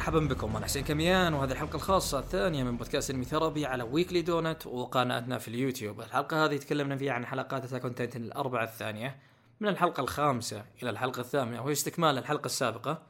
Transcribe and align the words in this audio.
مرحبا 0.00 0.20
بكم 0.20 0.56
أنا 0.56 0.66
حسين 0.66 0.84
كميان 0.84 1.34
وهذه 1.34 1.52
الحلقة 1.52 1.76
الخاصة 1.76 2.18
الثانية 2.18 2.64
من 2.64 2.76
بودكاست 2.76 3.10
Anime 3.10 3.24
Therapy 3.24 3.66
على 3.66 3.82
Weekly 3.82 4.22
Dont 4.22 4.66
وقناتنا 4.66 5.38
في 5.38 5.48
اليوتيوب. 5.48 6.00
الحلقة 6.00 6.44
هذه 6.44 6.56
تكلمنا 6.56 6.96
فيها 6.96 7.12
عن 7.12 7.26
حلقات 7.26 7.64
Attack 7.64 7.84
on 7.84 7.94
Titan 7.94 8.22
الأربعة 8.22 8.64
الثانية 8.64 9.22
من 9.60 9.68
الحلقة 9.68 10.00
الخامسة 10.00 10.64
إلى 10.82 10.90
الحلقة 10.90 11.20
الثامنة 11.20 11.62
وهي 11.62 11.72
استكمال 11.72 12.18
الحلقة 12.18 12.46
السابقة 12.46 13.02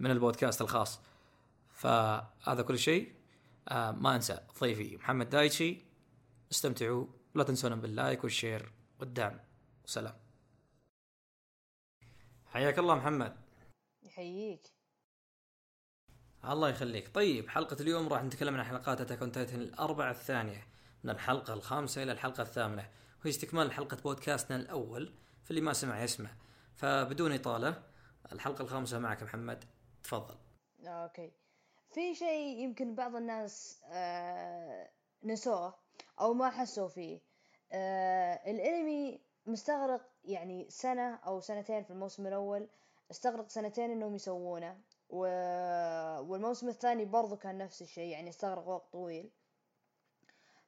من 0.00 0.10
البودكاست 0.10 0.60
الخاص. 0.60 1.00
فهذا 1.72 2.62
كل 2.62 2.78
شيء 2.78 3.12
آه 3.68 3.90
ما 3.90 4.16
أنسى 4.16 4.38
ضيفي 4.60 4.96
محمد 4.96 5.30
دايتشي. 5.30 5.78
استمتعوا 6.52 7.06
لا 7.34 7.44
تنسونا 7.44 7.76
بال 7.76 7.92
like 7.92 8.24
والشير 8.24 8.72
والدعم. 9.00 9.40
وسلام 9.84 10.14
حياك 12.46 12.78
الله 12.78 12.94
محمد. 12.94 13.36
يحييك. 14.02 14.77
الله 16.44 16.68
يخليك. 16.68 17.14
طيب 17.14 17.48
حلقة 17.48 17.76
اليوم 17.80 18.08
راح 18.08 18.22
نتكلم 18.22 18.56
عن 18.56 18.64
حلقات 18.64 19.00
Attack 19.00 19.20
on 19.20 19.32
Titan 19.32 19.60
الأربعة 19.60 20.10
الثانية. 20.10 20.66
من 21.04 21.10
الحلقة 21.10 21.52
الخامسة 21.52 22.02
إلى 22.02 22.12
الحلقة 22.12 22.42
الثامنة. 22.42 22.88
وهي 23.20 23.30
استكمال 23.30 23.72
حلقة 23.72 23.96
بودكاستنا 23.96 24.56
الأول 24.56 25.14
فاللي 25.44 25.60
ما 25.60 25.72
سمع 25.72 26.02
يسمع. 26.02 26.30
فبدون 26.74 27.32
إطالة 27.32 27.82
الحلقة 28.32 28.62
الخامسة 28.62 28.98
معك 28.98 29.22
محمد. 29.22 29.64
تفضل. 30.02 30.34
okay. 30.86 31.32
في 31.90 32.14
شيء 32.14 32.58
يمكن 32.58 32.94
بعض 32.94 33.16
الناس 33.16 33.82
آه 33.92 34.90
نسوه 35.24 35.74
أو 36.20 36.34
ما 36.34 36.50
حسوا 36.50 36.88
فيه. 36.88 37.20
آه 37.72 38.50
الأنمي 38.50 39.20
مستغرق 39.46 40.10
يعني 40.24 40.66
سنة 40.70 41.14
أو 41.14 41.40
سنتين 41.40 41.84
في 41.84 41.90
الموسم 41.90 42.26
الأول. 42.26 42.68
استغرق 43.10 43.48
سنتين 43.48 43.90
إنهم 43.90 44.14
يسوونه. 44.14 44.78
و... 45.10 45.18
والموسم 46.20 46.68
الثاني 46.68 47.04
برضو 47.04 47.36
كان 47.36 47.58
نفس 47.58 47.82
الشيء 47.82 48.12
يعني 48.12 48.30
استغرق 48.30 48.68
وقت 48.68 48.92
طويل. 48.92 49.30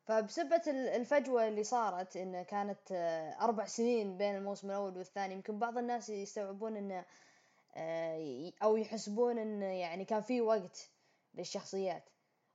فبسبة 0.04 0.62
الفجوة 0.68 1.48
اللي 1.48 1.64
صارت 1.64 2.16
إن 2.16 2.42
كانت 2.42 2.92
آه، 2.92 3.40
أربع 3.40 3.64
سنين 3.64 4.16
بين 4.16 4.36
الموسم 4.36 4.70
الأول 4.70 4.96
والثاني 4.98 5.34
يمكن 5.34 5.58
بعض 5.58 5.78
الناس 5.78 6.10
يستوعبون 6.10 6.76
إنه 6.76 7.04
آه، 7.74 8.52
أو 8.62 8.76
يحسبون 8.76 9.38
إنه 9.38 9.66
يعني 9.66 10.04
كان 10.04 10.20
في 10.20 10.40
وقت 10.40 10.90
للشخصيات. 11.34 12.04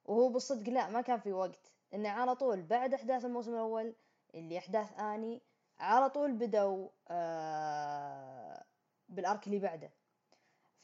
وهو 0.05 0.30
بالصدق 0.30 0.70
لا 0.70 0.89
ما 0.89 1.02
كان 1.02 1.20
في 1.20 1.33
وقت. 1.33 1.72
إنه 1.94 2.09
على 2.09 2.36
طول 2.36 2.61
بعد 2.61 2.94
أحداث 2.94 3.25
الموسم 3.25 3.53
الأول 3.53 3.95
اللي 4.36 4.58
أحداث 4.58 4.99
آني 4.99 5.42
على 5.80 6.09
طول 6.09 6.33
بدوا 6.33 6.89
آه، 7.08 8.64
بالأرك 9.09 9.47
اللي 9.47 9.59
بعده. 9.59 9.92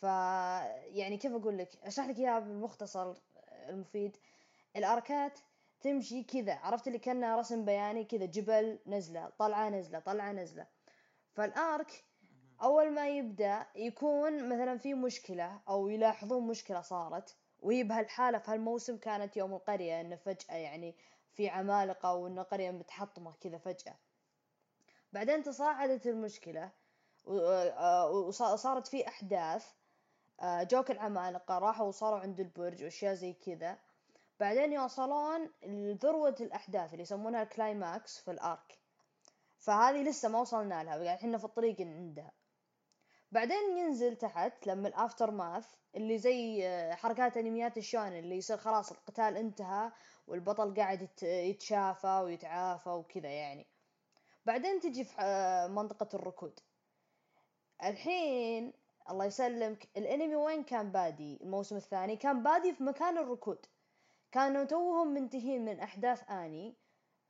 ف 0.02 0.04
يعني 0.04 1.18
كيف 1.18 1.32
أقول 1.32 1.58
لك؟ 1.58 1.70
أشرح 1.84 2.08
لك 2.08 2.18
إياها 2.18 2.40
بالمختصر 2.40 3.14
المفيد. 3.70 4.18
الأركات 4.76 5.40
تمشي 5.82 6.24
كذا 6.24 6.54
عرفت 6.56 6.88
اللي 6.88 7.00
كانها 7.00 7.36
رسم 7.36 7.66
بياني 7.66 8.04
كذا 8.04 8.26
جبل 8.26 8.80
نزلة 8.88 9.30
طلعة 9.40 9.70
نزلة 9.70 10.00
طلعة 10.00 10.32
نزلة. 10.32 10.68
فالأرك 11.34 12.04
أول 12.62 12.92
ما 12.92 13.10
يبدأ 13.10 13.66
يكون 13.76 14.50
مثلا 14.50 14.78
في 14.78 14.94
مشكلة 14.94 15.62
أو 15.70 15.88
يلاحظون 15.88 16.48
مشكلة 16.48 16.82
صارت 16.82 17.36
وهي 17.60 17.84
بهالحالة 17.84 18.38
في 18.38 18.52
هالموسم 18.52 18.98
كانت 18.98 19.38
يوم 19.38 19.54
القرية 19.54 20.02
انه 20.02 20.16
فجأة 20.16 20.56
يعني 20.56 20.96
في 21.34 21.50
عمالقة 21.50 22.14
وإن 22.14 22.40
القرية 22.40 22.72
متحطمة 22.72 23.34
كذا 23.42 23.58
فجأة. 23.58 23.96
بعدين 25.14 25.44
تصاعدت 25.44 26.08
المشكلة 26.08 26.72
وصارت 27.26 28.88
في 28.88 29.08
أحداث 29.08 29.66
آه، 29.66 29.81
جوك 30.44 30.92
العمالقة 30.92 31.58
راحوا 31.60 31.88
وصاروا 31.88 32.20
عند 32.20 32.40
البرج 32.40 32.84
وأشياء 32.84 33.14
زي 33.14 33.34
كذا. 33.34 33.78
بعدين 34.40 34.74
يوصلون 34.74 35.50
لذروة 35.64 36.36
الأحداث 36.40 36.92
اللي 36.92 37.02
يسمونها 37.02 37.44
ال 37.44 37.54
climax 37.54 38.18
في 38.20 38.32
ال 38.32 38.41
arc. 38.41 38.80
فهذه 39.58 40.04
لسه 40.04 40.30
ما 40.30 40.40
وصلنا 40.40 40.84
لها 40.84 40.98
يعني 40.98 41.20
إحنا 41.20 41.38
في 41.38 41.46
الطريق 41.46 41.82
عندها. 41.82 42.32
بعدين 43.32 43.78
ينزل 43.78 44.16
تحت 44.16 44.68
لما 44.68 44.88
ال 44.88 45.32
aftermath 45.32 45.66
اللي 45.96 46.18
زي 46.18 46.68
آه، 46.68 46.96
حركات 46.96 47.38
انميات 47.38 47.78
الشونن 47.78 48.08
اللي 48.08 48.36
يصير 48.38 48.58
خلاص 48.58 48.92
القتال 48.92 49.38
انتهى 49.38 49.92
والبطل 50.28 50.74
قاعد 50.76 51.10
يتشافى 51.24 52.22
ويتعافى 52.24 52.90
وكذا 52.90 53.30
يعني. 53.30 53.68
بعدين 54.46 54.80
تجي 54.80 55.04
في 55.04 55.16
آه، 55.22 55.68
منطقة 55.68 56.16
الركود. 56.16 56.60
الحين 57.84 58.74
الله 59.10 59.26
يسلمك. 59.26 59.90
الانمي 59.98 60.36
وين 60.36 60.64
كان 60.64 60.92
بادي؟ 60.92 61.40
الموسم 61.44 61.76
الثاني. 61.76 62.16
كان 62.16 62.44
بادي 62.44 62.74
في 62.74 62.84
مكان 62.84 63.18
الركود. 63.18 63.66
كانوا 64.32 64.64
توهم 64.64 65.08
منتهين 65.08 65.66
من 65.66 65.80
أحداث 65.80 66.30
آني. 66.30 66.76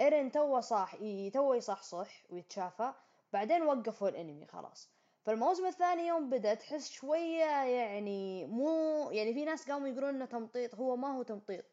إيرين 0.02 0.32
تو 0.32 0.60
صاح 0.60 0.96
تو 1.34 1.54
يصحصح 1.54 2.24
ويتشافى. 2.30 2.94
بعدين 3.34 3.64
وقفوا 3.64 4.10
الانمي 4.10 4.46
خلاص. 4.46 4.92
فالموسم 5.26 5.66
الثاني 5.66 6.08
يوم 6.08 6.30
بدأ 6.30 6.54
تحس 6.54 6.90
شوية 6.90 7.64
يعني 7.64 8.46
مو 8.46 9.10
يعني 9.12 9.34
في 9.34 9.46
ناس 9.46 9.72
قاموا 9.72 9.88
يقولون 9.88 10.10
إنه 10.16 10.26
تمطيط. 10.26 10.76
هو 10.76 10.96
ما 10.96 11.18
هو 11.18 11.24
تمطيط. 11.24 11.66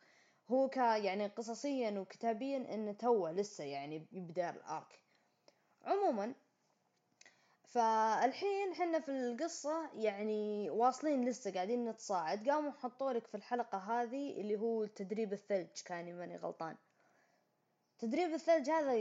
هو 0.48 0.68
ك 0.68 0.76
يعني 0.76 1.26
قصصيا 1.26 1.98
وكتابيا 2.00 2.74
إنه 2.74 2.92
توه 2.92 3.32
لسه 3.32 3.64
يعني 3.64 4.06
يبدأ 4.12 4.50
ال 4.50 4.60
arc. 4.60 5.00
عموما 5.84 6.34
فالحين 7.68 8.74
حنا 8.74 9.00
في 9.00 9.08
القصة 9.10 9.90
يعني 9.94 10.70
واصلين 10.70 11.24
لسه 11.24 11.52
قاعدين 11.52 11.88
نتصاعد. 11.88 12.48
قاموا 12.48 12.72
حطوا 12.72 13.12
لك 13.12 13.26
في 13.26 13.34
الحلقة 13.34 13.78
هذه 13.78 14.40
اللي 14.40 14.56
هو 14.56 14.84
تدريب 14.84 15.32
الثلج 15.32 15.82
كان 15.84 16.18
ماني 16.18 16.36
غلطان. 16.36 16.76
تدريب 17.98 18.34
الثلج 18.34 18.70
هذا 18.70 18.92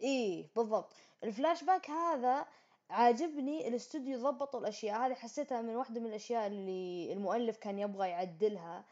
إيه 0.00 0.46
بالضبط. 0.56 0.92
الفلاش 1.24 1.64
باك 1.64 1.90
هذا 1.90 2.46
عاجبني 2.90 3.68
الاستوديو 3.68 4.18
ضبطوا 4.30 4.60
الأشياء. 4.60 5.06
هذه 5.06 5.14
حسيتها 5.14 5.62
من 5.62 5.76
واحدة 5.76 6.00
من 6.00 6.06
الأشياء 6.06 6.46
اللي 6.46 7.12
المؤلف 7.12 7.56
كان 7.56 7.78
يبغى 7.78 8.08
يعدلها. 8.08 8.84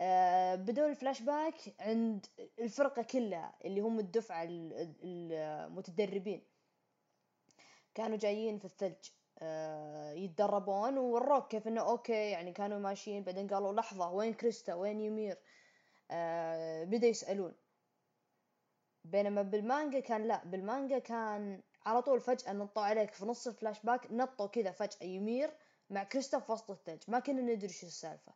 آه 0.00 0.54
بدون 0.54 0.90
الفلاش 0.90 1.22
باك 1.22 1.54
عند 1.80 2.26
الفرقة 2.58 3.02
كلها 3.02 3.54
اللي 3.64 3.80
هم 3.80 3.98
الدفعة 3.98 4.46
المتدربين. 5.02 6.42
كانوا 7.94 8.16
جايين 8.16 8.58
في 8.58 8.64
الثلج 8.64 9.10
آه 9.38 10.12
يتدربون 10.12 10.98
ووروك 10.98 11.48
كيف 11.48 11.68
إنه 11.68 11.80
أوكي 11.80 12.30
يعني 12.30 12.52
كانوا 12.52 12.78
ماشيين 12.78 13.24
بعدين 13.24 13.48
قالوا 13.48 13.72
لحظة 13.72 14.10
وين 14.10 14.34
كريستا؟ 14.34 14.74
وين 14.74 15.00
يمير؟ 15.00 15.38
آه 16.10 16.84
بدا 16.84 17.06
يسألون. 17.06 17.54
بينما 19.04 19.42
بالمانجا 19.42 20.00
كان 20.00 20.28
لا 20.28 20.44
بالمانجا 20.44 20.98
كان 20.98 21.62
على 21.86 22.02
طول 22.02 22.20
فجأة 22.20 22.52
نطوا 22.52 22.82
عليك 22.82 23.12
في 23.12 23.24
نص 23.24 23.46
الفلاش 23.46 23.80
باك 23.82 24.12
نطوا 24.12 24.46
كذا 24.46 24.70
فجأة 24.70 25.06
يمير 25.06 25.50
مع 25.90 26.04
كريستا 26.04 26.38
في 26.38 26.52
وسط 26.52 26.70
الثلج. 26.70 27.02
ما 27.08 27.18
كنا 27.20 27.40
ندري 27.42 27.68
شو 27.68 27.86
السالفة. 27.86 28.32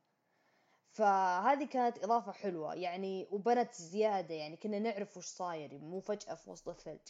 فهذه 0.90 1.64
كانت 1.64 2.04
إضافة 2.04 2.32
حلوة 2.32 2.74
يعني 2.74 3.28
وبنت 3.30 3.72
زيادة 3.74 4.34
يعني 4.34 4.56
كنا 4.56 4.78
نعرف 4.78 5.16
وش 5.16 5.26
صاير 5.26 5.78
مو 5.78 6.00
فجأة 6.00 6.34
في 6.34 6.50
وسط 6.50 6.68
الثلج. 6.68 7.08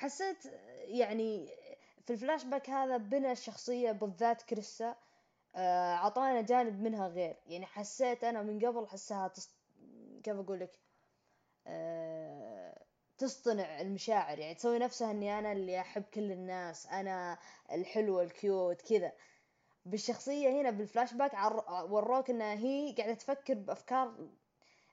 حسيت 0.00 0.44
يعني 0.84 1.48
في 2.06 2.12
الفلاش 2.12 2.44
باك 2.44 2.70
هذا 2.70 2.96
بنى 2.96 3.32
الشخصية 3.32 3.92
بالذات 3.92 4.42
كريستا 4.42 4.96
آه، 5.54 5.94
عطانا 5.94 6.40
جانب 6.40 6.82
منها 6.82 7.08
غير. 7.08 7.36
يعني 7.46 7.66
حسيت 7.66 8.24
أنا 8.24 8.42
من 8.42 8.66
قبل 8.66 8.84
احسها 8.84 9.28
تص... 9.28 9.50
كيف 10.22 10.36
أقول 10.36 10.60
لك؟ 10.60 10.78
أه... 11.66 12.84
تصطنع 13.18 13.80
المشاعر. 13.80 14.38
يعني 14.38 14.54
تسوي 14.54 14.78
نفسها 14.78 15.10
إني 15.10 15.38
أنا 15.38 15.52
اللي 15.52 15.80
أحب 15.80 16.02
كل 16.02 16.32
الناس 16.32 16.86
أنا 16.86 17.38
الحلوة 17.72 18.22
ال 18.22 18.34
cute 18.34 18.82
كذا. 18.82 19.12
بالشخصية 19.86 20.60
هنا 20.60 20.70
بالفلاش 20.70 21.14
باك 21.14 21.34
عر... 21.34 21.64
وروك 21.92 22.30
انها 22.30 22.54
هي 22.54 22.94
قاعدة 22.98 23.14
تفكر 23.14 23.54
بأفكار 23.54 24.28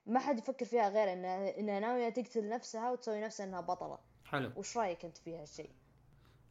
ما 0.06 0.20
حد 0.20 0.38
يفكر 0.38 0.64
فيها 0.64 0.88
غير 0.88 1.12
انها 1.12 1.58
انها 1.58 1.80
ناوية 1.80 2.08
تقتل 2.08 2.48
نفسها 2.48 2.90
وتسوي 2.90 3.20
نفسها 3.20 3.46
إنها 3.46 3.60
بطلة. 3.60 4.07
حلو. 4.30 4.50
وش 4.56 4.76
رأيك 4.76 5.04
أنت 5.04 5.16
في 5.16 5.36
هالشيء؟ 5.36 5.70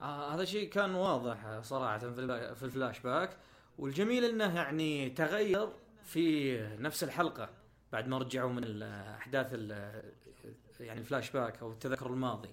آه 0.01 0.35
هذا 0.35 0.45
شيء 0.45 0.69
كان 0.69 0.95
واضح 0.95 1.59
صراحة 1.61 1.97
في, 1.97 2.63
الفلاش 2.63 2.99
باك. 2.99 3.37
والجميل 3.77 4.25
إنه 4.25 4.55
يعني 4.55 5.09
تغير 5.09 5.69
في 6.03 6.57
نفس 6.79 7.03
الحلقة 7.03 7.49
بعد 7.91 8.07
ما 8.07 8.17
رجعوا 8.17 8.51
من 8.51 8.63
الاحداث 8.63 9.53
يعني 10.79 10.99
الفلاش 10.99 11.31
باك 11.31 11.61
أو 11.61 11.71
التذكر 11.71 12.07
الماضي. 12.07 12.49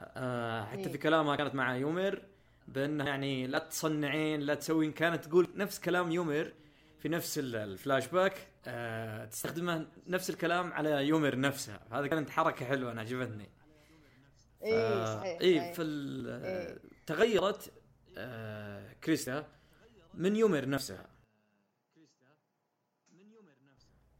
آه 0.00 0.64
حتى 0.64 0.82
في 0.82 0.90
إيه. 0.90 1.00
كلامها 1.00 1.36
كانت 1.36 1.54
مع 1.54 1.76
يمير 1.76 2.22
بأنه 2.68 3.04
يعني 3.04 3.46
لا 3.46 3.58
تصنعين 3.58 4.40
لا 4.40 4.54
تسوين. 4.54 4.92
كانت 4.92 5.24
تقول 5.24 5.48
نفس 5.56 5.80
كلام 5.80 6.10
يمير 6.12 6.52
في 6.98 7.08
نفس 7.08 7.38
الفلاش 7.38 8.06
باك. 8.06 8.46
آه 8.66 9.24
تستخدمه 9.24 9.86
نفس 10.06 10.30
الكلام 10.30 10.72
على 10.72 10.90
يمير 10.90 11.38
نفسها 11.38 11.80
هذا 11.90 12.06
كانت 12.06 12.30
حركة 12.30 12.66
حلوة 12.66 12.92
أنا 12.92 13.00
عجبتني. 13.00 13.48
إيه 14.64 15.04
صحيح 15.04 15.40
إيه 15.40 15.72
في 15.72 15.82
إيه. 15.82 16.78
تغيرت 17.06 17.72
آه 18.18 18.92
كريستا 18.92 19.46
من 20.14 20.36
يمير 20.36 20.68
نفسها 20.68 21.06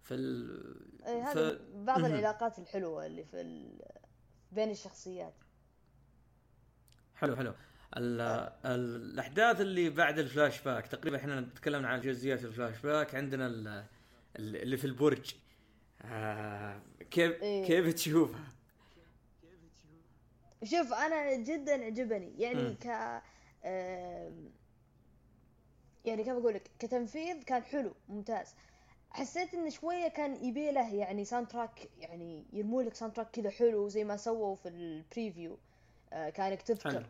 في 0.03 0.15
ال... 0.15 1.07
إيه 1.07 1.25
ف... 1.25 1.39
هذه 1.39 1.59
بعض. 1.75 2.05
العلاقات 2.05 2.59
الحلوة 2.59 3.07
اللي 3.07 3.25
في 3.25 3.41
ال... 3.41 3.81
بين 4.53 4.71
الشخصيات 4.71 5.35
حلو 7.15 7.37
حلو 7.37 7.55
ال... 7.97 8.21
ال... 8.21 8.97
الأحداث 9.13 9.61
اللي 9.61 9.91
بعد 9.91 10.19
الفلاش 10.19 10.63
باك 10.63 10.87
تقريبا 10.87 11.17
إحنا 11.17 11.41
تكلمنا 11.41 11.89
عن 11.89 12.01
جزئيات 12.01 12.45
الفلاش 12.45 12.81
باك 12.81 13.15
عندنا 13.15 13.47
ال... 13.47 13.69
ال- 14.39 14.57
اللي 14.57 14.77
في 14.77 14.85
البرج 14.85 15.35
آه... 16.03 16.83
كيف 17.11 17.43
إيه. 17.43 17.67
كيف 17.67 17.95
تشوفها؟ 17.95 18.54
شوف 20.65 20.93
أنا 20.93 21.35
جدا 21.37 21.85
عجبني. 21.85 22.33
يعني 22.39 22.63
مم. 22.63 22.75
ك 22.81 22.87
يعني 26.05 26.25
كيف 26.25 26.29
أقول 26.29 26.55
لك؟ 26.55 26.71
كتنفيذ 26.79 27.43
كان 27.43 27.63
حلو 27.63 27.93
ممتاز. 28.09 28.55
حسيت 29.11 29.55
انه 29.55 29.69
شوية 29.71 30.09
كان 30.09 30.45
يبي 30.45 30.71
له 30.71 30.95
يعني 30.95 31.25
soundtrack 31.25 31.89
يعني 31.99 32.45
يرموا 32.53 32.83
لك 32.83 32.95
soundtrack 32.95 33.31
كذا 33.31 33.51
حلو 33.51 33.89
زي 33.89 34.05
ما 34.05 34.17
سووا 34.17 34.55
في 34.55 34.69
ال 34.69 34.80
preview 34.80 35.59
آه، 36.13 36.31
كأنك 36.31 36.63
تذكر. 36.63 37.07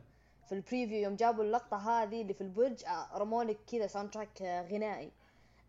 في 0.47 0.53
ال 0.53 0.58
preview 0.58 0.99
يوم 0.99 1.17
جابوا 1.17 1.45
اللقطة 1.45 1.77
هذه 1.77 2.23
اللي 2.23 2.35
في 2.35 2.41
البرج 2.41 2.85
آه، 2.85 3.19
رموا 3.19 3.45
لك 3.45 3.59
كذا 3.73 3.87
soundtrack 3.87 4.43
آه، 4.43 4.63
غنائي. 4.63 5.11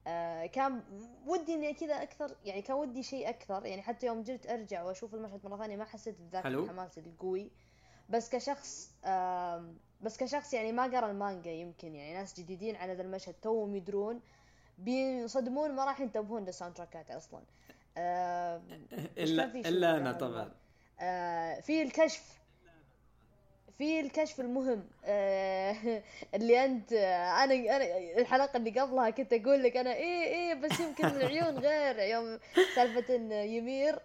آه، 0.08 0.46
كان 0.46 0.82
ودي 1.28 1.54
إني 1.54 1.74
كذا 1.74 2.04
أكثر 2.04 2.36
يعني 2.46 2.62
كان 2.62 2.76
ودي 2.78 3.04
شيء 3.04 3.30
أكثر. 3.30 3.66
يعني 3.66 3.82
حتى 3.82 4.06
يوم 4.08 4.22
جيت 4.24 4.50
أرجع 4.50 4.84
وأشوف 4.84 5.16
المشهد 5.16 5.46
مرة 5.48 5.58
ثانية 5.58 5.78
ما 5.78 5.86
حسيت 5.86 6.16
بذاك. 6.22 6.46
الحماس 6.46 6.98
القوي. 6.98 7.52
بس 8.10 8.30
كشخص 8.30 8.92
بس 10.02 10.18
كشخص 10.18 10.54
يعني 10.54 10.72
ما 10.72 10.84
قرأ 10.84 11.12
المانجا 11.12 11.52
يمكن 11.52 11.96
يعني 11.96 12.14
ناس 12.14 12.40
جديدين 12.40 12.76
على 12.76 12.94
ذا 12.94 13.02
المشهد 13.02 13.36
توهم 13.42 13.76
يدرون 13.76 14.20
بينصدمون 14.78 15.72
ما 15.72 15.86
راح 15.86 16.02
ينتبهون 16.02 16.46
لل 16.46 16.74
soundtrackات 16.76 17.12
أصلا 17.12 17.42
الا 19.18 19.46
إلا 19.46 19.98
أنا 19.98 20.12
طبعا. 20.12 20.52
آه، 21.00 21.60
في 21.60 21.82
الكشف. 21.82 22.40
في 23.78 24.00
الكشف 24.00 24.40
المهم 24.40 24.88
آه، 25.06 25.76
اللي 26.36 26.66
أنت 26.66 26.94
أنا 26.94 27.54
أنا 27.54 27.98
الحلقة 28.18 28.58
اللي 28.58 28.80
قبلها 28.80 29.10
كنت 29.10 29.34
أقول 29.34 29.64
لك 29.64 29.78
أنا 29.78 29.94
إيه 29.94 30.24
إيه 30.24 30.54
بس 30.54 30.80
يمكن 30.80 31.06
العيون 31.06 31.58
غير 31.68 32.00
يوم 32.00 32.40
سالفة 32.76 33.16
إن 33.16 33.32
يمير 33.32 34.00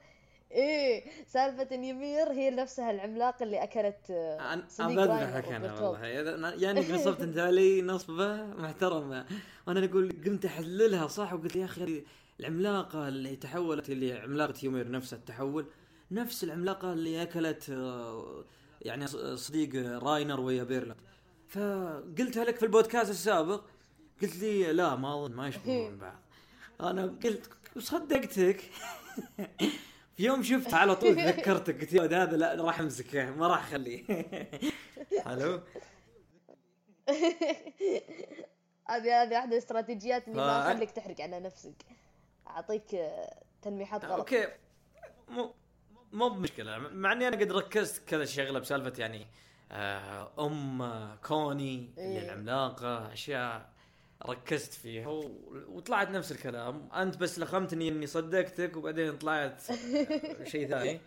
إيه 0.52 1.04
سالفة 1.26 1.74
يمير 1.74 2.32
هي 2.32 2.50
نفسها 2.50 2.90
العملاق 2.90 3.42
اللي 3.42 3.62
أكلت 3.62 4.10
آه، 4.10 4.62
صديق 4.68 5.00
بذبحك 5.00 5.48
أنا. 5.48 5.80
والله. 5.80 6.48
يعني 6.54 6.92
نصبت 6.92 7.20
أنت 7.20 7.38
علي 7.38 7.82
نصبة 7.82 8.44
محترمة. 8.46 9.26
وأنا 9.66 9.84
أقول 9.84 10.12
قمت 10.26 10.44
أحللها 10.44 11.06
صح 11.06 11.32
وقلت 11.32 11.56
يا 11.56 11.64
أخي 11.64 12.04
العملاقة 12.40 13.08
اللي 13.08 13.36
تحولت 13.36 13.90
اللي 13.90 14.12
عملاقة 14.12 14.54
يومير 14.62 14.90
نفسها 14.90 15.16
التحول 15.18 15.66
نفس 16.10 16.44
العملاقة 16.44 16.92
اللي 16.92 17.22
أكلت 17.22 17.70
آه، 17.70 18.44
يعني 18.82 19.06
صديق 19.36 19.74
راينر 20.02 20.40
ويا 20.40 20.64
بيرلت. 20.64 20.96
فقلتها 21.48 22.44
لك 22.44 22.56
في 22.56 22.62
البودكاست 22.62 23.10
السابق 23.10 23.64
قلت 24.22 24.36
لي 24.36 24.72
لا 24.72 24.96
ما 24.96 25.14
أظن 25.24 25.32
ما 25.34 25.48
يشبهون 25.48 25.98
بعض. 25.98 26.20
أنا 26.80 27.02
قلت 27.24 27.50
صدقتك. 27.78 28.60
في 29.36 29.46
يوم 30.20 30.42
شفت 30.42 30.74
على 30.74 30.96
طول 30.96 31.16
تذكرتك 31.16 31.80
قلت 31.80 31.92
يا 31.92 32.02
هذا 32.02 32.36
لا 32.36 32.64
راح 32.64 32.80
أمسكه 32.80 33.30
ما 33.30 33.46
راح 33.48 33.66
أخليه. 33.66 34.04
حلو؟ 35.26 35.60
هذه 38.90 39.22
هذه 39.22 39.34
واحدة 39.34 39.52
الاستراتيجيات 39.52 40.28
اللي 40.28 40.36
ما 40.36 40.72
أخليك 40.72 40.90
تحرق 40.90 41.20
على 41.20 41.40
نفسك. 41.40 41.84
أعطيك 42.46 42.94
آه، 42.94 43.42
تلميحات 43.62 44.04
غلط. 44.04 44.18
أوكي. 44.18 44.48
مو 45.28 45.54
مو 46.12 46.28
بمشكلة. 46.28 46.78
مع 46.78 47.12
إني 47.12 47.28
أنا 47.28 47.36
قد 47.36 47.52
ركزت 47.52 48.08
كذا 48.08 48.24
شغلة 48.24 48.58
بسالفة 48.58 49.00
يعني 49.00 49.26
آه، 49.72 50.46
أم 50.46 51.16
كوني 51.24 51.90
اللي 51.98 52.18
إيه. 52.18 52.24
العملاقة 52.24 53.12
أشياء. 53.12 53.70
ركزت 54.26 54.72
فيها. 54.72 55.08
و... 55.08 55.30
وطلعت 55.68 56.08
نفس 56.10 56.32
الكلام. 56.32 56.88
أنت 56.92 57.16
بس 57.16 57.38
لخمتني 57.38 57.88
إني 57.88 58.06
صدقتك 58.06 58.76
وبعدين 58.76 59.18
طلعت 59.18 59.62
شيء 60.52 60.68
ثاني. 60.68 61.00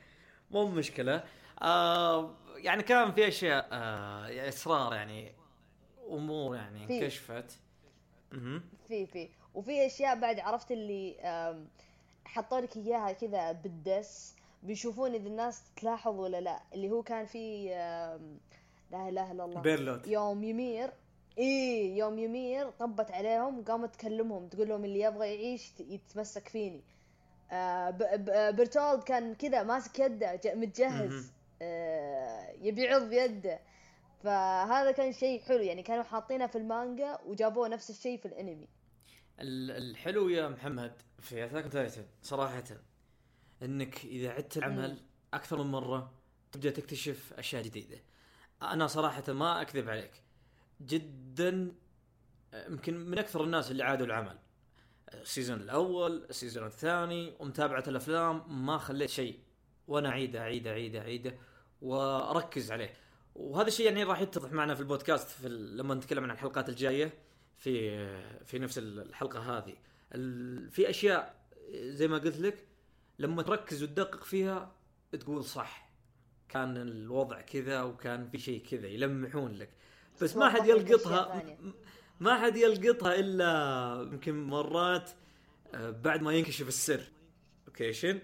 مو 0.52 0.68
مشكلة. 0.68 1.24
آه 1.62 2.36
يعني 2.58 2.84
كان 2.84 3.12
في 3.12 3.28
أشياء 3.28 3.68
آه 3.72 4.48
اسرار 4.50 4.94
يعني 4.94 5.32
أمور 6.10 6.56
يعني. 6.56 6.84
انكشفت. 6.84 7.52
في 8.88 9.06
في. 9.06 9.30
وفي 9.54 9.86
أشياء 9.86 10.20
بعد 10.20 10.40
عرفت 10.40 10.72
اللي 10.72 11.16
حطوا 12.26 12.60
لك 12.60 12.78
إياها 12.78 13.12
كذا 13.12 13.52
بالدس 13.52 14.36
بيشوفون 14.64 15.14
إذا 15.14 15.28
الناس 15.28 15.64
تلاحظ 15.76 16.20
ولا 16.20 16.42
لا. 16.42 16.60
اللي 16.74 16.90
هو 16.92 17.04
كان 17.04 17.26
في 17.26 17.68
لا 18.92 19.10
إله 19.10 19.32
إلا 19.32 19.46
الله. 19.46 19.62
بيرلوت. 19.62 20.08
يوم 20.08 20.44
يمير 20.44 20.90
إيه 21.38 21.98
يوم 21.98 22.20
يمير 22.20 22.70
طبت 22.70 23.12
عليهم 23.12 23.60
وقامت 23.60 23.96
تكلمهم 23.96 24.48
تقول 24.48 24.70
لهم 24.70 24.86
اللي 24.86 25.00
يبغى 25.00 25.28
يعيش 25.36 25.72
يتمسك 25.80 26.48
فيني. 26.48 26.84
آه 27.52 27.90
برتولد 28.52 29.04
كان 29.04 29.36
كذا 29.36 29.64
ماسك 29.64 30.00
يده. 30.00 30.40
متجهز. 30.46 31.32
آه 31.62 32.52
يبي 32.62 32.84
يعض 32.84 33.14
يده. 33.14 33.60
فهذا 34.24 34.92
كان 34.92 35.14
شيء 35.14 35.42
حلو 35.42 35.58
يعني 35.60 35.84
كانوا 35.84 36.04
حاطينه 36.04 36.48
في 36.48 36.58
المانجا 36.58 37.20
وجابوه 37.26 37.68
نفس 37.68 37.90
الشيء 37.90 38.18
في 38.20 38.26
الأنمي. 38.26 38.68
ال- 39.40 39.72
الحلو 39.72 40.30
يا 40.30 40.48
محمد 40.50 41.02
في 41.20 41.46
Attack 41.46 41.68
on 41.72 41.82
Titan 41.82 42.06
صراحة 42.22 42.64
إنك 43.64 44.06
إذا 44.06 44.30
عدت 44.30 44.58
العمل 44.58 44.98
أكثر 45.34 45.64
من 45.64 45.72
مرة 45.72 46.12
تبدأ 46.52 46.70
تكتشف 46.72 47.34
أشياء 47.34 47.62
جديدة. 47.64 47.98
أنا 48.62 48.88
صراحة 48.88 49.34
ما 49.34 49.62
أكذب 49.62 49.90
عليك. 49.90 50.23
جدا 50.86 51.72
يمكن 52.54 52.98
من 52.98 53.20
أكثر 53.20 53.44
الناس 53.44 53.72
اللي 53.72 53.84
عادوا 53.84 54.06
العمل. 54.06 54.38
ال 55.14 55.21
season 55.21 55.62
الأول، 55.62 56.26
ال 56.30 56.35
season 56.35 56.66
الثاني، 56.66 57.34
ومتابعة 57.40 57.84
الأفلام 57.88 58.66
ما 58.66 58.78
خليت 58.78 59.10
شيء 59.10 59.40
وأنا 59.88 60.10
أعيده 60.10 60.40
أعيده 60.40 60.72
أعيده 60.72 61.00
أعيده 61.00 61.38
وأركز 61.82 62.72
عليه. 62.72 62.94
وهذا 63.36 63.68
الشيء 63.68 63.86
يعني 63.86 64.04
راح 64.04 64.22
يتضح 64.22 64.52
معنا 64.52 64.76
في 64.76 64.82
البودكاست 64.82 65.28
في 65.28 65.50
لما 65.50 65.96
نتكلم 65.96 66.24
عن 66.24 66.32
الحلقات 66.32 66.70
الجاية 66.70 67.14
في 67.58 68.08
في 68.46 68.60
نفس 68.60 68.78
الحلقة 68.78 69.58
هذه 69.58 69.76
في 70.70 70.90
أشياء 70.90 71.36
زي 71.74 72.08
ما 72.08 72.18
قلت 72.18 72.38
لك 72.38 72.68
لما 73.20 73.42
تركز 73.42 73.84
وتدقق 73.84 74.24
فيها 74.24 74.76
تقول 75.12 75.44
صح 75.44 75.90
كان 76.50 76.78
الوضع 76.78 77.42
كذا 77.42 77.82
وكان 77.82 78.30
في 78.30 78.38
شيء 78.38 78.66
كذا 78.66 78.88
يلمحون 78.88 79.52
لك 79.52 79.70
بس 80.22 80.36
ما 80.36 80.50
حد 80.50 80.68
يلقطها. 80.68 81.44
ما 82.20 82.40
حد 82.40 82.58
يلقطها 82.58 83.16
إلا 83.16 84.10
يمكن 84.12 84.44
مرات 84.44 85.12
آه، 85.76 85.90
بعد 85.90 86.22
ما 86.22 86.34
ينكشف 86.34 86.68
السر. 86.68 87.02
اوكيشن 87.68 88.20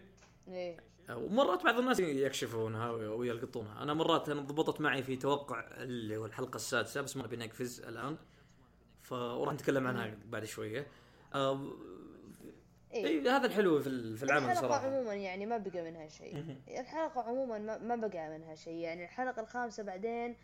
إيه. 0.48 0.77
ومرات 1.10 1.63
بعض 1.63 1.79
الناس 1.79 2.00
يكشفونها 2.00 2.91
ويلقطونها. 2.91 3.84
أنا 3.84 3.93
مرات 3.93 4.29
أنا 4.29 4.41
ضبطت 4.41 4.81
معي 4.81 5.03
في 5.03 5.15
توقع 5.15 5.60
اللي 5.60 6.17
هو 6.17 6.25
الحلقة 6.25 6.55
السادسة 6.55 7.01
بس 7.01 7.17
ما 7.17 7.24
نبي 7.24 7.38
نقفز 7.38 7.81
الآن. 7.81 8.17
ف 9.01 9.12
وراح 9.12 9.53
نتكلم 9.53 9.88
عنها 9.88 10.17
بعد 10.25 10.46
شوية. 10.46 10.88
آه، 11.36 11.72
إيه. 12.93 13.05
إي 13.05 13.29
هذا 13.29 13.46
الحلو 13.46 13.81
في 13.81 14.17
في 14.17 14.24
العمل 14.24 14.43
الحلقة 14.43 14.62
صراحة. 14.62 14.88
عموما 14.88 15.13
يعني 15.13 15.46
ما 15.46 15.58
بقى 15.58 15.81
منها 15.81 16.08
شيء. 16.08 16.58
الحلقة 16.67 17.22
عموما 17.22 17.77
ما, 17.77 17.96
بقى 17.96 18.29
منها 18.29 18.55
شيء. 18.55 18.74
يعني 18.74 19.03
الحلقة 19.03 19.41
الخامسة 19.41 19.84
بعدين 19.84 20.36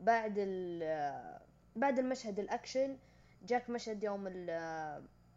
بعد 0.00 0.34
ال 0.38 1.38
بعد 1.76 1.98
المشهد 1.98 2.38
الأكشن 2.38 2.96
جاك 3.42 3.70
مشهد 3.70 4.02
يوم 4.04 4.26
ال 4.26 4.48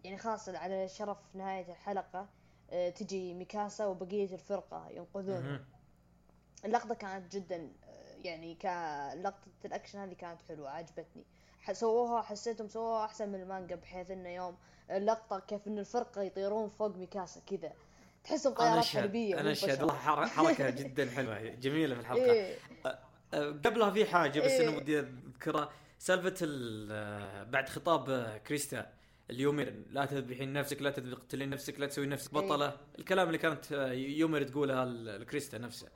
يعني 0.04 0.18
خلاص 0.18 0.50
على 0.50 0.88
شرف 0.88 1.18
نهاية 1.34 1.72
الحلقة 1.72 2.28
آه، 2.72 2.90
تجي 2.90 3.34
ميكاسا 3.34 3.86
وبقية 3.86 4.34
الفرقة 4.34 4.90
ينقذونه 4.90 5.40
مهم. 5.40 5.66
اللقطة 6.66 6.96
كانت 6.96 7.36
جدا 7.36 7.56
آه، 7.84 8.16
يعني 8.24 8.56
كلقطة 8.56 9.48
الأكشن 9.66 10.00
هذه 10.00 10.14
كانت 10.14 10.42
حلوة 10.42 10.70
عجبتني. 10.70 11.24
سووها 11.72 12.22
حسيتهم 12.22 12.68
سووها 12.68 13.06
أحسن 13.06 13.30
من 13.30 13.42
المانجا 13.42 13.76
بحيث 13.76 14.12
إنه 14.12 14.30
يوم 14.30 14.58
اللقطة 14.92 15.40
كيف 15.40 15.68
إن 15.68 15.80
الفرقة 15.80 16.22
يطيرون 16.22 16.70
فوق 16.70 16.96
ميكاسا 16.98 17.42
كذا. 17.48 17.74
تحسهم 18.24 18.54
طيارات 18.54 18.86
حربية 18.86 19.52
أشهد. 19.52 19.70
بشر. 19.72 19.86
والله 19.86 20.00
حر- 20.00 20.26
حركة 20.28 20.70
جدا 20.80 21.10
حلوة 21.12 21.40
جميلة 21.40 21.96
في 21.96 22.02
الحلقة. 22.02 22.24
إيه. 22.32 22.58
قبلها 23.42 23.92
في 23.92 24.06
حاجة 24.06 24.40
بس 24.40 24.52
إيه. 24.52 24.70
انه 24.70 24.78
ودي 24.78 25.00
اذكرها 25.00 25.70
سالفة 26.00 26.36
ال- 26.42 26.90
أه، 26.92 27.44
بعد 27.44 27.70
خطاب 27.70 28.10
أه، 28.10 28.38
كريستا 28.38 28.94
اليومير 29.30 29.74
لا 29.92 30.06
تذبحين 30.06 30.54
نفسك 30.54 30.82
لا 30.82 30.90
تقتلين 30.90 31.50
نفسك 31.50 31.80
لا 31.80 31.86
تسوي 31.86 32.06
نفسك 32.06 32.34
إيه. 32.36 32.42
بطلة. 32.42 32.78
الكلام 33.00 33.28
اللي 33.28 33.38
كانت 33.38 33.72
أه، 33.74 33.92
يومير 33.94 34.44
تقولها 34.44 34.86
لكريستا 34.86 35.58
نفسها 35.58 35.90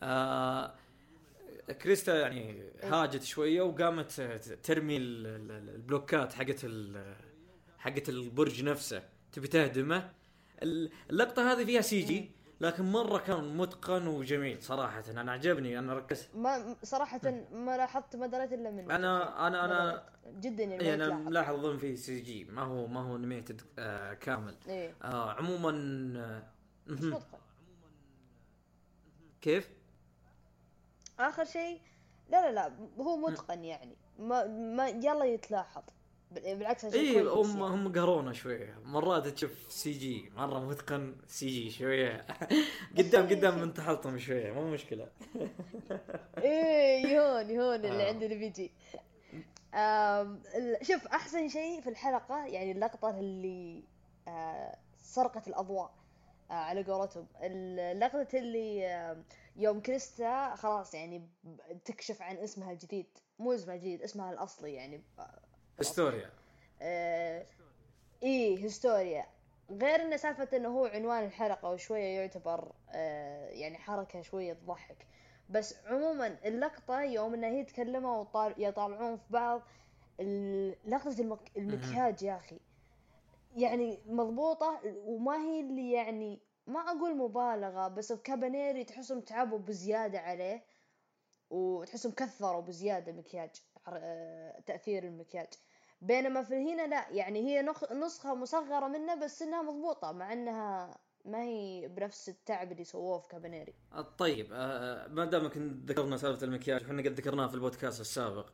آه 0.00 0.74
كريستا 1.82 2.20
يعني 2.20 2.62
هاجت 2.82 3.22
شوية 3.22 3.62
وقامت 3.62 4.20
ترمي 4.62 4.96
ال- 4.96 5.26
ال- 5.26 5.68
البلوكات 5.74 6.32
حقت 6.32 6.66
حقت 7.78 8.08
البرج 8.08 8.62
نفسه. 8.64 9.02
تبي 9.32 9.48
تهدمه؟ 9.48 10.10
اللقطة 11.10 11.52
هذه 11.52 11.64
فيها 11.64 11.80
CG 11.80 12.30
لكن 12.60 12.92
مرة 12.92 13.18
كان 13.18 13.56
متقن 13.56 14.06
وجميل 14.06 14.62
صراحة. 14.62 15.04
أنا 15.10 15.32
عجبني 15.32 15.78
أنا 15.78 15.94
ركزت. 15.94 16.36
ما 16.36 16.76
صراحة 16.82 17.20
ما 17.52 17.76
لاحظت 17.76 18.16
ما 18.16 18.26
دريت 18.26 18.52
إلا 18.52 18.70
من 18.70 18.90
أنا 18.90 19.46
أنا 19.46 19.64
أنا 19.64 20.04
جدا 20.26 20.64
يعني 20.64 20.82
إيه 20.82 20.94
أنا 20.94 21.14
ملاحظ 21.14 21.54
أظن 21.54 21.78
في 21.78 21.96
CG. 21.96 22.44
ما 22.44 22.62
هو 22.62 22.86
ما 22.86 23.00
هو 23.00 23.16
animated 23.16 23.62
آه 23.78 24.14
كامل. 24.14 24.56
إيه؟ 24.68 24.94
آه 25.02 25.32
عموما 25.32 25.72
آه 26.16 27.22
كيف؟ 29.40 29.70
آخر 31.18 31.44
شيء 31.44 31.80
لا 32.28 32.50
لا 32.50 32.52
لا 32.52 32.88
هو 32.98 33.16
متقن 33.16 33.64
يعني. 33.64 33.96
ما 34.18 34.46
ما 34.46 34.88
يلا 34.88 35.24
يتلاحظ. 35.24 35.82
بالعكس 36.30 36.84
اي 36.84 37.20
هم 37.22 37.62
هم 37.62 37.92
قهرونا 37.92 38.32
شوية. 38.32 38.78
مرات 38.84 39.28
تشوف 39.28 39.66
CG 39.68 40.30
مرة 40.36 40.60
متقن 40.60 41.16
CG 41.26 41.70
شوية. 41.70 42.26
قدام 42.98 43.26
قدام 43.30 43.58
من 43.60 43.74
تحطم 43.74 44.18
شوية. 44.18 44.52
مو 44.52 44.70
مشكلة. 44.70 45.08
إيه 46.38 47.06
يهون 47.06 47.50
يهون 47.50 47.74
اللي 47.74 48.02
آه. 48.04 48.08
عندنا 48.08 48.34
بيجي. 48.34 48.72
شوف 50.82 51.06
أحسن 51.06 51.48
شيء 51.48 51.80
في 51.80 51.90
الحلقة 51.90 52.46
يعني 52.46 52.72
اللقطة 52.72 53.18
اللي 53.20 53.84
آه 54.28 54.76
سرقه 55.02 55.42
الأضواء 55.46 55.94
آه 56.50 56.54
على 56.54 56.82
قولتهم. 56.82 57.26
اللقطة 57.42 58.38
اللي 58.38 58.82
يوم 59.56 59.80
كريستا 59.80 60.54
خلاص 60.54 60.94
يعني 60.94 61.28
تكشف 61.84 62.22
عن 62.22 62.36
اسمها 62.36 62.72
الجديد. 62.72 63.06
مو 63.38 63.52
اسمها 63.52 63.74
الجديد 63.74 64.02
اسمها 64.02 64.32
الأصلي 64.32 64.74
يعني. 64.74 65.02
هستوريا 65.80 66.30
آه 66.82 67.46
إيه 68.22 68.64
هستوريا 68.66 69.26
غير 69.70 70.02
إنه 70.02 70.16
سالفة 70.16 70.56
إنه 70.56 70.68
هو 70.68 70.86
عنوان 70.86 71.24
الحلقة 71.24 71.70
وشوية 71.70 72.18
يعتبر 72.20 72.72
آه 72.90 73.48
يعني 73.48 73.78
حركة 73.78 74.22
شوية 74.22 74.52
تضحك 74.52 75.06
بس 75.50 75.74
عموما 75.86 76.38
اللقطة 76.44 77.00
يوم 77.00 77.34
إنه 77.34 77.46
هي 77.46 77.64
تكلموا 77.64 78.24
يطالعون 78.58 79.16
في 79.16 79.22
بعض 79.30 79.62
لقطة 80.84 81.20
المك... 81.20 81.50
المكياج 81.56 82.22
يا 82.22 82.36
أخي. 82.36 82.60
يعني 83.56 83.98
مضبوطة 84.06 84.80
وما 84.84 85.36
هي 85.36 85.60
اللي 85.60 85.92
يعني 85.92 86.40
ما 86.66 86.80
أقول 86.80 87.16
مبالغة 87.16 87.88
بس 87.88 88.12
كابانيري 88.12 88.84
تحسهم 88.84 89.20
تعبوا 89.20 89.58
بزيادة 89.58 90.18
عليه 90.18 90.64
وتحسهم 91.50 92.12
كثروا 92.12 92.60
بزيادة 92.60 93.12
مكياج 93.12 93.50
آه، 93.88 94.60
تأثير 94.66 95.04
المكياج. 95.04 95.48
بينما 96.00 96.42
في 96.42 96.54
هنا 96.54 96.86
لا 96.86 97.10
يعني 97.10 97.40
هي 97.40 97.62
نسخة 97.92 98.34
مصغرة 98.34 98.88
منه 98.88 99.14
بس 99.14 99.42
إنها 99.42 99.62
مضبوطة 99.62 100.12
مع 100.12 100.32
إنها 100.32 100.98
ما 101.24 101.42
هي 101.42 101.88
بنفس 101.88 102.28
التعب 102.28 102.72
اللي 102.72 102.84
سووه 102.84 103.18
في 103.18 103.28
كابانيري 103.28 103.74
طيب 104.18 104.48
آه 104.52 105.06
ما 105.08 105.24
دامك 105.24 105.56
ذكرنا 105.86 106.16
سالفة 106.16 106.44
المكياج 106.44 106.82
إحنا 106.82 107.02
قد 107.02 107.12
ذكرناها 107.12 107.48
في 107.48 107.54
البودكاست 107.54 108.00
السابق. 108.00 108.50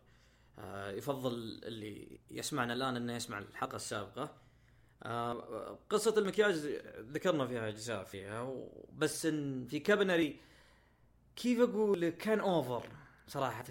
آه 0.59 0.91
يفضل 0.91 1.33
اللي 1.65 2.21
يسمعنا 2.31 2.73
الآن 2.73 2.97
إنه 2.97 3.13
يسمع 3.17 3.39
الحلقة 3.39 3.77
السابقة. 3.77 4.35
آه 5.03 5.79
قصة 5.91 6.19
المكياج 6.19 6.55
ذكرنا 6.99 7.47
فيها 7.47 7.69
أجزاء 7.69 8.05
فيها 8.05 8.57
بس 8.93 9.27
إن 9.27 9.67
في 9.67 9.79
كابنري 9.79 10.41
كيف 11.37 11.61
أقول 11.61 12.09
كان 12.09 12.41
over 12.41 12.89
صراحة 13.29 13.65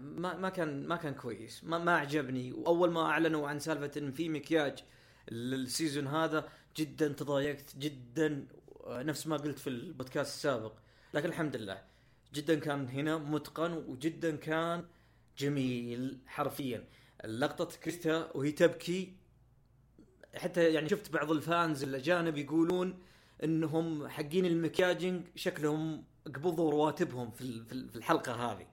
ما 0.00 0.36
ما 0.36 0.48
كان 0.48 0.86
ما 0.86 0.96
كان 0.96 1.14
كويس. 1.14 1.64
ما 1.64 1.78
ما 1.78 1.96
عجبني 1.96 2.52
وأول 2.52 2.90
ما 2.90 3.00
أعلنوا 3.00 3.48
عن 3.48 3.58
سالفة 3.58 4.00
إن 4.00 4.12
في 4.12 4.28
مكياج 4.28 4.84
لل 5.30 5.49
season 5.49 6.06
هذا 6.06 6.48
جدا 6.76 7.08
تضايقت 7.08 7.76
جدا 7.78 8.46
نفس 8.86 9.26
ما 9.26 9.36
قلت 9.36 9.58
في 9.58 9.66
البودكاست 9.66 10.34
السابق. 10.34 10.72
لكن 11.14 11.28
الحمد 11.28 11.56
لله 11.56 11.82
جدا 12.34 12.58
كان 12.58 12.88
هنا 12.88 13.18
متقن 13.18 13.72
وجدا 13.72 14.36
كان 14.36 14.84
جميل 15.38 16.18
حرفيا. 16.26 16.84
لقطة 17.24 17.78
كريستا 17.78 18.36
وهي 18.36 18.52
تبكي. 18.52 19.12
حتى 20.34 20.72
يعني 20.72 20.88
شفت 20.88 21.12
بعض 21.12 21.30
ال 21.30 21.40
fans 21.40 21.82
الأجانب 21.82 22.36
يقولون 22.36 22.98
إنهم 23.44 24.08
حقين 24.08 24.46
المكياجنج 24.46 25.26
شكلهم 25.36 26.04
قبضوا 26.26 26.70
رواتبهم 26.70 27.30
في 27.30 27.64
في 27.64 27.96
الحلقة 27.96 28.32
هذه. 28.34 28.71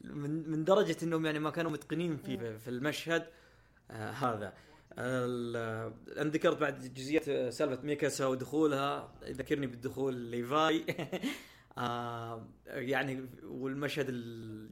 من 0.00 0.50
من 0.50 0.64
درجة 0.64 0.96
إنهم 1.02 1.26
يعني 1.26 1.38
ما 1.38 1.50
كانوا 1.50 1.70
متقنين 1.70 2.16
في 2.16 2.58
في 2.58 2.68
المشهد 2.68 3.26
آه 3.90 4.10
هذا. 4.10 4.52
أنا 4.98 6.30
ذكرت 6.30 6.60
بعد 6.60 6.94
جزئيات 6.94 7.28
آه، 7.28 7.50
سالفة 7.50 7.82
ميكاسا 7.82 8.26
ودخولها. 8.26 9.14
ذكرني 9.24 9.66
بالدخول 9.66 10.14
ليفاي. 10.14 10.84
آه 11.78 12.46
يعني 12.66 13.28
والمشهد 13.44 14.06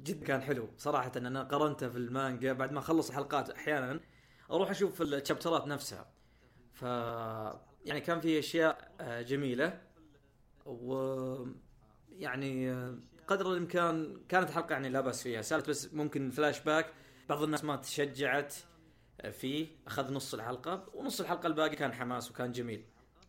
جد 0.05 0.25
كان 0.25 0.41
حلو 0.41 0.69
صراحة. 0.79 1.13
أنا 1.17 1.43
قرنته 1.43 1.89
في 1.89 1.99
المانجا 1.99 2.53
بعد 2.53 2.73
ما 2.73 2.79
أخلص 2.79 3.09
الحلقات 3.09 3.51
أحيانا 3.51 4.01
أروح 4.51 4.71
أشوف 4.71 5.03
الشابترات 5.03 5.67
نفسها. 5.67 6.09
ف 6.73 6.83
يعني 7.85 8.01
كان 8.01 8.21
في 8.21 8.39
أشياء 8.39 8.93
آه، 9.01 9.23
جميلة. 9.23 9.81
و 10.67 10.95
يعني 12.11 12.71
آه، 12.71 12.99
قدر 13.29 13.53
الإمكان 13.53 14.17
كانت 14.29 14.51
حلقة 14.51 14.73
يعني 14.73 14.89
لا 14.89 15.01
بأس 15.01 15.23
فيها. 15.23 15.43
سالت 15.43 15.69
بس 15.69 15.95
ممكن 15.95 16.31
فلاش 16.31 16.61
باك 16.61 16.87
بعض 17.29 17.43
الناس 17.43 17.65
ما 17.65 17.77
تشجعت 17.77 18.55
فيه. 19.31 19.69
أخذ 19.87 20.13
نص 20.13 20.35
الحلقة 20.35 20.87
ونص 20.95 21.21
الحلقة 21.21 21.47
الباقي 21.47 21.77
كان 21.77 21.93
حماس 21.93 22.31
وكان 22.31 22.53
جميل. 22.53 22.85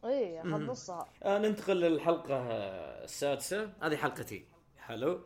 اي 0.06 0.42
أخذ 0.42 0.50
نصها. 0.50 1.10
آه 1.24 1.38
ننتقل 1.38 1.76
للحلقة 1.80 2.38
السادسة. 3.04 3.74
هذه 3.82 3.96
حلقتي 3.96 4.46
حلو 4.78 5.26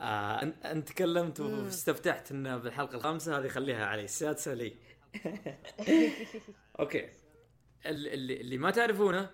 آه 0.00 0.52
انت 0.64 0.88
تكلمت 0.88 1.40
واستفتحت 1.40 2.32
انه 2.32 2.56
بالحلقة 2.56 2.94
الخامسة. 2.96 3.38
هذه 3.38 3.48
خليها 3.48 3.86
علي. 3.86 4.04
السادسة 4.04 4.54
لي. 4.54 4.74
okay. 6.80 7.08
اللي 7.86 8.40
اللي 8.40 8.58
ما 8.58 8.70
تعرفونه 8.70 9.30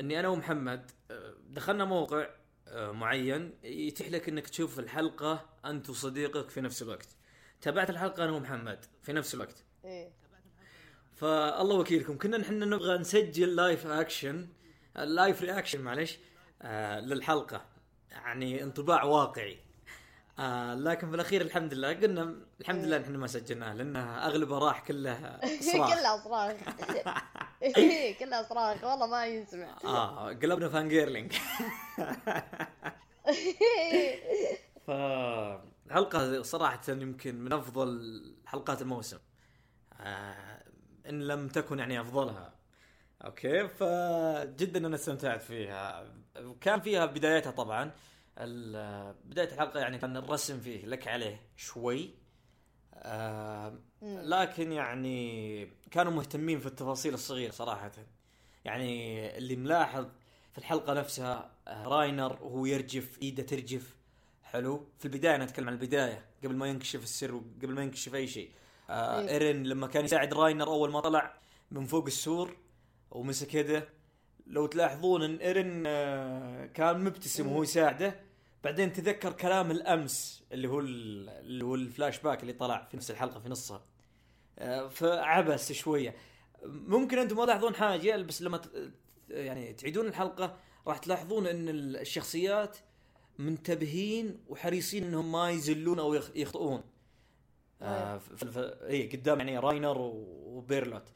إني 0.00 0.20
أنا 0.20 0.28
ومحمد 0.28 0.90
آه، 1.10 1.34
دخلنا 1.48 1.84
موقع 1.84 2.26
معين 2.72 3.54
يتيح 3.64 4.08
لك 4.08 4.28
إنك 4.28 4.48
تشوف 4.48 4.78
الحلقة 4.78 5.48
أنت 5.64 5.90
وصديقك 5.90 6.50
في 6.50 6.60
نفس 6.60 6.82
الوقت. 6.82 7.08
تابعت 7.60 7.90
الحلقة 7.90 8.24
أنا 8.24 8.32
ومحمد 8.32 8.84
في 9.02 9.12
نفس 9.12 9.34
الوقت. 9.34 9.64
إيه. 9.84 10.10
فالله 11.16 11.76
وكيلكم 11.76 12.18
كنا 12.18 12.36
نحن 12.38 12.58
نبغى 12.58 12.98
نسجل 12.98 13.56
live 13.56 13.86
action 13.86 14.48
live 14.96 15.42
reaction 15.42 15.80
معلش 15.80 16.18
آه 16.62 17.00
للحلقة. 17.00 17.64
يعني 18.10 18.62
انطباع 18.62 19.04
واقعي. 19.04 19.58
آه 20.38 20.74
لكن 20.74 21.08
في 21.08 21.14
الاخير 21.14 21.40
الحمد 21.40 21.74
لله 21.74 21.92
قلنا 21.92 22.34
الحمد 22.60 22.84
لله 22.84 23.00
إحنا 23.00 23.18
ما 23.18 23.26
سجلناه 23.26 23.74
لأنه 23.74 24.26
اغلبه 24.26 24.58
راح 24.58 24.80
كله 24.86 25.40
صراخ 25.60 25.94
كله 25.94 26.16
صراخ 26.24 26.56
إيه، 27.62 28.18
كلها 28.18 28.42
صراخ 28.42 28.84
والله 28.84 29.06
ما 29.06 29.26
يسمع. 29.26 29.78
آه 29.84 30.28
قلبنا 30.28 30.68
fangirling 30.68 31.32
فالحلقة 34.86 36.42
صراحة 36.42 36.80
يمكن 36.88 37.34
من 37.40 37.52
أفضل 37.52 38.22
حلقات 38.46 38.82
الموسم. 38.82 39.18
آه 40.00 40.62
إن 41.08 41.22
لم 41.22 41.48
تكن 41.48 41.78
يعني 41.78 42.00
أفضلها. 42.00 42.54
okay 43.24 43.68
فجدا 43.68 44.86
أنا 44.86 44.94
استمتعت 44.94 45.42
فيها. 45.42 46.14
كان 46.60 46.80
فيها 46.80 47.06
بدايتها 47.06 47.50
طبعا. 47.52 47.90
بداية 49.24 49.52
الحلقة 49.52 49.80
يعني 49.80 49.98
كان 49.98 50.16
الرسم 50.16 50.60
فيه 50.60 50.86
لك 50.86 51.08
عليه 51.08 51.40
شوي. 51.56 52.14
آه 53.02 53.78
لكن 54.02 54.72
يعني 54.72 55.66
كانوا 55.90 56.12
مهتمين 56.12 56.58
في 56.58 56.66
التفاصيل 56.66 57.14
الصغيرة 57.14 57.50
صراحة. 57.50 57.92
يعني 58.64 59.38
اللي 59.38 59.56
ملاحظ 59.56 60.06
في 60.52 60.58
الحلقة 60.58 60.92
نفسها 60.94 61.50
آه، 61.68 61.84
راينر 61.84 62.38
وهو 62.42 62.66
يرجف 62.66 63.22
إيده 63.22 63.42
ترجف. 63.42 63.96
حلو. 64.42 64.86
في 64.98 65.04
البداية 65.04 65.34
أنا 65.34 65.44
أتكلم 65.44 65.66
عن 65.68 65.74
البداية 65.74 66.24
قبل 66.44 66.56
ما 66.56 66.66
ينكشف 66.66 67.02
السر 67.02 67.34
وقبل 67.34 67.74
ما 67.74 67.82
ينكشف 67.82 68.14
أي 68.14 68.26
شيء. 68.26 68.50
آه 68.90 69.20
إيه. 69.20 69.28
إيرين 69.28 69.64
لما 69.66 69.86
كان 69.86 70.04
يساعد 70.04 70.34
راينر 70.34 70.66
أول 70.66 70.90
ما 70.90 71.00
طلع 71.00 71.34
من 71.70 71.84
فوق 71.84 72.06
السور 72.06 72.56
ومسك 73.10 73.54
يده 73.54 73.88
لو 74.46 74.66
تلاحظون 74.66 75.22
إن 75.22 75.36
إيرين 75.36 75.84
آه 75.86 76.66
كان 76.66 77.04
مبتسم 77.04 77.46
وهو 77.46 77.62
يساعده. 77.62 78.29
بعدين 78.64 78.92
تذكر 78.92 79.32
كلام 79.32 79.70
الأمس 79.70 80.44
اللي 80.52 80.68
هو 80.68 80.80
اللي 80.80 81.64
هو 81.64 81.74
الفلاش 81.74 82.18
باك 82.18 82.42
اللي 82.42 82.52
طلع 82.52 82.86
في 82.90 82.96
نفس 82.96 83.10
الحلقة 83.10 83.40
في 83.40 83.48
نصها. 83.48 83.82
آه، 84.58 84.88
فعبس 84.88 85.72
شوية. 85.72 86.14
ممكن 86.64 87.18
أنتم 87.18 87.36
ما 87.36 87.44
تلاحظون 87.44 87.74
حاجة 87.74 88.16
بس 88.16 88.42
لما 88.42 88.60
يعني 89.28 89.72
تعيدون 89.72 90.06
الحلقة 90.06 90.56
راح 90.86 90.98
تلاحظون 90.98 91.46
إن 91.46 91.68
الشخصيات 91.68 92.78
منتبهين 93.38 94.40
وحريصين 94.48 95.04
إنهم 95.04 95.32
ما 95.32 95.50
يزلون 95.50 95.98
أو 95.98 96.14
يخطئون. 96.34 96.82
آه 97.82 98.20
اي 98.88 99.08
قدام 99.08 99.38
يعني 99.38 99.58
راينر 99.58 99.98
وبيرلوت. 99.98 101.08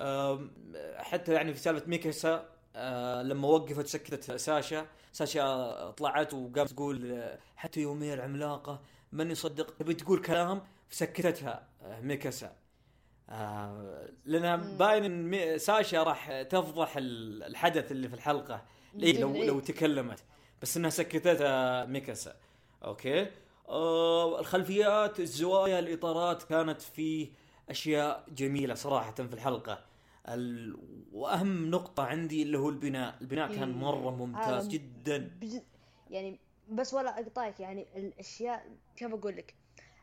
آه 0.00 0.48
حتى 0.96 1.32
يعني 1.32 1.54
في 1.54 1.60
سالفة 1.60 1.86
ميكاسا 1.86 2.57
آه 2.78 3.22
لما 3.22 3.48
وقفت 3.48 3.86
سكتت 3.86 4.36
ساشا. 4.36 4.86
ساشا 5.12 5.90
طلعت 5.90 6.34
وقامت 6.34 6.70
تقول 6.72 7.12
آه، 7.12 7.38
حتى 7.56 7.80
يومير 7.80 8.20
عملاقه 8.22 8.80
من 9.12 9.30
يصدق؟ 9.30 9.74
تبي 9.78 9.94
تقول 9.94 10.22
كلام؟ 10.22 10.62
سكتتها 10.90 11.68
آه 11.82 12.00
ميكاسا. 12.00 12.52
آه 13.30 14.08
لأن 14.24 14.76
باين 14.76 15.04
إن 15.34 15.58
ساشا 15.58 16.02
راح 16.02 16.42
تفضح 16.42 16.96
ال- 16.96 17.42
الحدث 17.42 17.92
اللي 17.92 18.08
في 18.08 18.14
الحلقة. 18.14 18.62
إيه 19.02 19.20
لو. 19.20 19.44
لو 19.44 19.60
تكلمت. 19.60 20.18
بس 20.62 20.76
إنها 20.76 20.90
سكتتها 20.90 21.84
ميكاسا. 21.84 22.36
okay؟ 22.84 23.26
آه 23.68 24.40
الخلفيات 24.40 25.20
الزوايا 25.20 25.78
الإطارات 25.78 26.42
كانت 26.42 26.80
في 26.82 27.30
أشياء 27.70 28.24
جميلة 28.28 28.74
صراحة 28.74 29.12
في 29.12 29.32
الحلقة. 29.34 29.84
ال... 30.34 30.76
واهم 31.12 31.70
نقطة 31.70 32.02
عندي 32.02 32.42
اللي 32.42 32.58
هو 32.58 32.68
البناء 32.68 33.18
البناء 33.20 33.48
كان 33.54 33.68
إيه. 33.70 33.76
مره 33.76 34.10
ممتاز 34.10 34.68
جدا 34.68 35.18
بجد 35.40 35.64
يعني 36.10 36.38
بس 36.70 36.94
ولا 36.94 37.20
أقطعك 37.20 37.60
يعني 37.60 37.86
الأشياء 37.96 38.66
كيف 38.96 39.12
أقول 39.14 39.36
لك 39.36 39.54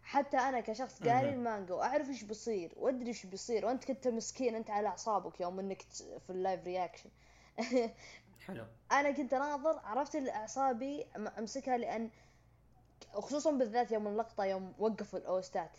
حتى 0.04 0.38
أنا 0.38 0.60
كشخص 0.60 1.04
قاري. 1.04 1.30
المانجا 1.30 1.74
وأعرف 1.74 2.10
إيش 2.10 2.24
بيصير 2.24 2.72
وأدري 2.76 3.08
إيش 3.08 3.26
بيصير 3.26 3.66
وأنت 3.66 3.86
كنت 3.86 4.08
مسكين 4.08 4.56
أنت 4.56 4.70
على 4.70 4.88
أعصابك 4.88 5.42
يوم 5.42 5.60
إنك 5.60 5.82
في 5.92 6.30
ال 6.30 6.37
live 6.37 6.64
reaction 6.64 7.10
حلو 8.46 8.66
أنا 8.92 9.12
كنت 9.12 9.34
أناظر 9.34 9.80
عرفت 9.84 10.16
الاعصابي 10.16 11.04
أم- 11.04 11.38
أمسكها 11.40 11.78
لأن 11.78 12.10
خصوصا 13.14 13.52
بالذات 13.52 13.92
يوم 13.92 14.08
اللقطة 14.08 14.46
يوم 14.46 14.74
وقفوا 14.80 15.20
الأوستات 15.20 15.78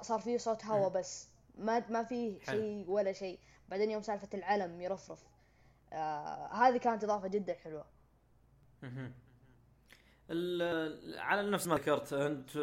صار 0.00 0.20
فيه 0.20 0.38
صوت 0.38 0.64
هوا 0.64 0.88
مم. 0.88 0.94
بس 0.94 1.28
ما 1.58 1.84
ما 1.88 2.02
فيه. 2.04 2.38
شيء 2.44 2.84
ولا 2.90 3.12
شيء 3.12 3.38
بعدين 3.70 3.90
يوم 3.90 4.02
سالفة 4.02 4.28
العلم 4.34 4.80
يرفرف. 4.80 5.24
آه 5.92 6.52
هذه 6.52 6.76
كانت 6.76 7.04
إضافة 7.04 7.28
جدا 7.28 7.54
حلوة. 7.54 7.84
على 11.18 11.50
نفس 11.50 11.66
ما 11.66 11.74
ذكرت 11.74 12.12
أنت 12.12 12.56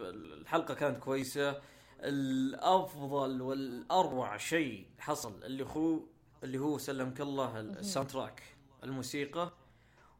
الحلقة 0.00 0.74
كانت 0.74 0.98
كويسة. 0.98 1.60
الأفضل 2.00 3.42
والأروع 3.42 4.36
شيء 4.36 4.86
حصل 4.98 5.44
اللي 5.44 5.64
هو 5.64 6.00
اللي 6.44 6.58
هو 6.58 6.78
سلمك 6.78 7.20
الله 7.20 7.60
ال 7.60 8.10
soundtrack 8.10 8.42
الموسيقى. 8.84 9.52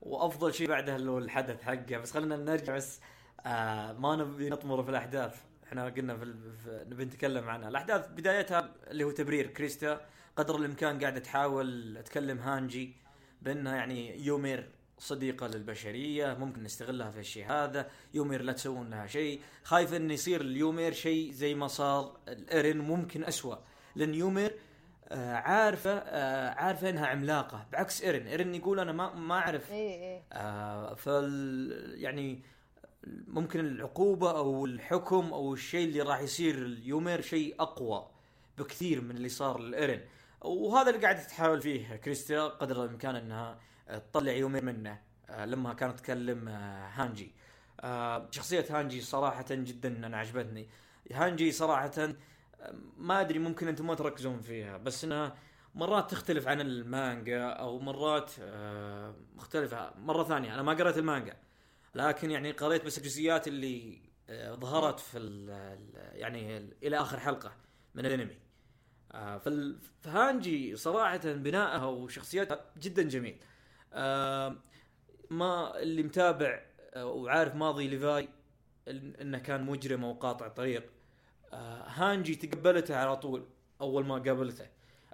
وأفضل 0.01 0.55
شيء 0.55 0.69
بعدها 0.69 0.97
اللي 0.97 1.11
هو 1.11 1.19
الحدث 1.19 1.63
حقه. 1.63 1.99
بس 1.99 2.13
خلينا 2.13 2.37
نرجع 2.37 2.77
بس 2.77 3.01
آه 3.47 3.93
ما 3.93 4.17
نبي 4.17 4.51
نطمر 4.51 4.83
في 4.83 4.91
الأحداث. 4.91 5.43
إحنا 5.65 5.85
قلنا 5.85 6.17
في, 6.17 6.25
في 6.65 6.85
نبي 6.91 7.05
نتكلم 7.05 7.49
عنها. 7.49 7.69
الأحداث 7.69 8.09
بدايتها 8.09 8.75
اللي 8.91 9.05
هو 9.05 9.11
تبرير 9.11 9.47
كريستا. 9.47 10.07
قدر 10.37 10.57
الإمكان 10.57 11.01
قاعدة 11.01 11.21
تحاول 11.21 11.99
تكلم 12.05 12.39
هانجي 12.39 12.95
بانها 13.43 13.77
يعني 13.77 14.25
يومير 14.25 14.69
صديقة 14.99 15.47
للبشرية 15.47 16.35
ممكن 16.35 16.63
نستغلها 16.63 17.11
في 17.11 17.21
الشيء 17.21 17.47
هذا 17.47 17.91
يومير 18.15 18.43
لا 18.43 18.53
تسوون 18.53 18.91
لها 18.91 19.07
شيء. 19.07 19.41
خايف 19.65 19.95
أن 19.95 20.11
يصير 20.11 20.41
اليومير 20.41 20.93
شيء 20.93 21.33
زي 21.33 21.55
ما 21.55 21.67
صار 21.67 22.19
الايرين 22.29 22.79
ممكن 22.79 23.25
أسوأ. 23.25 23.57
لأن 23.97 24.15
يومير 24.15 24.55
آه 25.09 25.35
عارفة 25.35 25.91
آه 25.91 26.51
عارفة 26.51 26.91
إنها 26.91 27.07
عملاقة 27.07 27.67
بعكس 27.73 28.03
ايرين 28.03 28.27
ايرين 28.27 28.55
يقول 28.55 28.81
أنا 28.81 28.93
ما 28.93 29.15
ما 29.15 29.35
أعرف. 29.35 29.71
إيه 29.73 30.01
إيه. 30.03 30.23
آه 30.33 30.95
فال 30.95 31.95
يعني 31.99 32.43
ممكن 33.27 33.61
العقوبة 33.61 34.31
أو 34.31 34.67
الحكم 34.67 35.33
أو 35.33 35.55
الشيء 35.55 35.89
اللي 35.89 36.01
راح 36.01 36.21
يصير 36.21 36.55
اليومير 36.55 37.21
شيء 37.21 37.55
أقوى 37.61 38.09
بكثير 38.59 39.01
من 39.01 39.11
اللي 39.17 39.29
صار 39.29 39.59
لإيرين 39.59 40.01
وهذا 40.47 40.91
اللي 40.91 41.03
قاعدة 41.03 41.23
تحاول 41.23 41.61
فيه 41.61 41.97
كريستا 41.97 42.49
قدر 42.49 42.85
الإمكان 42.85 43.17
إنها 43.17 43.59
تطلع 43.89 44.33
يومير 44.33 44.65
منه 44.65 45.01
آه، 45.31 45.45
لما 45.45 45.75
كانت 45.75 45.99
تكلم 46.01 46.49
آه، 46.49 46.89
هانجي. 46.95 47.33
آه، 47.81 48.29
شخصية 48.31 48.65
هانجي 48.71 49.01
صراحة 49.01 49.45
جدا 49.51 50.07
أنا 50.07 50.17
عجبتني. 50.17 50.69
هانجي 51.13 51.53
صراحة 51.53 52.09
ما 52.97 53.21
أدري 53.21 53.39
ممكن 53.39 53.69
أنتم 53.69 53.87
ما 53.87 53.95
تركزون 53.95 54.41
فيها 54.41 54.77
بس 54.77 55.05
إنها 55.05 55.35
مرات 55.75 56.11
تختلف 56.11 56.49
عن 56.49 56.61
المانجا 56.61 57.43
أو 57.49 57.79
مرات 57.79 58.31
مختلفة 59.37 59.91
مرة 59.99 60.25
ثانية. 60.25 60.55
أنا 60.55 60.63
ما 60.63 60.73
قرأت 60.73 60.99
المانجا 60.99 61.37
لكن 61.95 62.31
يعني 62.31 62.51
قريت 62.53 62.85
بس 62.85 62.99
الجزئيات 62.99 63.49
اللي 63.49 64.01
ظهرت 64.55 65.01
في 65.01 65.19
ال- 65.19 65.51
ال- 65.51 66.19
يعني 66.21 66.57
ال- 66.57 66.75
إلى 66.83 66.97
آخر 67.01 67.21
حلقة 67.21 67.53
من 67.95 68.07
الأنمي. 68.07 68.37
آه، 69.17 69.41
فهانجي 70.01 70.77
صراحة 70.77 71.21
بنائها 71.33 71.87
وشخصيتها 71.87 72.61
جدا 72.79 73.03
جميل 73.03 73.37
آه، 73.93 74.57
ما 75.31 75.79
اللي 75.83 76.03
متابع 76.03 76.63
آه، 76.95 77.07
وعارف 77.07 77.55
ماضي 77.55 77.89
ليفاي 77.89 78.29
إنه 78.89 79.39
كان 79.39 79.65
مجرم 79.65 80.05
أو 80.05 80.13
قاطع 80.13 80.49
طريق 80.49 80.93
هانجي 81.87 82.35
تقبلته 82.35 82.97
على 82.97 83.17
طول 83.17 83.47
أول 83.81 84.07
ما 84.07 84.15
قابلته 84.15 84.67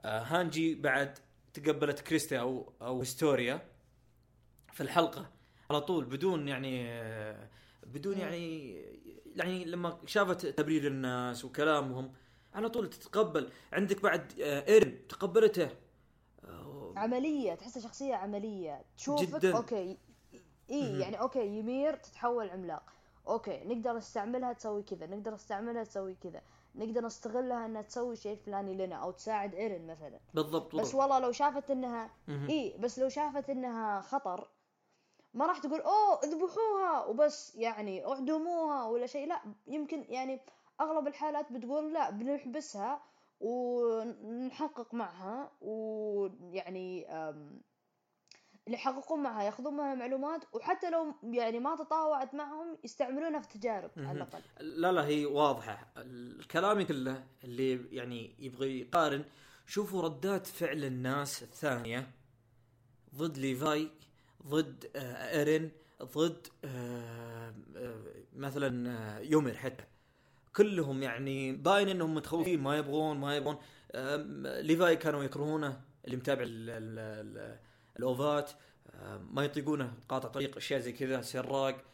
هانجي 0.04 0.74
بعد 0.74 1.18
تقبلت 1.54 2.00
كريستا 2.00 2.36
أو 2.36 2.72
أو 2.82 3.00
هستوريا 3.00 3.62
في 4.72 4.80
الحلقة 4.80 5.30
على 5.70 5.80
طول 5.80 6.04
بدون 6.04 6.48
يعني 6.48 7.00
بدون. 7.86 8.18
يعني 8.18 8.74
يعني 9.36 9.64
لما 9.64 9.98
شافت 10.06 10.46
تبرير 10.46 10.86
الناس 10.86 11.44
وكلامهم 11.44 12.12
على 12.54 12.68
طول 12.68 12.90
تتقبل. 12.90 13.52
عندك 13.72 14.02
بعد 14.02 14.40
آه، 14.40 14.68
إيرن 14.68 15.06
تقبلته. 15.08 15.70
آه، 16.44 16.92
عملية 16.96 17.54
تحسها 17.54 17.82
شخصية 17.82 18.14
عملية. 18.14 18.84
تشوفك 18.96 19.36
جداً. 19.36 19.56
okay. 19.56 19.98
إي. 20.70 21.00
يعني 21.00 21.20
okay 21.20 21.46
يمير 21.46 21.96
تتحول 21.96 22.50
عملاق. 22.50 22.82
okay 23.28 23.64
نقدر 23.64 23.96
نستعملها 23.96 24.52
تسوي 24.52 24.82
كذا 24.82 25.06
نقدر 25.06 25.34
نستعملها 25.34 25.84
تسوي 25.84 26.14
كذا. 26.14 26.42
نقدر 26.74 27.04
نستغلها 27.04 27.66
إنها 27.66 27.82
تسوي 27.82 28.16
شيء 28.16 28.36
فلاني 28.36 28.74
لنا 28.74 28.96
أو 28.96 29.10
تساعد 29.10 29.54
إيرن 29.54 29.86
مثلا. 29.86 30.20
بالضبط 30.34 30.76
بس. 30.76 30.94
والله 30.94 31.18
لو 31.18 31.32
شافت 31.32 31.70
إنها. 31.70 32.10
إي 32.28 32.76
بس 32.78 32.98
لو 32.98 33.08
شافت 33.08 33.50
إنها 33.50 34.00
خطر 34.00 34.48
ما 35.34 35.46
راح 35.46 35.58
تقول 35.58 35.80
أوه 35.80 36.20
اذبحوها. 36.24 37.04
وبس 37.04 37.54
يعني 37.54 38.06
اعدموها 38.06 38.86
ولا 38.86 39.06
شيء. 39.06 39.26
لا 39.26 39.42
يمكن 39.66 40.04
يعني 40.08 40.40
أغلب 40.82 41.06
الحالات 41.06 41.52
بتقول 41.52 41.92
لا 41.92 42.10
بنحبسها 42.10 43.02
ونحقق 43.40 44.94
معها 44.94 45.52
ويعني 45.60 47.06
اللي 48.66 48.76
يحققون 48.76 49.22
معها 49.22 49.42
ياخذون 49.42 49.76
معها 49.76 49.94
معلومات 49.94 50.44
وحتى 50.52 50.90
لو 50.90 51.14
يعني 51.22 51.58
ما 51.58 51.76
تطاوعت 51.76 52.34
معهم 52.34 52.78
يستعملونها 52.84 53.40
في 53.40 53.58
تجارب 53.58 53.90
على. 53.96 54.12
الأقل. 54.12 54.42
لا 54.60 54.92
لا 54.92 55.06
هي 55.06 55.26
واضحة. 55.26 55.92
الكلام 55.96 56.82
كله 56.82 57.24
اللي 57.44 57.96
يعني 57.96 58.34
يبغى 58.38 58.80
يقارن 58.80 59.24
شوفوا 59.66 60.02
ردات 60.02 60.46
فعل 60.46 60.84
الناس 60.84 61.42
الثانية 61.42 62.10
ضد 63.14 63.38
ليفاي 63.38 63.90
ضد 64.46 64.90
آه، 64.96 65.38
إيرين 65.38 65.70
ضد 66.02 66.46
آه، 66.64 67.54
آه، 67.76 68.04
مثلا 68.36 69.18
يومير 69.20 69.56
حتى. 69.56 69.84
كلهم 70.56 71.02
يعني 71.02 71.52
باين 71.52 71.88
إنهم 71.88 72.14
متخوفين 72.14 72.60
ما 72.60 72.76
يبغون 72.76 73.16
ما 73.16 73.36
يبغون. 73.36 73.56
ليفاي 74.60 74.96
كانوا 74.96 75.24
يكرهونه 75.24 75.80
اللي 76.04 76.16
متابع 76.16 76.42
ال- 76.42 76.70
ال- 76.70 76.98
ال- 76.98 77.58
الأوفات. 77.98 78.50
ما 79.30 79.44
يطيقونه 79.44 79.92
قاطع 80.08 80.28
طريق 80.28 80.56
أشياء 80.56 80.80
زي 80.80 80.92
كذا 80.92 81.22
سراق. 81.22 81.84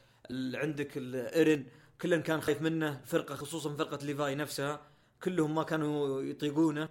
عندك 0.55 0.97
الايرن 0.97 1.65
كلن 2.01 2.23
كان 2.23 2.41
خايف 2.41 2.63
منه 2.63 3.01
فرقة 3.05 3.35
خصوصا 3.35 3.75
فرقة 3.77 4.07
ليفاي 4.07 4.35
نفسها. 4.35 4.81
كلهم 5.23 5.55
ما 5.55 5.63
كانوا 5.63 6.23
يطيقونه 6.23 6.89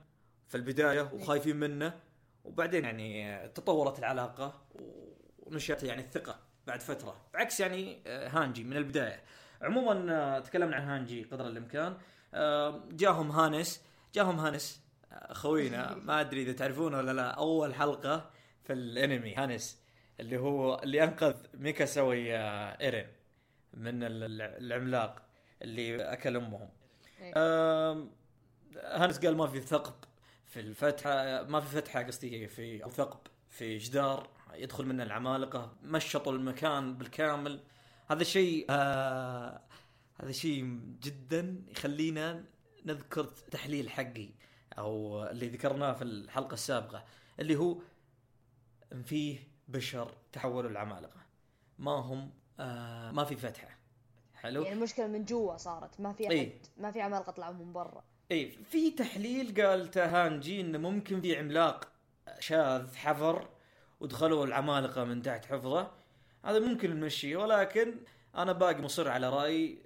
في 0.47 0.55
البداية 0.57 1.09
وخايفين 1.13 1.55
منه. 1.55 1.93
وبعدين 2.43 2.83
يعني 2.83 3.47
تطورت 3.47 3.99
العلاقة 3.99 4.61
ونشأت 5.39 5.83
يعني 5.83 6.01
الثقة 6.01 6.39
بعد 6.67 6.81
فترة. 6.81 7.21
بعكس 7.33 7.59
يعني 7.59 8.01
آه، 8.07 8.27
هانجي 8.29 8.63
من 8.63 8.77
البداية. 8.77 9.23
عموما 9.61 10.13
آه، 10.13 10.39
تكلمنا 10.39 10.75
عن 10.75 10.83
هانجي 10.83 11.23
قدر 11.23 11.47
الإمكان. 11.47 11.97
آه، 12.33 12.83
جاهم 12.91 13.31
هانس 13.31 13.81
جاهم 14.13 14.39
هانس 14.39 14.81
آه، 15.11 15.33
خوينا. 15.33 15.95
ما 16.05 16.21
أدري 16.21 16.41
إذا 16.43 16.51
تعرفونه 16.51 16.97
ولا 16.97 17.11
لا. 17.13 17.29
أول 17.29 17.75
حلقة 17.75 18.29
في 18.63 18.73
الأنمي 18.73 19.35
هانس 19.35 19.81
اللي 20.19 20.37
هو 20.37 20.79
اللي 20.83 21.03
أنقذ 21.03 21.35
ميكاسا 21.53 22.01
ويا 22.01 22.81
إيرين 22.81 23.07
من 23.73 24.03
ال- 24.03 24.23
ال- 24.23 24.41
العملاق 24.41 25.21
اللي 25.61 26.03
أكل 26.13 26.35
أمهم. 26.35 26.69
إيه. 27.21 27.33
هانس 28.83 29.19
قال 29.25 29.37
ما 29.37 29.47
في 29.47 29.59
ثقب 29.61 29.93
في 30.45 30.59
الفتحة 30.59 31.43
ما 31.43 31.59
في 31.59 31.67
فتحة 31.75 32.03
قصدي 32.03 32.47
في 32.47 32.83
أو 32.83 32.89
ثقب 32.89 33.19
في 33.49 33.77
جدار 33.77 34.29
يدخل 34.53 34.85
منه 34.85 35.03
العمالقة 35.03 35.73
مشطوا 35.83 36.31
المكان 36.33 36.93
بالكامل. 36.97 37.59
هذا 38.07 38.23
شيء 38.23 38.65
آه 38.69 39.61
هذا 40.21 40.31
شيء 40.31 40.79
جدا 41.01 41.63
يخلينا 41.67 42.45
نذكر 42.85 43.23
تحليل 43.23 43.89
حقي 43.89 44.29
أو 44.77 45.23
اللي 45.23 45.47
ذكرناه 45.47 45.93
في 45.93 46.03
الحلقة 46.03 46.53
السابقة 46.53 47.05
اللي 47.39 47.55
هو 47.55 47.77
إن 48.93 49.03
فيه 49.03 49.39
بشر 49.67 50.17
تحولوا 50.31 50.69
العمالقه 50.69 51.19
ما 51.79 51.91
هم 51.91 52.31
آه 52.59 53.11
ما 53.11 53.23
في 53.23 53.35
فتحة. 53.35 53.77
حلو؟ 54.33 54.61
يعني 54.61 54.75
المشكلة 54.75 55.07
من 55.07 55.25
جوا 55.25 55.57
صارت. 55.57 56.01
ما 56.01 56.13
في 56.13 56.31
إيه. 56.31 56.49
أحد 56.49 56.65
ما 56.77 56.91
في 56.91 57.01
عمالقة 57.01 57.31
طلعوا 57.31 57.53
من 57.53 57.73
برا. 57.73 58.03
إي 58.31 58.51
في 58.51 58.91
تحليل 58.91 59.61
قال 59.61 59.91
تهانجي 59.91 60.61
انه 60.61 60.77
ممكن 60.77 61.21
في 61.21 61.37
عملاق 61.37 61.87
شاذ 62.39 62.95
حفر 62.95 63.49
ودخلوا 63.99 64.45
العمالقة 64.45 65.03
من 65.03 65.21
تحت 65.21 65.45
حفظة. 65.45 65.91
هذا 66.47 66.59
ممكن 66.59 66.95
نمشيه 66.99 67.37
ولكن 67.37 67.93
أنا 68.35 68.51
باقي 68.51 68.81
مصر 68.81 69.09
على 69.09 69.29
رأيي 69.29 69.79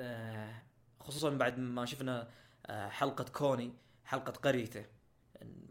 آه، 0.00 0.54
خصوصا 1.00 1.30
بعد 1.30 1.58
ما 1.58 1.84
شفنا 1.86 2.28
آه، 2.66 2.88
حلقة 2.88 3.24
كوني 3.24 3.72
حلقة 4.04 4.32
قريتة 4.32 4.84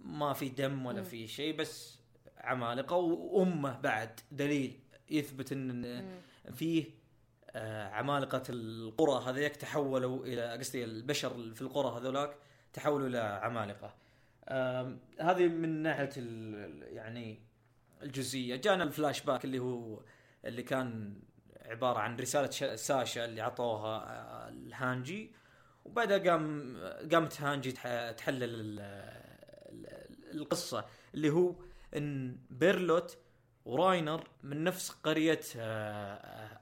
ما 0.03 0.33
في 0.33 0.49
دم 0.49 0.85
ولا. 0.85 1.03
في 1.03 1.27
شيء 1.27 1.55
بس 1.57 1.99
عمالقة 2.37 2.95
وأمه 2.95 3.79
بعد 3.79 4.19
دليل 4.31 4.79
يثبت 5.09 5.51
إن 5.51 5.81
مم. 6.01 6.21
فيه 6.53 6.85
آه، 7.49 7.87
عمالقة 7.89 8.43
القرى 8.49 9.23
هذيك 9.31 9.55
تحولوا 9.55 10.25
إلى 10.25 10.51
قصدي 10.57 10.83
البشر 10.83 11.53
في 11.53 11.61
القرى 11.61 11.97
هذولاك 11.99 12.35
تحولوا 12.73 13.07
إلى 13.07 13.17
عمالقة 13.19 13.93
آم، 14.49 14.99
هذه 15.19 15.47
من 15.47 15.69
ناحية 15.83 16.09
ال- 16.17 16.83
يعني 16.95 17.39
الجزئية 18.03 18.55
جانا 18.55 18.83
الفلاش 18.83 19.21
باك 19.21 19.45
اللي 19.45 19.59
هو 19.59 19.99
اللي 20.45 20.63
كان 20.63 21.19
عبارة 21.65 21.99
عن 21.99 22.17
رسالة 22.17 22.49
ش- 22.49 22.63
ساشا 22.79 23.25
اللي 23.25 23.41
عطوها 23.41 23.97
آه، 23.97 24.49
الهانجي. 24.49 25.31
وبعدها 25.85 26.17
قام 26.31 26.77
قامت 27.11 27.41
هانجي 27.41 27.71
تح- 27.71 28.11
تحلل 28.11 28.43
ال- 28.43 28.79
ال- 29.69 30.31
القصة 30.41 30.85
اللي 31.13 31.29
هو 31.29 31.55
إن 31.97 32.37
بيرتولت 32.49 33.17
وراينر 33.65 34.27
من 34.43 34.63
نفس 34.63 34.89
قرية 34.89 35.39
آه، 35.57 36.13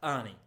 آه، 0.04 0.22
آني. 0.22 0.38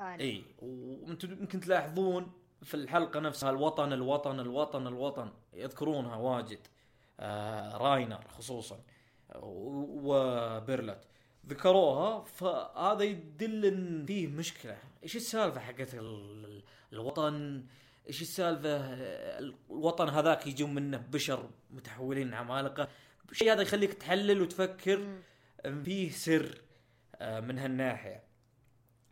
أنا 0.00 0.20
إي 0.20 0.44
وأنتم 0.58 1.32
يمكن 1.32 1.60
تلاحظون 1.60 2.32
في 2.62 2.74
الحلقة 2.74 3.20
نفسها 3.20 3.50
الوطن 3.50 3.92
الوطن 3.92 4.40
الوطن 4.40 4.86
الوطن 4.86 5.32
يذكرونها 5.52 6.16
واجد 6.16 6.58
آه 7.20 7.76
راينر 7.76 8.24
خصوصا 8.28 8.80
و- 9.34 10.12
وبيرلت 10.12 11.04
ذكروها 11.48 12.24
فهذا 12.24 13.02
يدل 13.04 13.64
إن 13.64 14.06
فيه 14.06 14.26
مشكلة. 14.28 14.78
إيش 15.02 15.16
السالفة 15.16 15.60
حقت 15.60 15.94
ال- 15.94 16.62
الوطن؟ 16.92 17.64
إيش 18.08 18.22
السالفة؟ 18.22 18.76
الوطن 19.70 20.08
هذاك 20.08 20.46
يجون 20.46 20.74
منه 20.74 20.96
بشر 20.98 21.50
متحولين 21.70 22.34
عمالقة. 22.34 22.88
الشيء 23.30 23.52
هذا 23.52 23.62
يخليك 23.62 23.94
تحلل 23.94 24.42
وتفكر. 24.42 25.18
فيه 25.84 26.10
سر 26.10 26.58
آه، 27.16 27.40
من 27.40 27.58
هالناحية. 27.58 28.22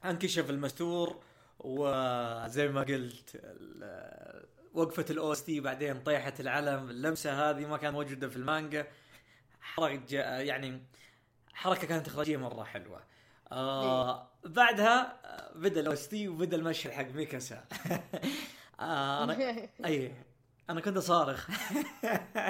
انكشف 0.04 0.50
المستور 0.50 1.22
وزي 1.58 2.68
ما 2.68 2.80
قلت 2.82 3.42
وقفة 4.74 5.04
ال 5.10 5.32
OST 5.32 5.60
بعدين 5.60 6.00
طيحة 6.02 6.34
العلم. 6.40 6.90
اللمسة 6.90 7.50
هذه 7.50 7.66
ما 7.66 7.76
كانت 7.76 7.94
موجودة 7.94 8.28
في 8.28 8.36
المانجا. 8.36 8.86
جا- 9.80 10.40
يعني 10.40 10.82
حركة 11.58 11.86
كانت 11.86 12.06
إخراجية 12.08 12.36
مرة 12.36 12.64
حلوة. 12.64 13.00
آه 13.52 14.28
بعدها 14.44 15.18
آه، 15.24 15.52
بدأ 15.58 15.80
ال 15.80 15.92
OST 15.92 16.28
وبدأ 16.28 16.56
المشهد 16.56 16.92
حق 16.92 17.06
ميكاسا. 17.10 17.64
آه 18.80 19.24
أنا 19.24 19.38
أي 19.86 20.14
أنا 20.70 20.80
كنت 20.80 20.96
اصارخ 20.96 21.48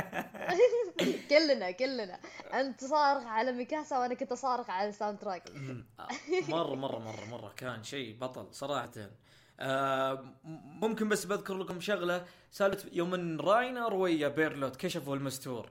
كلنا 1.31 1.71
كلنا. 1.71 2.18
أنت 2.55 2.85
صارخ 2.85 3.27
على 3.27 3.53
ميكاسا 3.53 3.99
وأنا 3.99 4.14
كنت 4.14 4.33
صارخ 4.33 4.71
على 4.71 4.88
ال 4.88 5.18
soundtrack 5.18 5.53
مرة 6.49 6.75
مرة 6.75 6.99
مرة 6.99 7.25
مرة 7.31 7.53
كان 7.57 7.83
شيء 7.83 8.18
بطل 8.21 8.47
صراحة. 8.55 8.90
آه 9.61 10.25
ممكن 10.64 11.09
بس 11.09 11.25
بذكر 11.25 11.55
لكم 11.55 11.81
شغلة 11.81 12.25
سالفه 12.51 12.88
يوم 12.92 13.14
إن 13.14 13.40
راينر 13.40 13.94
ويا 13.94 14.29
بيرتولت 14.29 14.77
كشفوا 14.77 15.16
المستور. 15.16 15.71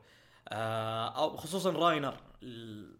آه 0.50 1.08
أو 1.18 1.38
خصوصا 1.38 1.72
راينر 1.72 2.14
آه، 2.44 2.98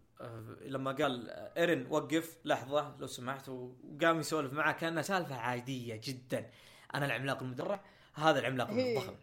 لما 0.60 0.92
قال 0.92 1.30
آه، 1.30 1.52
إيرن 1.56 1.86
وقف. 1.90 2.36
لحظة 2.44 2.96
لو 2.98 3.06
سمحت 3.06 3.48
وقام 3.48 4.20
يسولف 4.20 4.52
معه 4.52 4.72
كأنها 4.72 5.02
سالفة 5.02 5.34
عادية 5.36 6.00
جدا. 6.04 6.50
أنا 6.94 7.06
العملاق 7.06 7.42
المدرع 7.42 7.80
هذا 8.14 8.38
العملاق 8.38 8.68
إيه. 8.68 8.98
الضخم. 8.98 9.14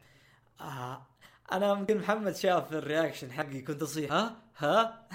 آه 0.61 1.05
أنا 1.51 1.71
يمكن 1.71 1.97
محمد 1.97 2.35
شاف 2.35 2.73
ال 2.73 2.80
reaction 2.80 3.31
حقي 3.31 3.61
كنت 3.61 3.81
أصيح. 3.81 4.11
ها؟ 4.11 4.35
ها؟ 4.57 5.07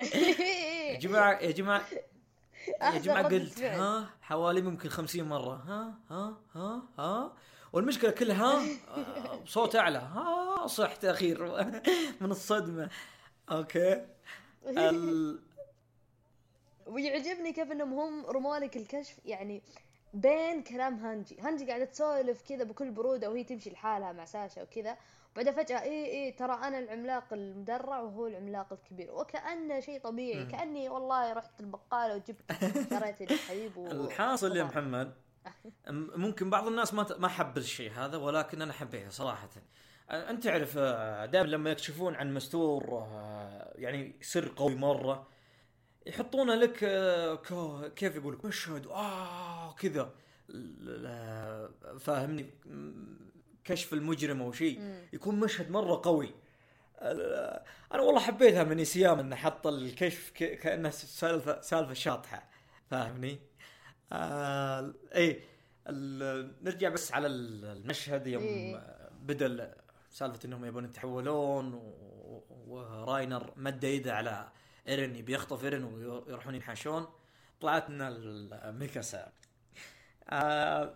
يا 0.92 0.98
جماعة 0.98 1.38
يا 1.40 1.50
جماعة 1.50 1.82
يا 2.82 2.98
جماعة 2.98 3.28
قلت. 3.28 3.62
ها؟ 3.62 4.10
حوالي 4.22 4.62
ممكن 4.62 4.88
خمسين 4.88 5.24
مرة. 5.24 5.54
ها؟ 5.54 5.94
ها؟ 6.10 6.36
ها؟ 6.54 6.82
ها؟ 6.98 7.32
والمشكلة 7.72 8.10
كلها 8.10 8.44
ها؟ 8.44 8.62
آه، 9.56 9.78
أعلى. 9.78 9.98
ها؟ 9.98 10.66
صحت 10.66 11.04
اخير 11.04 11.44
من 12.20 12.30
الصدمة. 12.30 12.90
okay. 13.50 14.06
ال... 14.68 15.38
ويعجبني 16.86 17.52
كيف 17.52 17.72
إنهم 17.72 17.92
هم 17.92 18.26
رموا 18.26 18.56
لك 18.56 18.76
الكشف 18.76 19.18
يعني 19.24 19.62
بين 20.14 20.62
كلام 20.62 20.94
هانجي. 20.94 21.40
هانجي 21.40 21.66
قاعدة 21.66 21.84
تسولف 21.84 22.42
كذا 22.48 22.64
بكل 22.64 22.90
برودة 22.90 23.30
وهي 23.30 23.44
تمشي 23.44 23.70
لحالها 23.70 24.12
مع 24.12 24.24
ساشا 24.24 24.62
وكذا. 24.62 24.96
وبعدين 25.32 25.52
فجأة 25.52 25.82
اي 25.82 26.12
اي 26.12 26.32
ترى 26.32 26.52
أنا 26.52 26.78
العملاق 26.78 27.32
المدرع 27.32 28.00
وهو 28.00 28.26
العملاق 28.26 28.72
الكبير. 28.72 29.12
وكأنه 29.12 29.80
شيء 29.80 30.00
طبيعي. 30.00 30.44
مم. 30.44 30.50
كأني 30.50 30.88
والله 30.88 31.32
رحت 31.32 31.60
البقالة 31.60 32.14
وجبت 32.14 32.52
شريت 32.90 33.22
لي 33.22 33.36
حليب 33.36 33.76
و... 33.76 33.86
الحاصل 33.86 34.56
يا. 34.56 34.64
محمد 34.64 35.14
ممكن 35.90 36.50
بعض 36.50 36.66
الناس 36.66 36.94
ما 36.94 37.06
ما 37.18 37.28
حب 37.28 37.56
الشيء 37.58 37.92
هذا 37.92 38.16
ولكن 38.16 38.62
أنا 38.62 38.72
حبيته 38.72 39.08
صراحة. 39.08 39.48
أنت 40.10 40.44
تعرف 40.44 40.78
دائما 41.30 41.46
لما 41.46 41.70
يكشفون 41.70 42.14
عن 42.14 42.34
مستور 42.34 42.84
آه، 42.98 43.72
يعني 43.76 44.16
سر 44.20 44.52
قوي 44.56 44.74
مرة 44.74 45.28
يحطونه 46.06 46.54
لك 46.54 46.84
آه، 46.84 47.88
كيف 47.96 48.16
يقول 48.16 48.34
لك 48.34 48.44
مشهد 48.44 48.86
آه 48.86 49.74
كذا 49.74 50.10
فاهمني 52.00 52.50
كشف 53.64 53.92
المجرم 53.92 54.42
أو 54.42 54.52
شيء. 54.52 54.80
يكون 55.12 55.40
مشهد 55.40 55.70
مرة 55.70 56.00
قوي 56.04 56.30
آه، 56.98 57.64
أنا 57.94 58.02
والله 58.02 58.20
حبيتها 58.20 58.64
من 58.64 58.78
ايسيام 58.78 59.18
إنه 59.18 59.36
حط 59.36 59.66
الكشف 59.66 60.30
كانه 60.30 60.90
سالفة 60.90 61.60
سالفة 61.60 61.94
شاطحة 61.94 62.50
فاهمني؟ 62.90 63.38
آه 64.12 64.94
إيه 65.14 65.40
ال- 65.88 66.54
نرجع 66.64 66.88
بس 66.88 67.12
على 67.12 67.26
ال- 67.26 67.64
المشهد 67.64 68.26
يوم 68.26 68.42
إيه. 68.42 68.82
بدا 69.22 69.74
سالفة 70.10 70.38
إنهم 70.44 70.64
يبون 70.64 70.84
يتحولون 70.84 71.74
و- 71.74 72.44
وراينر 72.66 73.52
مد 73.56 73.84
يده 73.84 74.14
على 74.14 74.48
إيرن 74.88 75.16
يبي 75.16 75.34
يخطف 75.34 75.64
إيرن 75.64 75.84
ويروحون 75.84 76.54
ينحاشون. 76.54 77.06
طلعت 77.60 77.90
لنا 77.90 78.08
الميكاسا. 78.08 79.32
آه 80.30 80.94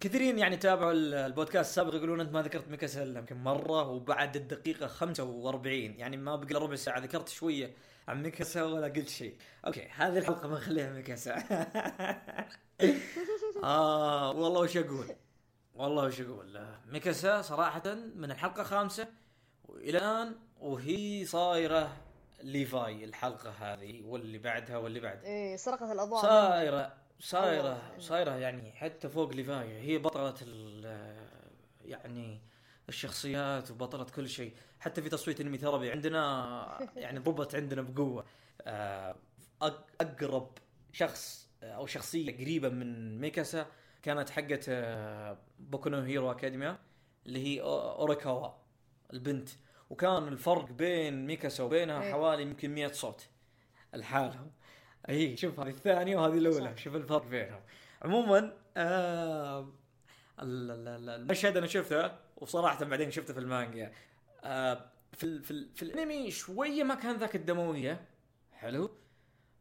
كثيرين 0.00 0.38
يعني 0.38 0.56
تابعوا 0.56 0.92
ال- 0.92 1.14
البودكاست 1.14 1.70
السابق 1.70 1.94
يقولون 1.94 2.20
أنت 2.20 2.32
ما 2.32 2.42
ذكرت 2.42 2.68
ميكاسا 2.68 3.02
إلا 3.02 3.18
يمكن 3.18 3.36
مرة 3.36 3.88
وبعد 3.88 4.36
الدقيقة 4.36 4.86
45 4.86 5.74
يعني 5.98 6.16
ما 6.16 6.36
بقى 6.36 6.54
ربع 6.60 6.74
ساعة. 6.76 6.98
ذكرت 7.00 7.28
شوية 7.28 7.74
عن 8.08 8.22
ميكاسا 8.22 8.62
ولا 8.62 8.86
قلت 8.86 9.08
شيء. 9.08 9.36
okay 9.66 9.88
هذه 9.96 10.18
الحلقة 10.18 10.48
بنخليها 10.48 10.92
ميكاسا. 10.92 11.34
آه 13.64 14.30
والله 14.30 14.60
وش 14.60 14.76
أقول؟ 14.76 15.06
والله 15.74 16.04
وش 16.04 16.20
أقول 16.20 16.66
ميكاسا 16.86 17.42
صراحة 17.42 17.94
من 17.94 18.30
الحلقة 18.30 18.60
الخامسه 18.60 19.08
وإلى 19.64 19.98
الآن 19.98 20.34
وهي 20.60 21.24
صايرة 21.24 21.96
ليفاي 22.42 23.04
الحلقة 23.04 23.50
هذه 23.50 24.02
واللي 24.02 24.38
بعدها 24.38 24.76
واللي 24.76 25.00
بعدها 25.00 25.24
إيه 25.24 25.56
سرقت 25.56 25.82
الأضواء. 25.82 26.22
صايرة 26.22 26.92
صايرة 27.20 27.60
الله. 27.60 27.98
صايرة 27.98 28.30
يعني 28.36 28.72
حتى 28.72 29.08
فوق 29.08 29.32
ليفاي. 29.32 29.78
هي 29.80 29.98
بطلة 29.98 30.34
ال- 30.42 31.28
يعني 31.84 32.40
الشخصيات 32.88 33.70
وبطلة 33.70 34.04
كل 34.04 34.28
شيء. 34.28 34.52
حتى 34.80 35.02
في 35.02 35.08
تصويت 35.08 35.40
AnimeTherapy 35.40 35.90
عندنا 35.90 36.78
يعني 36.96 37.18
ضبط 37.18 37.54
عندنا 37.54 37.82
بقوة. 37.82 38.24
آه، 38.62 39.16
أقرب 40.00 40.50
شخص 40.92 41.48
أو 41.62 41.86
شخصية 41.86 42.32
قريبة 42.36 42.68
من 42.68 43.20
ميكاسا 43.20 43.66
كانت 44.04 44.30
حقت 44.30 44.64
آه، 44.68 45.38
Boku 45.58 45.90
no 45.94 46.06
Hero 46.06 46.30
Academia 46.30 46.78
اللي 47.26 47.46
هي 47.46 47.62
أو- 47.62 47.66
أوراراكا 47.66 48.48
البنت. 49.12 49.48
وكان 49.90 50.28
الفرق 50.28 50.70
بين 50.72 51.26
ميكاسا 51.26 51.64
وبينها 51.64 52.02
إيه. 52.02 52.12
حوالي 52.12 52.42
يمكن 52.42 52.74
100 52.74 52.88
صوت 52.92 53.26
لحالهم. 53.94 54.50
أي 55.08 55.36
شوف 55.36 55.60
هذه 55.60 55.68
الثانية 55.68 56.16
وهذه 56.16 56.38
الأولى. 56.38 56.76
شوف 56.76 56.94
الفرق 56.96 57.26
بينهم. 57.26 57.60
عموما 58.02 58.52
آه 58.76 59.60
ال- 60.42 60.70
ال- 60.70 60.88
ال- 60.88 61.08
المشهد 61.10 61.56
أنا 61.56 61.66
شفته 61.66 62.12
وصراحة 62.36 62.84
بعدين 62.84 63.10
شفته 63.10 63.34
في 63.34 63.40
المانجا. 63.40 63.92
آه 64.44 64.84
في 65.12 65.24
ال 65.24 65.42
في, 65.42 65.50
ال 65.50 65.68
في 65.74 65.82
الأنمي 65.82 66.30
شوية 66.30 66.82
ما 66.84 66.94
كان 66.94 67.16
ذاك 67.16 67.36
الدموية. 67.36 68.04
حلو. 68.52 68.90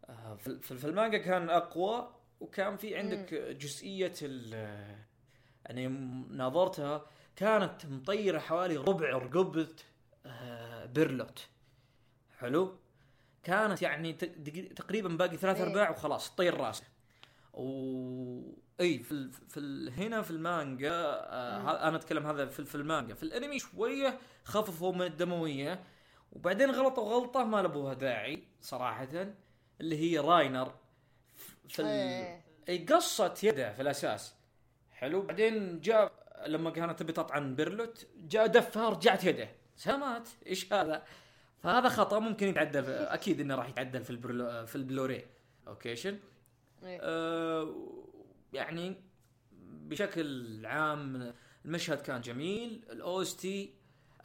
آه، 0.10 0.36
في- 0.36 0.60
في 0.77 0.86
المانجا 0.86 1.17
كان 1.17 1.49
أقوى. 1.49 2.15
وكان 2.43 2.77
في 2.77 2.97
عندك 2.97 3.34
جزئية 3.34 4.13
ال 4.21 4.53
يعني 5.65 5.84
يوم 5.84 6.27
ناظرتها 6.32 7.06
كانت 7.36 7.86
مطيرة 7.86 8.39
حوالي 8.39 8.77
ربع 8.77 9.10
رقبة 9.10 9.67
آه، 10.25 10.86
بيرلوت. 10.86 11.47
حلو؟ 12.38 12.77
كانت 13.43 13.82
يعني 13.82 14.13
تقريبا 14.75 15.10
باقي 15.10 15.38
ثلاث 15.38 15.58
إيه. 15.58 15.63
أرباع 15.63 15.89
وخلاص 15.89 16.29
طير 16.29 16.58
راسه. 16.58 16.84
و 17.53 17.63
إي 18.79 18.99
في 18.99 19.12
ال... 19.12 19.32
في 19.32 19.60
ال... 19.60 19.93
هنا 19.93 20.21
في 20.21 20.32
المانجا 20.32 20.91
آه 20.93 21.88
أنا 21.88 21.97
أتكلم 21.97 22.25
هذا 22.25 22.45
في, 22.45 22.65
في 22.65 22.75
المانجا. 22.75 23.13
في 23.13 23.23
الأنمي 23.23 23.60
شوية 23.60 24.19
خففوا 24.43 24.93
من 24.93 25.01
الدموية 25.01 25.84
وبعدين 26.32 26.71
غلطوا 26.71 27.13
غلطة 27.13 27.43
ما 27.43 27.62
لبوها 27.62 27.93
داعي 27.93 28.43
صراحة 28.62 29.08
اللي 29.82 29.97
هي 29.97 30.19
راينر. 30.19 30.83
في 31.67 31.82
ال... 31.82 31.86
إيه. 31.86 32.41
اي 32.69 32.78
قصت 32.78 33.43
يده 33.43 33.73
في 33.73 33.82
الأساس. 33.82 34.36
حلو. 34.91 35.21
بعدين 35.21 35.80
جاء 35.80 36.12
لما 36.47 36.69
كانت 36.69 36.99
تبي 36.99 37.13
تطعن 37.13 37.56
بيرتولت 37.56 38.08
جاء 38.17 38.47
دفها 38.47 38.89
رجعت 38.89 39.23
يده. 39.23 39.49
smudge 39.75 40.73
هذا؟ 40.73 41.04
فهذا 41.63 41.89
خطأ 41.89 42.19
ممكن 42.19 42.47
يتعدل 42.47 42.91
أكيد 43.17 43.39
إنه 43.41 43.56
راح 43.56 43.69
يتعدل 43.69 44.04
في 44.04 44.10
ال 44.10 44.23
Blu 44.23 44.65
في 44.65 44.76
ال 44.75 44.82
Blu-ray 44.82 45.25
edition 45.67 46.19
إيه. 46.84 46.99
آه 47.02 47.76
يعني 48.54 48.95
بشكل 49.62 50.65
عام 50.65 51.34
المشهد 51.65 52.02
كان 52.02 52.21
جميل. 52.21 52.84
ال 52.89 53.11
OST 53.11 53.73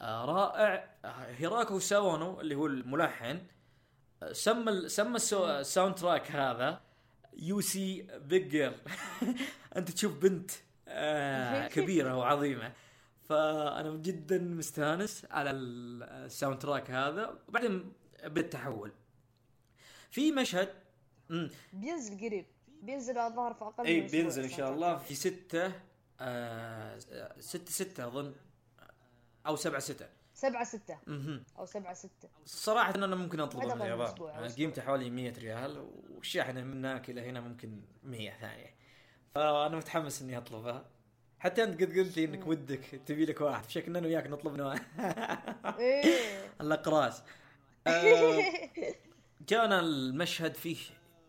آه 0.01 0.25
رائع. 0.25 0.89
هيرويوكي 1.37 1.79
ساوانو 1.79 2.41
اللي 2.41 2.55
هو 2.55 2.65
الملحن 2.65 3.41
آه 4.23 4.31
سمى 4.31 4.89
سمى 4.89 5.15
ال 5.15 5.95
soundtrack 5.95 6.31
هذا. 6.31 6.81
YouSeeBIGGIRL 7.37 8.73
أنت 9.77 9.91
تشوف 9.91 10.17
بنت 10.17 10.51
آه 10.87 11.67
كبيرة 11.75 12.15
وعظيمة. 12.17 12.71
فأنا 13.29 13.89
جدا 13.97 14.37
مستانس 14.37 15.25
على 15.31 15.51
ال- 15.51 16.03
ال 16.03 16.59
soundtrack 16.59 16.91
هذا 16.91 17.39
وبعدين 17.47 17.93
بدا 18.23 18.41
التحول 18.41 18.91
في 20.11 20.31
مشهد 20.31 20.69
مم. 21.29 21.49
بينزل 21.73 22.17
قريب. 22.17 22.45
بينزل 22.81 23.17
الظاهر 23.17 23.53
في 23.53 23.63
أقل 23.65 23.85
اي 23.85 24.01
بينزل 24.01 24.43
إن 24.43 24.49
شاء 24.49 24.73
الله. 24.73 24.97
في 24.97 25.15
ستة 25.15 25.71
آه 26.19 26.99
ستة 27.39 27.71
ستة 27.71 28.07
أظن 28.07 28.33
أو 29.47 29.55
سبعة 29.55 29.79
ستة. 29.79 30.05
سبعة 30.39 30.63
ستة. 30.63 30.97
مهم. 31.07 31.43
أو 31.57 31.65
سبعة 31.65 31.93
ستة. 31.93 32.29
صراحة 32.45 32.95
أنا 32.95 33.15
ممكن 33.15 33.39
اطلبه 33.39 33.65
هذا 33.65 33.75
من 33.75 33.81
اليابان. 33.81 34.07
آه، 34.07 34.09
أسبوع. 34.09 34.47
قيمته 34.47 34.81
حوالي 34.81 35.09
100 35.09 35.33
ريال 35.37 35.87
والشاحنة 36.15 36.61
من 36.61 36.73
هناك 36.73 37.09
إلى 37.09 37.21
هنا 37.21 37.39
ممكن 37.39 37.81
100 38.03 38.31
ثانية. 38.41 38.75
فأنا 39.35 39.77
متحمس 39.77 40.21
إني 40.21 40.37
أطلبها. 40.37 40.85
حتى 41.39 41.63
أنت 41.63 41.81
قد 41.81 41.97
قلت 41.97 42.17
لي 42.17 42.25
إنك 42.25 42.47
ودك 42.47 43.01
تبي 43.05 43.25
لك 43.25 43.41
واحد. 43.41 43.69
شكلنا 43.69 43.99
أنا 43.99 44.07
وياك 44.07 44.27
نطلب 44.27 44.55
نوع. 44.55 44.75
إيه. 45.79 46.03
الاقراص 46.61 47.23
آه، 47.87 48.41
كان 49.47 49.73
المشهد 49.73 50.55
فيه 50.55 50.77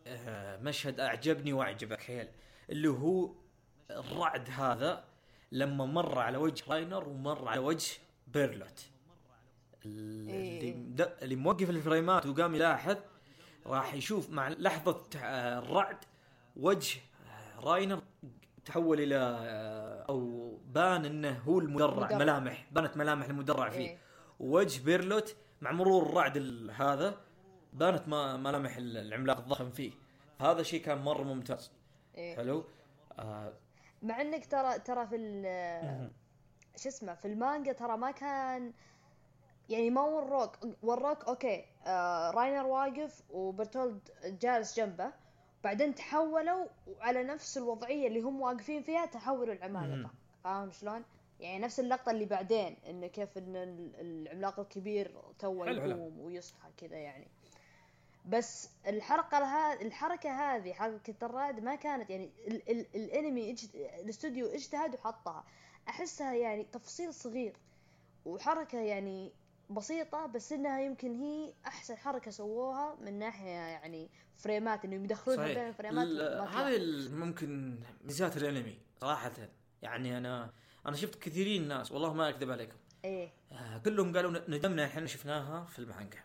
آه، 0.07 0.57
مشهد 0.57 1.01
أعجبني 1.01 1.53
وأعجبك 1.53 2.01
حيل 2.01 2.29
اللي 2.70 2.88
هو 2.88 3.31
الرعد 3.90 4.51
هذا 4.51 5.05
لما 5.53 5.87
مر 5.87 6.18
على 6.18 6.38
وجه 6.38 6.64
راينر 6.68 7.09
ومر 7.09 7.49
على 7.49 7.61
وجه 7.61 7.99
بيرتولت. 8.26 8.90
اللي 9.85 10.33
إيه. 10.33 10.75
اللي 11.23 11.37
موقف 11.37 11.71
ال 11.70 11.79
frameات 11.79 12.26
وقام 12.27 12.55
يلاحظ 12.55 12.97
راح 13.66 13.95
يشوف 13.95 14.31
مع 14.31 14.49
لحظة 14.49 15.01
آه، 15.16 15.59
الرعد 15.59 15.97
وجه 16.57 16.99
آه، 17.27 17.61
راينر 17.61 18.03
تحول 18.64 19.01
إلى 19.01 19.16
آه، 19.16 20.03
أو 20.09 20.51
بان 20.66 21.05
إنه 21.05 21.38
هو 21.38 21.59
المدرع 21.59 22.05
مدرع. 22.07 22.19
ملامح 22.19 22.66
بانت 22.73 22.97
ملامح 22.97 23.27
المدرع 23.27 23.69
فيه 23.69 23.79
إيه. 23.88 23.99
ووجه 24.40 24.85
بيرتولت 24.85 25.37
مع 25.61 25.73
مرور 25.73 26.03
الرعد 26.07 26.37
ال- 26.37 26.71
هذا 26.71 27.16
بانت 27.73 28.09
ما 28.09 28.37
ملامح 28.37 28.77
ال- 28.77 28.97
العملاق 28.97 29.38
الضخم 29.38 29.71
فيه 29.71 29.93
هذا 30.40 30.62
شيء 30.62 30.83
كان 30.83 30.99
مرة 30.99 31.23
ممتاز 31.23 31.73
إيه. 32.14 32.37
حلو 32.37 32.64
آه 33.19 33.53
مع 34.03 34.21
إنك 34.21 34.47
ترى 34.47 34.79
ترى 34.79 35.07
في 35.07 35.16
شو 36.77 36.88
اسمه 36.88 37.14
في 37.14 37.29
المانجا 37.29 37.73
ترى 37.73 37.97
ما 37.97 38.11
كان 38.11 38.73
يعني 39.70 39.90
ما 39.90 40.00
وروك 40.00 40.59
وروك 40.83 41.24
أوكي 41.24 41.64
آه 41.87 42.30
راينر 42.30 42.66
واقف 42.66 43.22
وبرتولد 43.30 44.00
جالس 44.24 44.76
جنبه 44.76 45.12
بعدين 45.64 45.94
تحولوا 45.94 46.66
على 47.00 47.22
نفس 47.22 47.59
الوضعية 47.59 48.06
اللي 48.09 48.20
هم 48.20 48.40
واقفين 48.40 48.83
فيها 48.83 49.06
تحولوا 49.06 49.54
العمالقة. 49.54 50.11
فاهم 50.44 50.70
شلون؟ 50.70 51.04
يعني 51.40 51.59
نفس 51.59 51.80
اللقطة 51.80 52.11
اللي 52.11 52.24
بعدين 52.24 52.76
إنه 52.88 53.06
كيف 53.06 53.38
إن 53.38 53.56
ال- 53.56 53.92
العملاق 54.00 54.61
الكبير 54.61 55.16
تو. 55.38 55.64
يقوم 55.90 56.20
ويصحى 56.20 56.68
كذا 56.76 56.96
يعني 56.96 57.26
بس 58.26 58.70
الحلقة 58.87 59.38
ها 59.38 59.80
الحركة 59.83 60.30
هذه 60.30 60.72
حركه 60.72 61.14
الرائد 61.22 61.61
ما 61.61 61.74
كانت 61.74 62.11
يعني 62.11 62.30
ال 62.46 62.70
ال 62.70 62.87
الانمي 62.94 63.50
اجت 63.50 63.74
الاستوديو 63.74 64.46
اجتهد 64.46 64.94
وحطها 64.94 65.44
أحسها 65.88 66.35
يعني 66.35 66.64
تفصيل 66.64 67.14
صغير 67.14 67.56
وحركة 68.26 68.78
يعني 68.78 69.33
بسيطة 69.70 70.26
بس 70.26 70.52
إنها 70.52 70.80
يمكن 70.80 71.14
هي 71.14 71.52
أحسن 71.66 71.96
حركة 71.96 72.30
سووها 72.30 72.96
من 73.00 73.18
ناحية 73.18 73.48
يعني 73.50 74.11
فريمات 74.37 74.85
إنهم 74.85 75.04
يدخلونها 75.04 75.46
بين 75.46 75.68
الفريمات 75.68 76.06
ال- 76.06 76.38
ما 76.38 76.68
هذه 76.68 77.09
ممكن 77.14 77.78
ميزات 78.04 78.37
الأنمي 78.37 78.78
صراحة. 79.00 79.33
يعني 79.83 80.18
أنا 80.18 80.50
أنا 80.87 80.96
شفت 80.96 81.22
كثيرين 81.22 81.68
ناس 81.68 81.92
والله 81.92 82.14
ما 82.14 82.28
أكذب 82.28 82.50
عليكم. 82.50 82.76
إيه. 83.04 83.28
آه، 83.52 83.78
كلهم 83.78 84.16
قالوا 84.16 84.30
ندمنا 84.48 84.85
إحنا 84.85 85.06
شفناها 85.06 85.64
في 85.64 85.78
المانجا. 85.78 86.18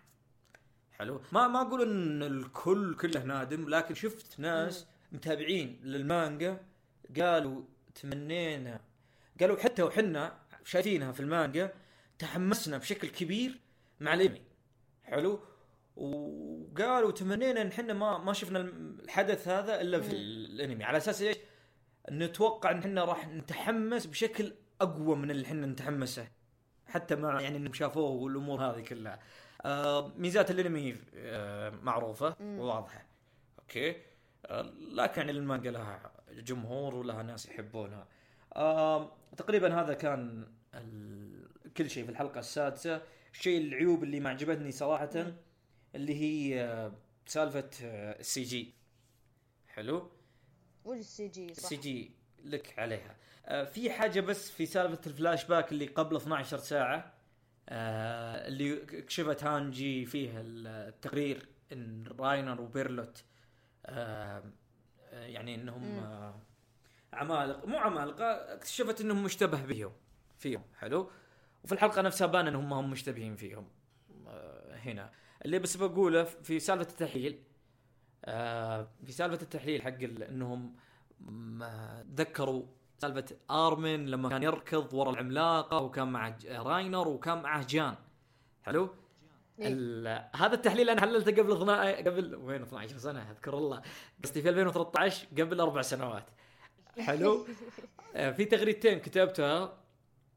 حلو. 0.92 1.22
ما 1.32 1.48
ما 1.48 1.62
أقول 1.62 1.82
إن 1.82 2.24
الكل 2.24 2.96
كله 2.96 3.24
نادم 3.24 3.70
لكن 3.70 3.94
شفت 3.96 4.40
ناس 4.40 4.86
متابعين 5.12 5.80
للمانجا 5.84 6.60
قالوا 7.20 7.62
تمنينا 8.02 8.80
قالوا 9.40 9.58
حتى 9.60 9.84
وحنا 9.84 10.38
شايفينها 10.64 11.12
في 11.12 11.20
المانجا 11.20 11.74
تحمسنا 12.20 12.78
بشكل 12.78 13.08
كبير 13.08 13.60
مع 14.00 14.14
الأنمي. 14.14 14.42
حلو؟ 15.04 15.40
وقالوا 15.96 17.12
تمنينا 17.12 17.62
إن 17.62 17.68
إحنا 17.68 17.94
ما 17.94 18.18
ما 18.18 18.34
شفنا 18.34 18.60
الحدث 18.60 19.48
هذا 19.48 19.82
إلا 19.82 20.02
في. 20.02 20.12
الأنمي. 20.16 20.84
على 20.84 20.98
أساس 20.98 21.22
إيش؟ 21.22 21.38
نتوقع 22.12 22.72
إن 22.72 22.80
إحنا 22.80 23.06
راح 23.06 23.28
نتحمس 23.28 24.06
بشكل 24.06 24.54
أقوى 24.82 25.16
من 25.16 25.32
اللي 25.32 25.46
إحنا 25.46 25.68
نتحمسه. 25.68 26.28
حتى 26.86 27.16
مع 27.16 27.42
يعني 27.42 27.58
إنهم 27.58 27.74
شافوه 27.74 28.10
والأمور 28.10 28.62
هذه 28.62 28.82
كلها. 28.82 29.20
آه 29.66 30.08
ميزات 30.18 30.52
الأنمي 30.52 30.96
آه 31.16 31.70
معروفة. 31.70 32.36
وواضحة. 32.42 33.06
أوكي؟ 33.60 33.96
آه 34.46 34.62
لكن 34.92 35.22
يعني 35.22 35.32
المانجا 35.32 35.72
لها 35.72 36.12
جمهور 36.32 36.96
ولها 36.96 37.24
ناس 37.24 37.46
يحبونها. 37.46 38.08
آه 38.56 39.12
تقريبا 39.38 39.82
هذا 39.82 39.94
كان 39.94 40.48
ال... 40.74 41.35
كل 41.78 41.90
شيء 41.90 42.06
في 42.06 42.12
الحلقة 42.12 42.40
السادسة. 42.40 43.02
الشيء 43.34 43.62
العيوب 43.62 44.04
اللي 44.04 44.20
ما 44.20 44.30
عجبتني 44.30 44.72
صراحة 44.72 45.34
اللي 45.96 46.16
هي 46.22 46.64
آه 46.64 46.92
سالفة 47.26 47.70
آه 47.84 48.20
ال 48.20 48.44
CG. 48.44 48.74
حلو؟ 49.68 50.12
وش 50.86 50.98
ال 50.98 51.28
CG 51.28 51.54
صح؟ 51.54 51.64
ال 51.64 51.76
CG 51.76 52.12
لك 52.44 52.80
عليها. 52.80 53.16
آه 53.46 53.64
في 53.64 53.92
حاجة 53.92 54.20
بس 54.22 54.52
في 54.52 54.66
سالفة 54.66 55.02
الفلاش 55.08 55.46
باك 55.46 55.72
اللي 55.72 55.86
قبل 55.86 56.16
12 56.16 56.58
ساعة 56.58 57.14
اللي 57.70 58.76
كشفت 58.76 59.44
هانجي 59.44 60.06
فيه 60.06 60.32
التقرير 60.36 61.48
إن 61.72 62.08
راينر 62.20 62.62
وبيرتولت 62.62 63.24
يعني 65.12 65.56
إنهم 65.56 66.04
عمالقة 67.14 67.68
مو 67.68 67.78
عمالقة 67.78 68.26
اكتشفت 68.26 69.02
إنهم 69.02 69.24
مشتبه 69.24 69.66
بهم 69.66 69.92
فيهم. 70.40 70.64
حلو؟ 70.80 71.10
وفي 71.66 71.72
الحلقة 71.74 72.02
نفسها 72.02 72.28
بان 72.28 72.48
إنهم 72.48 72.74
هم 72.74 72.90
مشتبهين 72.92 73.36
فيهم. 73.36 73.68
آه 74.28 74.76
هنا. 74.78 75.10
اللي 75.46 75.60
بس 75.60 75.78
بقوله 75.78 76.24
في 76.24 76.60
سالفة 76.60 76.90
التحليل 76.92 77.44
آه 78.26 78.88
في 79.06 79.12
سالفة 79.12 79.42
التحليل 79.42 79.82
حق 79.82 79.98
إنهم 80.30 80.76
ذكروا 82.16 82.64
سالفة 82.98 83.36
آرمن 83.52 84.06
لما 84.06 84.30
كان 84.30 84.44
يركض 84.44 84.94
ورا 84.94 85.12
العملاقة 85.12 85.78
وكان 85.78 86.08
مع 86.08 86.30
ج- 86.30 86.46
راينر 86.48 87.08
وكان 87.08 87.42
معه 87.42 87.66
جان. 87.68 87.96
حلو؟ 88.64 88.90
إيه. 89.60 90.30
هذا 90.36 90.54
التحليل 90.54 90.90
أنا 90.90 91.02
حللته 91.02 91.32
قبل 91.42 91.52
12 91.52 91.96
قبل 92.10 92.36
وين 92.36 92.62
12 92.62 92.98
سنة 92.98 93.32
أذكر 93.32 93.58
الله. 93.58 93.82
قصدي 94.24 94.42
في 94.42 94.50
2013 94.50 95.28
قبل 95.40 95.60
أربع 95.62 95.82
سنوات. 95.82 96.26
حلو؟ 97.00 97.46
آه، 98.16 98.32
في 98.32 98.46
تغريدتين 98.46 99.00
كتبتها. 99.00 99.74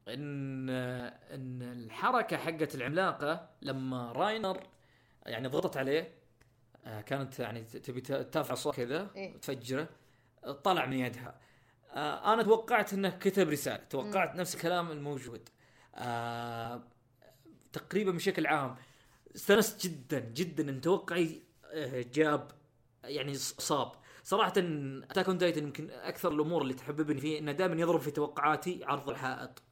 إن 0.09 0.71
إن 0.71 1.63
الحركة 1.63 2.37
حقت 2.37 2.75
العملاقة 2.75 3.51
لما 3.63 4.13
راينر 4.13 4.61
يعني 5.27 5.49
ضغطت 5.49 5.77
عليه 5.77 6.15
آه 6.87 7.01
كانت 7.01 7.39
يعني 7.39 7.63
تبي 7.65 8.01
ترفع 8.01 8.53
الصوت 8.53 8.77
كذا 8.77 9.11
إيه. 9.17 9.37
تفجره 9.37 9.89
طلع 10.65 10.87
من 10.87 10.93
يدها. 10.93 11.41
آه 11.93 12.35
أنا 12.35 12.43
توقعت 12.43 12.93
إنه 12.93 13.11
كتب 13.11 13.49
رسالة 13.49 13.85
توقعت 13.91 14.37
نفس 14.37 14.55
الكلام 14.55 14.91
الموجود. 14.91 15.49
آه 15.95 16.83
تقريبا 17.73 18.13
بشكل 18.13 18.47
عام. 18.47 18.77
استانست 19.37 19.87
جدا 19.87 20.19
جدا 20.19 20.71
إن 20.71 20.81
توقعي 20.81 21.43
جاب 22.13 22.51
يعني 23.05 23.35
صاب. 23.35 23.93
صراحة 24.23 24.53
Attack 24.57 25.29
on 25.29 25.39
Titan 25.39 25.63
يمكن 25.63 25.91
أكثر 25.91 26.33
الأمور 26.33 26.63
اللي 26.63 26.75
تحببني 26.75 27.21
فيه 27.21 27.39
إنه 27.39 27.53
دائما 27.53 27.81
يضرب 27.81 28.01
في 28.01 28.11
توقعاتي 28.11 28.85
عرض 28.85 29.11
الحائط. 29.11 29.63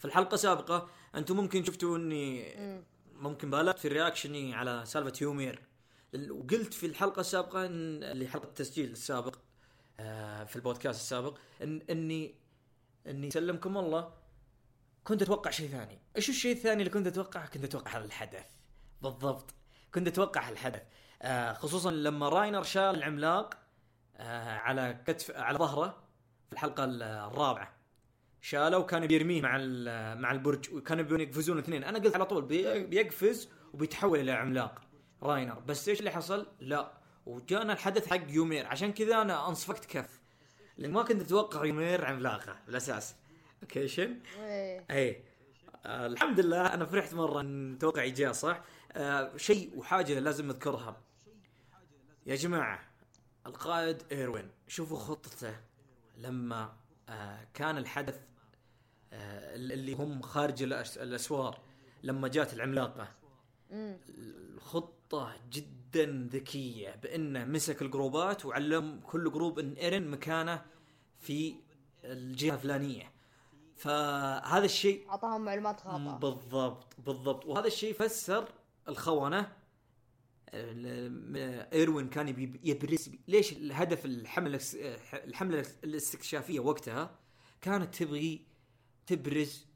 في 0.00 0.04
الحلقة 0.04 0.34
السابقة 0.34 0.88
أنتم 1.14 1.36
ممكن 1.36 1.64
شفتوا 1.64 1.96
إني 1.96 2.54
مم. 2.58 2.84
ممكن 3.12 3.50
بالغت 3.50 3.78
في 3.78 3.88
رياكشني 3.88 4.54
على 4.54 4.82
سالفة 4.86 5.12
يومير. 5.22 5.62
وقلت 6.30 6.74
في 6.74 6.86
الحلقة 6.86 7.20
السابقة 7.20 7.66
إن 7.66 8.02
اللي 8.02 8.28
حلقة 8.28 8.44
التسجيل 8.44 8.90
السابق 8.90 9.36
آه، 10.00 10.44
في 10.44 10.56
البودكاست 10.56 11.00
السابق 11.00 11.38
إن 11.62 11.82
إني 11.90 12.34
إني 13.06 13.30
سلمكم 13.30 13.78
الله 13.78 14.12
كنت 15.04 15.22
أتوقع 15.22 15.50
شيء 15.50 15.68
ثاني، 15.68 15.98
إيش 16.16 16.28
الشيء 16.28 16.52
الثاني 16.52 16.82
اللي 16.82 16.90
كنت 16.90 17.06
اتوقعه؟ 17.06 17.46
كنت 17.46 17.64
أتوقع 17.64 17.98
هذا 17.98 18.04
الحدث. 18.04 18.46
بالضبط. 19.02 19.54
كنت 19.94 20.08
أتوقع 20.08 20.48
الحدث. 20.48 20.82
آه 21.22 21.52
خصوصا 21.52 21.90
لما 21.90 22.28
راينر 22.28 22.62
شال 22.62 22.82
العملاق 22.82 23.58
آه 24.16 24.58
على 24.58 25.02
كتف 25.06 25.30
على 25.30 25.58
ظهره 25.58 26.04
في 26.46 26.52
الحلقة 26.52 26.84
الرابعة. 26.84 27.79
شاله 28.40 28.78
وكان 28.78 29.06
بيرميه 29.06 29.42
مع 29.42 29.58
مع 30.14 30.32
البرج 30.32 30.74
وكانوا 30.74 31.04
بيبون 31.04 31.20
يقفزون 31.20 31.58
اثنين. 31.58 31.84
أنا 31.84 31.98
قلت 31.98 32.14
على 32.14 32.24
طول 32.26 32.44
بي- 32.44 32.84
بيقفز 32.86 33.48
وبيتحول 33.74 34.18
إلى 34.20 34.32
عملاق. 34.32 34.80
راينر. 35.22 35.58
بس 35.58 35.88
إيش 35.88 35.98
اللي 35.98 36.10
حصل؟ 36.10 36.46
لا. 36.60 36.92
وجانا 37.26 37.72
الحدث 37.72 38.06
حق 38.08 38.20
يومير. 38.28 38.66
عشان 38.66 38.92
كذا 38.92 39.22
أنا 39.22 39.48
انصفقت 39.48 39.84
كف. 39.84 40.20
لأن 40.76 40.92
ما 40.92 41.02
كنت 41.02 41.22
أتوقع 41.22 41.64
يومير 41.64 42.04
عملاقة 42.04 42.56
بالأساس. 42.66 43.14
okay 43.62 43.88
شن؟ 43.88 44.20
إيه. 44.38 44.84
اي 44.90 45.22
آه 45.86 46.06
الحمد 46.06 46.40
لله 46.40 46.74
أنا 46.74 46.84
فرحت 46.84 47.14
مرة 47.14 47.40
إن 47.40 47.76
توقعي 47.80 48.10
جاء 48.10 48.32
صح؟ 48.32 48.60
آه 48.92 49.36
شيء 49.36 49.70
وحاجة 49.78 50.18
لازم 50.18 50.46
نذكرها. 50.46 51.00
يا 52.26 52.34
جماعة 52.34 52.80
القائد 53.46 54.02
إيروين 54.12 54.50
شوفوا 54.68 54.98
خطته 54.98 55.56
لما 56.18 56.72
آه 57.08 57.38
كان 57.54 57.78
الحدث 57.78 58.20
اللي 59.12 59.92
هم 59.94 60.22
خارج 60.22 60.62
الأسوار 60.96 61.58
لما 62.02 62.28
جات 62.28 62.54
العملاقة. 62.54 63.08
مم. 63.70 63.98
الخطة 64.08 65.36
جدا 65.52 66.28
ذكية 66.32 66.94
بأنه 67.02 67.44
مسك 67.44 67.82
الجروبات 67.82 68.46
وعلم 68.46 69.00
كل 69.04 69.32
group 69.32 69.58
إن 69.58 69.72
إيرن 69.72 70.08
مكانه 70.08 70.62
في 71.18 71.54
الجهة 72.04 72.54
الفلانية. 72.54 73.12
فهذا 73.76 74.64
الشيء 74.64 75.08
أعطاهم 75.10 75.44
معلومات 75.44 75.80
خاطئة. 75.80 76.16
بالضبط 76.18 76.86
بالضبط. 76.98 77.46
وهذا 77.46 77.66
الشيء 77.66 77.94
فسر 77.94 78.48
الخونة. 78.88 79.52
ال- 80.54 81.72
إيروين 81.72 82.08
كان 82.08 82.58
يبرز 82.64 83.10
ليش 83.28 83.52
الهدف 83.52 84.04
الحملة 84.04 84.60
الحملة 85.14 85.66
الاستكشافية 85.84 86.60
وقتها 86.60 87.10
كانت 87.60 87.94
تبغي 87.94 88.44
تبرز 89.16 89.66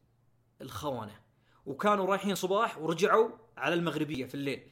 الخونة. 0.61 1.21
وكانوا 1.67 2.07
رايحين 2.07 2.35
صباح 2.35 2.79
ورجعوا 2.79 3.31
على 3.57 3.75
المغربية 3.75 4.27
في 4.27 4.35
الليل. 4.35 4.71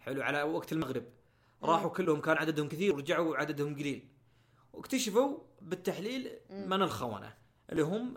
حلو 0.00 0.22
على 0.22 0.42
وقت 0.42 0.72
المغرب. 0.72 1.04
راحوا 1.62 1.90
كلهم 1.90 2.20
كان 2.20 2.36
عددهم 2.36 2.68
كثير 2.68 2.94
ورجعوا 2.94 3.36
عددهم 3.36 3.74
قليل. 3.74 4.08
واكتشفوا 4.72 5.38
بالتحليل 5.60 6.30
من 6.50 6.82
الخونة 6.82 7.34
اللي 7.70 7.82
هم 7.82 8.14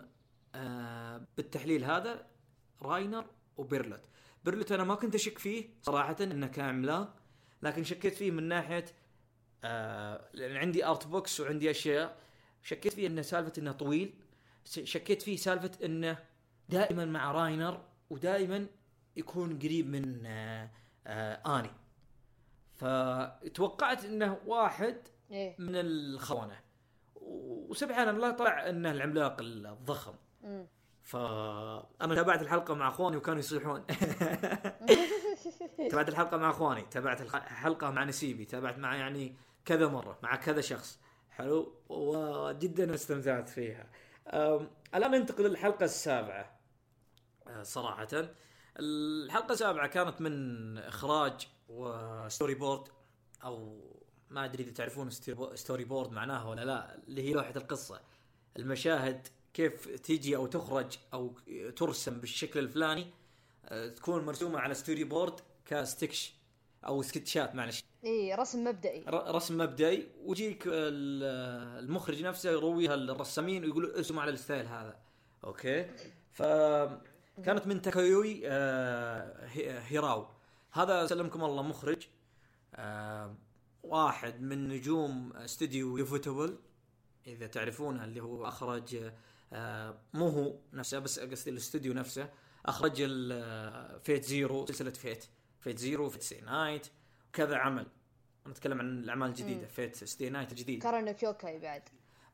آه 0.54 1.26
بالتحليل 1.36 1.84
هذا 1.84 2.26
راينر 2.82 3.24
وبيرلت 3.56 4.02
بيرلت 4.44 4.72
أنا 4.72 4.84
ما 4.84 4.94
كنت 4.94 5.14
أشك 5.14 5.38
فيه 5.38 5.68
صراحة 5.82 6.16
إنه 6.20 6.46
كان 6.46 6.64
عملاق 6.64 7.16
لكن 7.62 7.84
شكيت 7.84 8.14
فيه 8.14 8.30
من 8.30 8.42
ناحية 8.42 8.84
آه 9.64 10.28
لأن 10.32 10.56
عندي 10.56 10.86
art 10.86 11.06
books 11.06 11.40
وعندي 11.40 11.70
أشياء 11.70 12.16
شكيت 12.62 12.92
فيه 12.92 13.06
انه 13.06 13.22
سالفة 13.22 13.52
إنه 13.58 13.72
طويل. 13.72 14.14
شكيت 14.66 15.22
فيه 15.22 15.36
سالفة 15.36 15.70
إنه 15.84 16.18
دائما 16.68 17.04
مع 17.04 17.32
راينر 17.32 17.80
ودائما 18.10 18.66
يكون 19.16 19.58
قريب 19.58 19.88
من 19.88 20.26
آه 20.26 20.70
آه 21.06 21.58
آني. 21.58 21.70
فتوقعت 22.74 24.04
إنه 24.04 24.38
واحد 24.46 24.96
إيه. 25.30 25.56
من 25.58 25.76
الخونة. 25.76 26.60
وسبحان 27.68 28.08
الله 28.08 28.30
طلع 28.30 28.68
انه 28.68 28.90
العملاق 28.90 29.36
الضخم. 29.40 30.14
مم. 30.42 30.66
فأنا 31.02 32.14
تابعت 32.14 32.42
الحلقة 32.42 32.74
مع 32.74 32.88
أخواني 32.88 33.16
وكانوا 33.16 33.38
يصيحون. 33.38 33.86
تابعت 35.90 36.08
الحلقة 36.08 36.36
مع 36.36 36.50
أخواني 36.50 36.82
تابعت 36.82 37.20
الح- 37.20 37.34
الحلقة 37.52 37.90
مع 37.90 38.04
نسيبي 38.04 38.44
تابعت 38.44 38.78
مع 38.78 38.96
يعني 38.96 39.36
كذا 39.64 39.88
مرة 39.88 40.18
مع 40.22 40.36
كذا 40.36 40.60
شخص. 40.60 41.00
حلو؟ 41.30 41.72
وجدا 41.88 42.94
استمتعت 42.94 43.48
فيها. 43.48 43.86
الآن 44.34 45.10
ننتقل 45.10 45.44
للحلقة 45.44 45.84
السابعة. 45.84 46.58
أه، 47.46 47.62
صراحة. 47.62 48.08
الحلقة 48.78 49.52
السابعة 49.52 49.86
كانت 49.86 50.20
من 50.20 50.78
إخراج 50.78 51.48
وستوري 51.68 52.54
بورد 52.54 52.88
أو 53.44 53.80
ما 54.30 54.44
أدري 54.44 54.62
إذا 54.62 54.72
تعرفون 54.72 55.10
story- 55.54 55.84
board 55.84 56.12
معناها 56.12 56.44
ولا 56.48 56.64
لا 56.64 56.94
اللي 57.08 57.22
هي 57.22 57.32
لوحة 57.32 57.52
القصة. 57.56 58.00
المشاهد 58.56 59.26
كيف 59.54 59.88
تيجي 59.88 60.36
أو 60.36 60.46
تخرج 60.46 60.98
أو 61.14 61.34
ترسم 61.76 62.20
بالشكل 62.20 62.60
الفلاني 62.60 63.06
أه، 63.64 63.88
تكون 63.88 64.24
مرسومة 64.24 64.58
على 64.58 64.74
story 64.74 65.04
board 65.04 65.40
ك 65.66 65.76
sketch 65.76 66.34
أو 66.86 67.02
سكتشات 67.02 67.54
معلش. 67.54 67.84
إيه 68.04 68.34
رسم 68.34 68.64
مبدئي. 68.64 69.04
رسم 69.08 69.58
مبدئي 69.58 70.08
ويجيك 70.24 70.62
ال- 70.66 71.84
المخرج 71.84 72.22
نفسه 72.22 72.50
يرويها 72.50 72.96
للرسامين 72.96 73.64
ويقولوا 73.64 73.96
ارسموا 73.96 74.22
على 74.22 74.30
ال 74.30 74.36
style 74.36 74.66
هذا. 74.66 74.96
أوكي؟ 75.44 75.86
فكانت 76.32 77.66
من 77.66 77.82
تاكايوكي 77.82 78.40
آه، 78.44 79.46
هي- 79.46 79.80
هيراو. 79.86 80.26
هذا 80.72 81.06
سلمكم 81.06 81.44
الله 81.44 81.62
مخرج 81.62 82.06
آه، 82.74 83.34
واحد 83.82 84.40
من 84.42 84.68
نجوم 84.68 85.32
استوديو 85.32 85.96
ufotable 85.96 86.58
إذا 87.26 87.46
تعرفونه 87.46 88.04
اللي 88.04 88.20
هو 88.22 88.48
أخرج 88.48 89.10
آه، 89.52 89.98
مو 90.14 90.28
هو 90.28 90.54
نفسه 90.72 90.98
بس 90.98 91.18
قصدي 91.20 91.50
الاستوديو 91.50 91.92
نفسه 91.94 92.28
أخرج 92.66 92.96
Fate 94.04 94.24
Zero 94.24 94.66
سلسلة 94.66 94.90
Fate 94.90 95.24
Fate 95.66 95.78
Zero 95.78 96.08
Fate 96.08 96.22
stay 96.22 96.40
night 96.40 96.86
وكذا 97.28 97.56
عمل. 97.56 97.86
نتكلم 98.46 98.78
عن 98.78 98.98
الأعمال 98.98 99.28
الجديدة. 99.28 99.66
Fate 99.66 99.96
stay 99.96 100.30
night 100.30 100.52
الجديد 100.52 100.82
كارانو 100.82 101.14
كيوكاي 101.14 101.58
بعد. 101.58 101.82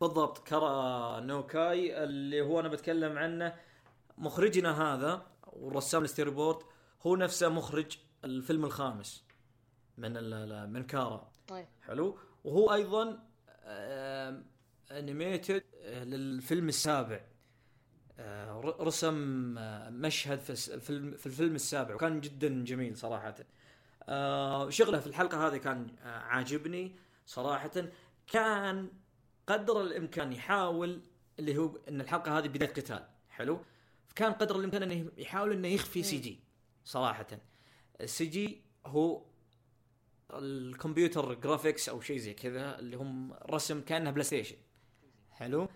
بالضبط 0.01 0.47
كارانو 0.49 1.21
كيوكاي 1.21 2.05
اللي 2.05 2.41
هو 2.41 2.61
أنا 2.61 2.69
بتكلم 2.69 3.19
عنه. 3.19 3.57
مخرجنا 4.19 4.83
هذا 4.83 5.27
والرسام 5.47 6.05
ال 6.05 6.09
story 6.09 6.31
board 6.31 6.63
هو 7.03 7.17
نفسه 7.17 7.49
مخرج 7.49 7.99
الفيلم 8.25 8.65
الخامس 8.65 9.25
من 9.99 10.13
من 10.73 10.83
كارا. 10.83 11.33
إيه 11.53 11.69
حلو؟ 11.83 12.19
وهو 12.45 12.75
أيضا 12.75 13.29
animator 14.91 15.63
للفيلم 15.85 16.69
السابع. 16.69 17.21
رسم 18.81 19.59
آه، 19.59 19.91
مشهد 19.91 20.41
في 20.41 20.75
الفيلم 20.75 21.17
في 21.17 21.27
الفيلم 21.27 21.55
السابع 21.55 21.95
وكان 21.95 22.21
جدا 22.21 22.65
جميل 22.65 22.97
صراحة. 22.97 23.35
آه، 24.03 24.71
شغلة 24.71 25.01
في 25.01 25.07
الحلقة 25.07 25.47
هذه 25.47 25.57
كان 25.57 25.97
آه، 26.03 26.19
عاجبني 26.19 26.97
صراحة. 27.27 27.71
كان 28.27 28.89
قدر 29.47 29.81
الإمكان 29.81 30.33
يحاول 30.33 31.01
اللي 31.39 31.59
هو 31.59 31.79
إن 31.89 32.01
الحلقة 32.01 32.39
هذه 32.39 32.49
بداية 32.49 32.73
قتال. 32.73 33.09
حلو؟ 33.29 33.61
كان 34.15 34.33
قدر 34.33 34.57
الإمكان 34.57 34.83
إنه 34.83 35.11
يحاول 35.19 35.53
إنه 35.53 35.69
يخفي 35.69 36.03
CG 36.03 36.41
صراحة. 36.85 37.27
ال 38.01 38.27
CG 38.27 38.63
هو 38.87 39.23
ال 40.31 40.42
computer 40.42 41.35
graphics 41.35 41.89
أو 41.89 42.01
شيء 42.01 42.19
زي 42.19 42.35
كذا 42.35 42.79
اللي 42.79 42.97
هم 42.97 43.33
رسم 43.33 43.81
كأنه 43.81 44.11
PlayStation. 44.11 44.57
حلو. 45.31 45.69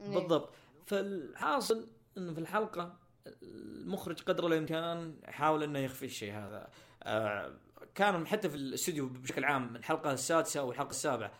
بالضبط. 0.00 0.54
فالحاصل 0.86 1.88
انه 2.18 2.32
في 2.34 2.40
الحلقة 2.40 2.98
المخرج 3.42 4.22
قدر 4.22 4.46
الإمكان 4.46 5.16
يحاول 5.28 5.62
إنه 5.62 5.78
يخفي 5.78 6.04
الشيء 6.06 6.32
هذا 6.32 6.68
آه 7.02 7.52
كانوا 7.94 8.26
حتى 8.26 8.48
في 8.50 8.54
الاستوديو 8.56 9.08
بشكل 9.08 9.44
عام 9.44 9.76
الحلقة 9.76 10.12
السادسة 10.12 10.60
أو 10.60 10.70
الحلقة 10.70 10.90
السابعة 10.90 11.32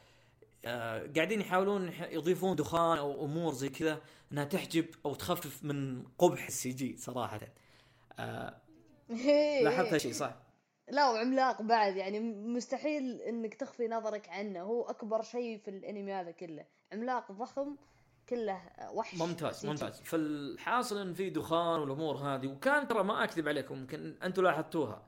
آه 0.64 1.10
قاعدين 1.16 1.40
يحاولون 1.40 1.88
يح- 1.88 2.10
يضيفون 2.10 2.56
دخان 2.56 2.98
أو 2.98 3.24
أمور 3.24 3.54
زي 3.54 3.68
كذا 3.68 4.00
إنها 4.32 4.44
تحجب 4.44 4.86
أو 5.06 5.14
تخفف 5.14 5.64
من 5.64 6.04
قبح 6.18 6.46
السي 6.46 6.70
جي 6.70 6.96
صراحة 6.96 7.40
آه. 8.18 8.56
لاحظت 9.64 9.92
هالشيء 9.92 10.12
صح؟ 10.12 10.34
لا 10.88 11.10
وعملاق 11.10 11.62
بعد 11.62 11.96
يعني 11.96 12.20
مستحيل 12.34 13.20
إنك 13.20 13.54
تخفي 13.54 13.88
نظرك 13.88 14.28
عنه 14.28 14.60
هو 14.62 14.82
أكبر 14.82 15.22
شيء 15.22 15.58
في 15.58 15.68
الأنمي 15.68 16.12
هذا 16.12 16.30
كله 16.30 16.64
عملاق 16.92 17.32
ضخم 17.32 17.76
كله 18.28 18.60
وحش 18.92 19.18
ممتاز 19.18 19.66
ممتاز. 19.66 20.00
فالحاصل 20.00 20.98
إن 20.98 21.14
في 21.14 21.30
دخان 21.30 21.80
والأمور 21.80 22.16
هذه 22.16 22.46
وكان 22.46 22.88
ترى 22.88 23.02
ما 23.04 23.24
أكذب 23.24 23.48
عليكم 23.48 23.74
يمكن 23.74 24.14
أنتم 24.22 24.42
لاحظتوها. 24.42 25.02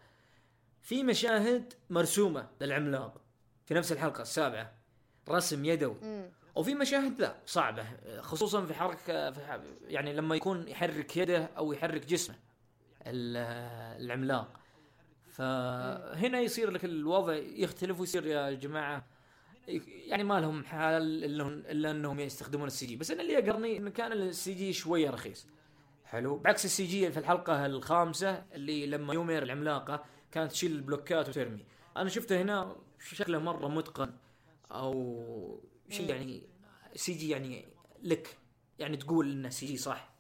في 0.83 1.03
مشاهد 1.03 1.73
مرسومة 1.91 2.49
للعملاق 2.61 3.21
في 3.67 3.75
نفس 3.75 3.93
الحلقة 3.93 4.23
السابعة 4.23 4.73
رسم 5.29 5.65
يدوي. 5.65 5.97
مم. 6.03 6.31
وفي 6.55 6.75
مشاهد 6.75 7.21
لا 7.21 7.35
صعبة 7.47 7.87
خصوصا 8.21 8.67
في 8.67 8.75
حركة 8.75 9.31
في 9.31 9.61
يعني 9.89 10.13
لما 10.13 10.37
يكون 10.37 10.69
يحرك 10.69 11.17
يده 11.17 11.49
أو 11.57 11.73
يحرك 11.73 12.07
جسمه 12.07 12.37
العملاق. 13.07 14.61
فهنا 15.33 16.41
يصير 16.41 16.71
لك 16.71 16.85
الوضع 16.85 17.35
يختلف 17.35 18.01
ويصير 18.01 18.27
يا 18.27 18.51
جماعة 18.53 19.05
يعني 20.07 20.25
ما 20.25 20.41
لهم 20.41 20.65
حال 20.65 21.25
الا 21.71 21.91
أنهم 21.91 22.21
يستخدمون 22.21 22.67
ال 22.67 22.87
CG. 22.87 22.97
بس 22.97 23.11
أنا 23.11 23.23
اللي 23.23 23.33
يقهرني 23.33 23.77
انه 23.77 23.91
كان 23.91 24.13
ال 24.13 24.55
CG 24.55 24.73
شوية 24.73 25.11
رخيص. 25.11 25.47
حلو. 26.05 26.37
بعكس 26.37 26.65
ال 26.65 26.87
CG 26.87 27.13
في 27.13 27.19
الحلقة 27.19 27.67
الخامسة 27.67 28.45
اللي 28.53 28.87
لما 28.87 29.15
يومير 29.15 29.43
العملاقة 29.43 30.05
كانت 30.33 30.53
تشيل 30.53 30.73
البلوكات 30.73 31.29
وترمي. 31.29 31.65
أنا 31.97 32.09
شفته 32.09 32.43
هنا 32.43 32.77
شكله 32.99 33.39
مرة 33.39 33.69
متقن 33.69 34.13
أو 34.71 35.61
شيء 35.91 36.11
يعني 36.11 36.43
CG 36.95 37.29
يعني 37.29 37.69
لك. 38.03 38.39
يعني 38.79 38.97
تقول 38.97 39.31
إنه 39.31 39.49
CG 39.49 39.77
صح. 39.77 40.15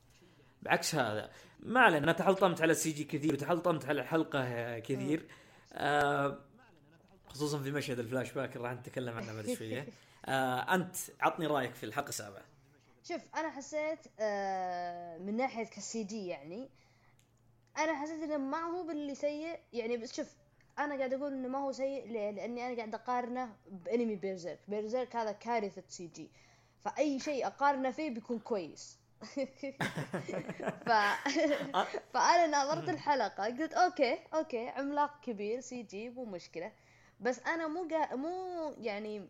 بعكس 0.62 0.94
هذا 0.94 1.30
ما 1.60 1.80
علينا 1.80 2.04
أنا 2.04 2.12
تحلطمت 2.12 2.62
على 2.62 2.70
ال 2.70 2.92
CG 2.92 3.04
كثير 3.04 3.32
وتحلطمت 3.32 3.84
على 3.84 4.00
الحلقة 4.00 4.78
كثير. 4.78 5.26
آه 5.72 6.38
خصوصا 7.34 7.62
في 7.62 7.70
مشهد 7.70 7.98
الفلاش 7.98 8.32
باك 8.32 8.56
راح 8.56 8.72
نتكلم 8.72 9.16
عنه 9.16 9.32
بعد 9.32 9.46
شوية. 9.50 9.86
آه 10.26 10.74
أنت 10.74 10.96
عطني 11.20 11.46
رأيك 11.46 11.74
في 11.74 11.86
الحلقة 11.86 12.08
السابعه 12.08 12.42
شوف 13.08 13.20
أنا 13.36 13.50
حسيت 13.50 13.98
آه 14.20 15.18
من 15.18 15.36
ناحية 15.36 15.64
ك 15.64 16.04
CG 16.04 16.26
يعني 16.26 16.68
أنا 17.78 18.02
حسيت 18.02 18.22
إنه 18.22 18.36
ما 18.36 18.60
هو 18.60 18.86
باللي 18.86 19.14
سيء. 19.14 19.58
يعني 19.72 19.96
بس 19.96 20.16
شوف 20.16 20.26
أنا 20.78 20.96
قاعد 20.96 21.12
أقول 21.12 21.32
إنه 21.32 21.48
ما 21.48 21.58
هو 21.58 21.72
سيء. 21.72 22.12
لأني 22.12 22.66
أنا 22.66 22.76
قاعد 22.76 22.94
أقارنه 22.94 23.56
بأنمي 23.70 24.16
Berserk 24.16 24.58
Berserk 24.68 25.16
هذا 25.16 25.32
كارثة 25.32 25.82
CG 25.88 26.30
فأي 26.84 27.20
شيء 27.20 27.46
أقارنه 27.46 27.90
فيه 27.90 28.10
بيكون 28.10 28.38
كويس. 28.38 28.98
ف... 30.86 30.90
فأنا 32.14 32.46
ناظرت 32.46 32.88
الحلقة 32.88 33.44
قلت 33.44 33.72
okay 33.72 34.18
okay 34.34 34.68
عملاق 34.68 35.20
كبير 35.20 35.60
CG 35.60 36.08
مو 36.08 36.24
مشكلة. 36.24 36.72
بس 37.20 37.38
أنا 37.38 37.68
مو 37.68 37.88
قا... 37.90 38.14
مو 38.14 38.30
يعني 38.80 39.28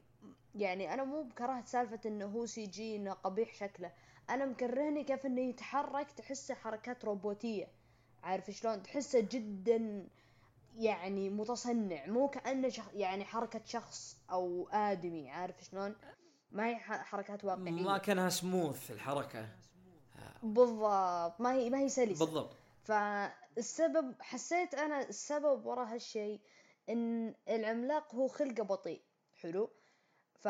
يعني 0.55 0.95
أنا 0.95 1.05
مو 1.05 1.23
مكرهني 1.23 1.69
سالفة 1.69 2.01
إنه 2.07 2.27
هو 2.27 2.47
CG 2.47 2.97
إنه 2.97 3.13
قبيح 3.13 3.55
شكله. 3.55 3.93
أنا 4.31 4.47
مكرهني 4.47 5.05
كيف 5.05 5.27
إنه 5.27 5.41
يتحرك 5.41 6.11
تحسه 6.13 6.55
حركات 6.55 7.05
روبوتية. 7.05 7.69
عارف 8.23 8.51
شلون؟ 8.51 8.83
تحسه 8.83 9.21
جدا 9.21 10.09
يعني 10.77 11.31
متصنع 11.31 12.07
مو 12.07 12.29
كأنه 12.29 12.69
شخ... 12.69 12.85
يعني 12.95 13.25
حركة 13.25 13.61
شخص 13.65 14.17
أو 14.31 14.69
آدمي. 14.73 15.31
عارف 15.31 15.65
شلون؟ 15.65 15.97
ما 16.53 16.67
هي 16.69 16.77
حركات 16.77 17.45
واقعية. 17.45 17.71
ما 17.71 17.99
كانها 17.99 18.29
سموث 18.29 18.91
الحركة. 18.91 19.49
بالضبط. 20.43 21.41
ما 21.41 21.53
هي 21.53 21.71
ما 21.71 21.79
هي 21.79 21.89
سلسة. 21.89 22.25
بالضبط. 22.27 22.57
فالسبب 22.85 24.15
حسيت 24.21 24.75
أنا 24.75 25.01
السبب 25.01 25.67
وراء 25.67 25.87
هالشيء 25.95 26.41
إن 26.89 27.35
العملاق 27.49 28.15
هو 28.15 28.29
خلقه 28.29 28.63
بطيء. 28.63 29.01
حلو؟ 29.41 29.71
ف 30.35 30.47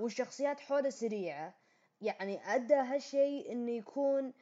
والشخصيات 0.00 0.60
حوله 0.60 0.90
سريعة. 0.90 1.54
يعني 2.00 2.54
أدى 2.54 2.74
هالشيء 2.74 3.52
إنه 3.52 3.70
يكون 3.70 4.32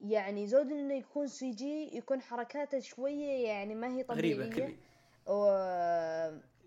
يعني 0.00 0.46
زود 0.46 0.70
إنه 0.72 0.94
يكون 0.94 1.26
CG 1.28 1.96
يكون 1.96 2.22
حركاته 2.22 2.78
شوية 2.80 3.46
يعني 3.46 3.74
ما 3.74 3.88
هي 3.88 4.02
طبيعية. 4.02 4.34
غريبة 4.34 4.54
creepy. 4.54 4.76
و... 5.26 5.46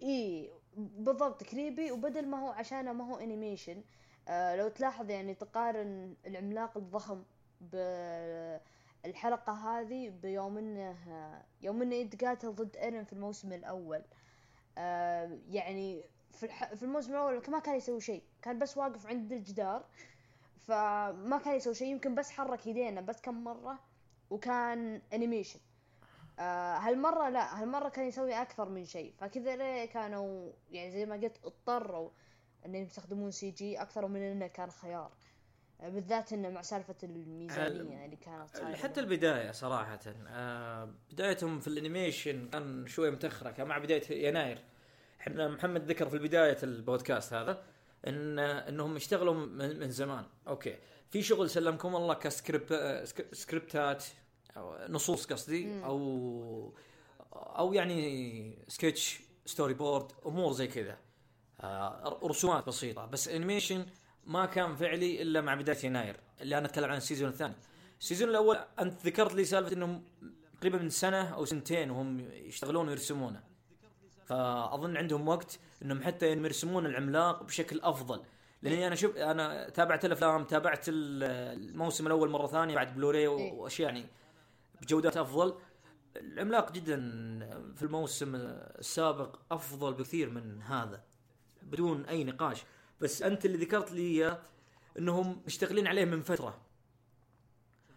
إي 0.03 0.51
بالضبط 0.77 1.43
creepy. 1.43 1.91
وبدل 1.91 2.27
ما 2.27 2.39
هو 2.39 2.49
عشانه 2.49 2.93
ما 2.93 3.05
هو 3.13 3.15
animation 3.17 3.83
آه 4.27 4.55
لو 4.55 4.67
تلاحظ 4.67 5.09
يعني 5.09 5.33
تقارن 5.33 6.15
العملاق 6.25 6.77
الضخم 6.77 7.23
بالحلقة 9.05 9.53
هذه 9.53 10.09
بيوم 10.09 10.57
إنه 10.57 10.97
يوم 11.61 11.81
إنه 11.81 11.95
يتقاتل 11.95 12.51
ضد 12.55 12.77
ايرن 12.77 13.03
في 13.03 13.13
الموسم 13.13 13.53
الأول. 13.53 14.01
آه 14.77 15.37
يعني 15.49 16.03
في. 16.31 16.47
في 16.75 16.83
الموسم 16.83 17.11
الأول 17.11 17.41
ما 17.47 17.59
كان 17.59 17.75
يسوي 17.75 18.01
شيء. 18.01 18.23
كان 18.41 18.59
بس 18.59 18.77
واقف 18.77 19.07
عند 19.07 19.31
الجدار 19.31 19.85
فما 20.67 21.41
كان 21.45 21.55
يسوي 21.55 21.75
شيء. 21.75 21.87
يمكن 21.87 22.15
بس 22.15 22.31
حرك 22.31 22.67
يدينه 22.67 23.01
بس 23.01 23.21
كم 23.21 23.43
مرة 23.43 23.79
وكان 24.29 25.01
animation 25.13 25.59
آه 26.39 26.77
هالمرة 26.77 27.29
لا 27.29 27.61
هالمرة 27.61 27.89
كان 27.89 28.07
يسوي 28.07 28.41
أكثر 28.41 28.69
من 28.69 28.85
شيء. 28.85 29.13
فكذا 29.19 29.55
ليه 29.55 29.85
كانوا 29.85 30.51
يعني 30.71 30.91
زي 30.91 31.05
ما 31.05 31.15
قلت 31.15 31.37
اضطروا 31.45 32.09
إنهم 32.65 32.83
يستخدمون 32.83 33.31
CG 33.31 33.81
أكثر 33.81 34.07
من 34.07 34.21
إنه 34.21 34.47
كان 34.47 34.71
خيار. 34.71 35.11
بالذات 35.83 36.33
إنه 36.33 36.49
مع 36.49 36.61
سالفة 36.61 36.95
الميزانية 37.03 38.05
اللي 38.05 38.15
كانت 38.15 38.75
حتى 38.75 38.99
البداية 38.99 39.51
صراحة 39.51 39.99
آه 40.27 40.89
بدايتهم 41.11 41.59
في 41.59 41.67
ال 41.67 41.76
animation 41.76 42.49
كان 42.49 42.87
شوية 42.87 43.09
متأخرة 43.09 43.51
كان 43.51 43.67
مع 43.67 43.77
بداية 43.77 44.27
يناير. 44.27 44.63
إحنا 45.21 45.47
محمد 45.47 45.83
ذكر 45.85 46.09
في 46.09 46.17
بدايه 46.17 46.57
البودكاست 46.63 47.33
هذا 47.33 47.63
إن 48.07 48.39
إنهم 48.39 48.95
اشتغلوا 48.95 49.33
من 49.55 49.89
زمان. 49.89 50.25
okay. 50.47 50.77
في 51.09 51.21
شغل 51.21 51.49
سلمكم 51.49 51.95
الله 51.95 52.13
كسكريبت 52.13 52.73
سكريبتات 53.31 54.05
أو 54.57 54.77
نصوص 54.89 55.25
قصدي 55.25 55.83
أو 55.85 56.73
أو 57.33 57.73
يعني 57.73 58.65
sketch 58.67 59.21
storyboard 59.45 60.11
أمور 60.25 60.51
زي 60.51 60.67
كذا. 60.67 60.97
آه 61.61 62.19
رسومات 62.23 62.67
بسيطة. 62.67 63.05
بس 63.05 63.27
animation 63.27 63.85
ما 64.25 64.45
كان 64.45 64.75
فعلي 64.75 65.21
إلا 65.21 65.41
مع 65.41 65.55
بداية 65.55 65.85
يناير 65.85 66.19
اللي 66.41 66.57
أنا 66.57 66.65
أتكلم 66.65 66.91
عن 66.91 66.97
ال 66.97 67.02
season 67.02 67.29
الثاني. 67.29 67.53
ال 67.99 68.04
season 68.04 68.29
الأول 68.29 68.57
أنت 68.79 69.05
ذكرت 69.05 69.33
لي 69.33 69.45
سالفة 69.45 69.73
إنهم 69.73 70.03
تقريبا 70.57 70.77
من 70.77 70.89
سنة 70.89 71.33
أو 71.33 71.45
سنتين 71.45 71.91
وهم 71.91 72.19
يشتغلون 72.19 72.87
ويرسمونه. 72.87 73.43
فأظن 74.25 74.97
عندهم 74.97 75.27
وقت 75.27 75.59
إنهم 75.81 76.03
حتى 76.03 76.31
يرسمون 76.31 76.85
العملاق 76.85 77.43
بشكل 77.43 77.79
أفضل. 77.81 78.23
لأني 78.61 78.87
أنا 78.87 78.95
شوف 78.95 79.17
أنا 79.17 79.69
تابعت 79.69 80.05
الأفلام 80.05 80.43
تابعت 80.43 80.85
الموسم 80.87 82.07
الأول 82.07 82.29
مرة 82.29 82.47
ثانية 82.47 82.75
بعد 82.75 82.95
بلوري 82.95 83.19
إيه. 83.19 83.53
وأشياء 83.53 83.89
يعني 83.89 84.05
بجودات 84.81 85.17
أفضل. 85.17 85.55
العملاق 86.15 86.71
جدا 86.71 86.99
في 87.75 87.83
الموسم 87.83 88.35
السابق 88.35 89.39
أفضل 89.51 89.93
بكثير 89.93 90.29
من 90.29 90.61
هذا 90.61 91.03
بدون 91.61 92.05
أي 92.05 92.23
نقاش. 92.23 92.63
بس 93.01 93.21
أنت 93.21 93.45
اللي 93.45 93.57
ذكرت 93.57 93.91
لي 93.91 94.01
إياه 94.01 94.41
إنهم 94.97 95.41
مشتغلين 95.45 95.87
عليه 95.87 96.05
من 96.05 96.21
فترة. 96.21 96.61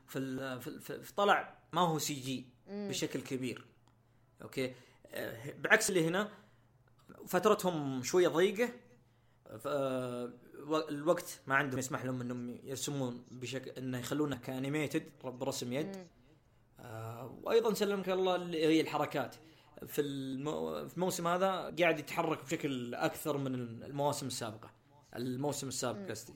في, 0.06 0.60
في 0.80 1.14
طلع 1.16 1.58
ما 1.72 1.80
هو 1.80 1.98
CG 1.98 2.46
بشكل 2.68 3.20
كبير. 3.20 3.64
okay؟ 4.42 4.74
آه، 5.06 5.54
بعكس 5.58 5.90
اللي 5.90 6.06
هنا 6.06 6.30
فترتهم 7.26 8.02
شوية 8.02 8.28
ضيقة. 8.28 8.70
الوقت 10.88 11.40
ما 11.46 11.54
عندهم 11.54 11.78
يسمح 11.78 12.04
لهم 12.04 12.20
إنهم 12.20 12.58
يرسمون 12.64 13.24
بشكل 13.30 13.70
إنه 13.70 13.98
يخلونه 13.98 14.36
ك 14.36 14.44
animated 14.44 15.02
برسم 15.24 15.72
يد. 15.72 16.06
آه 16.80 17.38
وأيضا 17.42 17.74
سلمك 17.74 18.08
الله 18.08 18.36
اللي 18.36 18.66
هي 18.66 18.80
الحركات. 18.80 19.34
في, 19.86 20.00
المو... 20.00 20.88
في 20.88 20.94
الموسم 20.94 21.26
هذا 21.26 21.74
قاعد 21.80 21.98
يتحرك 21.98 22.44
بشكل 22.44 22.94
أكثر 22.94 23.36
من 23.36 23.54
المواسم 23.54 24.26
السابقة. 24.26 24.77
الموسم 25.16 25.68
السابق 25.68 26.10
قصدي. 26.10 26.34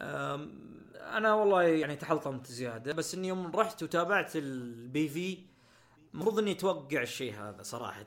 أنا 0.00 1.34
والله 1.34 1.62
يعني 1.62 1.96
تحلطمت 1.96 2.46
زيادة 2.46 2.92
بس 2.92 3.14
إني 3.14 3.28
يوم 3.28 3.56
رحت 3.56 3.82
وتابعت 3.82 4.36
البي 4.36 5.08
في 5.08 5.38
المفروض 6.14 6.38
إني 6.38 6.52
أتوقع 6.52 7.02
الشيء 7.02 7.34
هذا 7.34 7.62
صراحة. 7.62 8.06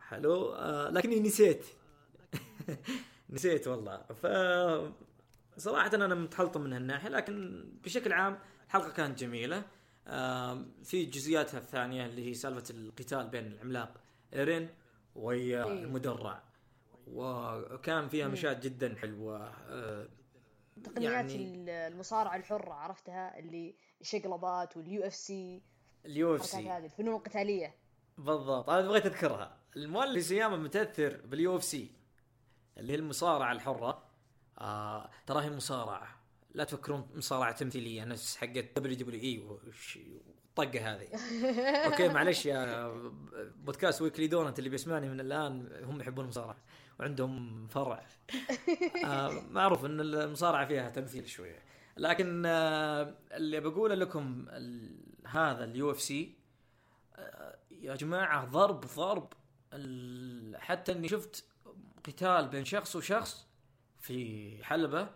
حلو؟ 0.00 0.54
آه 0.54 0.90
لكني 0.90 1.20
نسيت. 1.20 1.66
نسيت 3.30 3.68
والله. 3.68 3.96
ف 3.96 4.26
صراحة 5.60 5.94
أنا 5.94 6.14
متحلطم 6.14 6.60
من 6.60 6.72
هالناحية 6.72 7.08
لكن 7.08 7.64
بشكل 7.84 8.12
عام 8.12 8.38
الحلقة 8.66 8.90
كانت 8.90 9.18
جميلة. 9.18 9.64
آه 10.06 10.64
في 10.84 11.04
جزئياتها 11.04 11.58
الثانية 11.58 12.06
اللي 12.06 12.28
هي 12.28 12.34
سالفة 12.34 12.64
القتال 12.70 13.28
بين 13.28 13.46
العملاق 13.46 14.00
إيرين 14.34 14.68
ويا 15.14 15.64
إيه. 15.64 15.72
المدرع. 15.72 16.42
وكان 17.12 18.08
فيها 18.08 18.28
مشاهد 18.28 18.60
جدا 18.60 18.96
حلوة. 18.96 19.52
آه، 19.68 20.08
تقنيات 20.84 21.30
يعني 21.30 21.70
المصارعة 21.86 22.36
الحرة 22.36 22.72
عرفتها؟ 22.72 23.38
اللي 23.38 23.74
الشقلبات 24.00 24.76
وال 24.76 25.02
UFC 25.02 25.62
ال 26.06 26.36
UFC 26.36 26.70
هذه 26.70 26.84
الفنون 26.84 27.14
القتالية. 27.14 27.74
بالضبط. 28.18 28.70
أنا 28.70 28.88
بغيت 28.88 29.06
أذكرها. 29.06 29.58
المؤلف 29.76 30.24
إيساياما 30.24 30.56
متأثر 30.56 31.20
بال 31.24 31.56
UFC 31.56 31.92
اللي 32.78 32.92
هي 32.92 32.96
المصارعة 32.96 33.52
الحرة. 33.52 34.08
آه 34.58 35.10
ترى 35.26 35.44
هي 35.44 35.50
مصارعة. 35.50 36.18
لا 36.54 36.64
تفكرون 36.64 37.08
مصارعة 37.14 37.52
تمثيلية 37.52 38.04
نفس 38.04 38.36
حقت 38.36 38.76
WWE 38.76 39.38
والطقة 39.38 40.94
هذه. 40.94 41.08
okay 41.86 42.08
معلش 42.08 42.46
يا 42.46 42.88
بودكاست 43.56 44.02
ويكلي 44.02 44.26
دونت 44.26 44.58
اللي 44.58 44.70
بيسمعني 44.70 45.08
من 45.08 45.20
الآن 45.20 45.84
هم 45.84 46.00
يحبون 46.00 46.24
المصارعة. 46.24 46.56
وعندهم 47.00 47.66
فرع. 47.66 48.06
آه 49.04 49.42
معروف 49.50 49.84
إن 49.84 50.00
المصارعة 50.00 50.66
فيها 50.66 50.90
تمثيل 50.90 51.28
شوية. 51.28 51.62
لكن 51.96 52.42
آه 52.46 53.14
اللي 53.32 53.60
بقوله 53.60 53.94
لكم 53.94 54.48
هذا 55.26 55.64
ال 55.64 55.90
UFC 55.90 56.34
يا 57.70 57.96
جماعة 57.96 58.44
ضرب 58.44 58.80
ضرب 58.80 59.32
حتى 60.56 60.92
إني 60.92 61.08
شفت 61.08 61.44
قتال 62.04 62.48
بين 62.48 62.64
شخص 62.64 62.96
وشخص 62.96 63.46
في 64.00 64.58
حلبة 64.64 65.08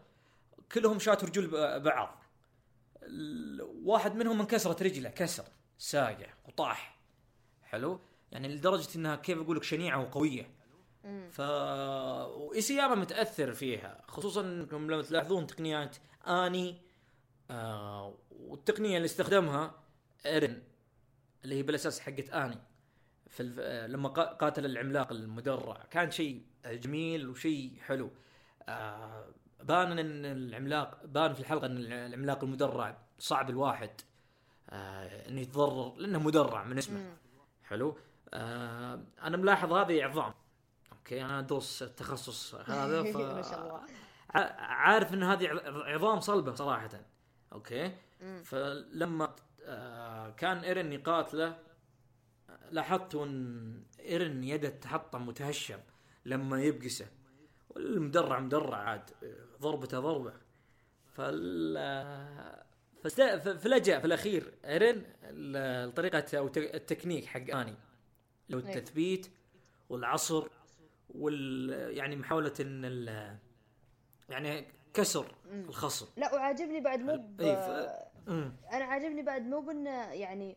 كلهم 0.72 0.98
شاتوا 0.98 1.28
رجول 1.28 1.46
بعض. 1.80 2.22
واحد 3.84 4.14
منهم 4.14 4.40
انكسرت 4.40 4.82
رجله 4.82 5.10
كسر 5.10 5.44
ساقع 5.78 6.26
وطاح. 6.48 6.98
حلو؟ 7.62 8.00
يعني 8.32 8.48
لدرجة 8.48 8.96
إنها 8.96 9.16
كيف 9.16 9.38
أقول 9.38 9.56
لك 9.56 9.62
شنيعة 9.62 10.00
وقوية. 10.00 10.61
ف 11.30 11.40
وايسياما 11.40 12.94
متأثر 12.94 13.52
فيها 13.54 14.02
خصوصا 14.08 14.40
إنكم 14.40 14.90
لما 14.90 15.02
تلاحظون 15.02 15.46
تقنيات 15.46 15.96
آني 16.26 16.76
آه 17.50 18.14
والتقنية 18.30 18.96
اللي 18.96 19.06
استخدمها 19.06 19.74
إيرن 20.26 20.62
اللي 21.44 21.54
هي 21.54 21.62
بالأساس 21.62 22.00
حقت 22.00 22.30
آني. 22.30 22.58
في 23.26 23.40
الف... 23.42 23.56
آه 23.60 23.86
لما 23.86 24.08
قا- 24.08 24.34
قاتل 24.36 24.64
العملاق 24.66 25.12
المدرع. 25.12 25.84
كان 25.90 26.10
شيء 26.10 26.42
جميل 26.66 27.28
وشيء 27.28 27.72
حلو. 27.80 28.10
آه 28.68 29.24
بان 29.62 29.98
إن 29.98 30.24
العملاق 30.24 31.06
بان 31.06 31.32
في 31.34 31.40
الحلقة 31.40 31.66
إن 31.66 31.76
العملاق 31.92 32.44
المدرع 32.44 32.98
صعب 33.18 33.50
الواحد 33.50 33.90
آه 34.70 35.28
انه 35.28 35.40
يتضرر 35.40 35.94
لأنه 35.96 36.18
مدرع 36.18 36.64
من 36.64 36.78
اسمه. 36.78 37.16
حلو؟ 37.64 37.98
آه 38.34 39.00
أنا 39.22 39.36
ملاحظ 39.36 39.72
هذه 39.72 40.04
عظام. 40.04 40.34
okay 41.02 41.24
أنا 41.24 41.38
أدرس 41.38 41.82
التخصص 41.82 42.54
هذا 42.54 43.02
ف 43.12 43.16
ما 43.16 43.42
شاء 43.42 43.62
الله. 43.62 43.80
عارف 44.58 45.14
إن 45.14 45.22
هذه 45.22 45.48
عظام 45.66 46.20
صلبة 46.20 46.54
صراحة. 46.54 46.90
أوكي. 47.52 47.92
فلما 48.44 49.34
آه 49.64 50.30
كان 50.30 50.58
إيرن 50.58 50.92
يقاتله 50.92 51.58
لاحظت 52.70 53.14
إن 53.14 53.82
إيرن 54.00 54.44
يده 54.44 54.68
تحطم 54.68 55.26
متهشم 55.26 55.78
لما 56.24 56.62
يبقسه. 56.62 57.06
والمدرع 57.70 58.40
مدرع 58.40 58.76
عاد 58.76 59.10
ضربته 59.60 60.00
ضربة. 60.00 60.32
فال 61.06 62.62
فست... 63.04 63.22
فلجأ 63.62 63.98
في 63.98 64.04
الأخير 64.04 64.54
إيرن 64.64 65.02
لطريقة 65.30 66.38
أو 66.38 66.46
التكنيك 66.56 67.24
حق 67.24 67.50
آني. 67.50 67.74
لو 68.48 68.58
أي. 68.58 68.64
التثبيت 68.64 69.30
والعصر 69.88 70.48
وال 71.14 71.70
يعني 71.96 72.16
محاولة 72.16 72.52
إن 72.60 72.84
ال... 72.84 73.36
يعني 74.28 74.64
كسر. 74.94 75.34
الخصم 75.46 76.06
لا 76.16 76.34
وعاجبني 76.34 76.80
بعد 76.80 77.00
مو 77.00 77.16
ب... 77.16 77.40
إي، 77.40 77.56
ف- 77.56 78.28
مم. 78.30 78.52
أنا 78.72 78.84
عاجبني 78.84 79.22
بعد 79.22 79.42
مو 79.46 79.60
بإنه 79.60 80.12
يعني 80.12 80.56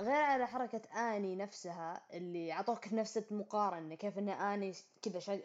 غير 0.00 0.10
على 0.22 0.46
حركة 0.46 0.80
آني 1.16 1.36
نفسها 1.36 2.00
اللي 2.12 2.52
عطوك 2.52 2.92
نفس 2.92 3.18
المقارنة 3.18 3.94
كيف 3.94 4.18
إن 4.18 4.28
آني 4.28 4.72
كذا 5.02 5.18
شا- 5.18 5.40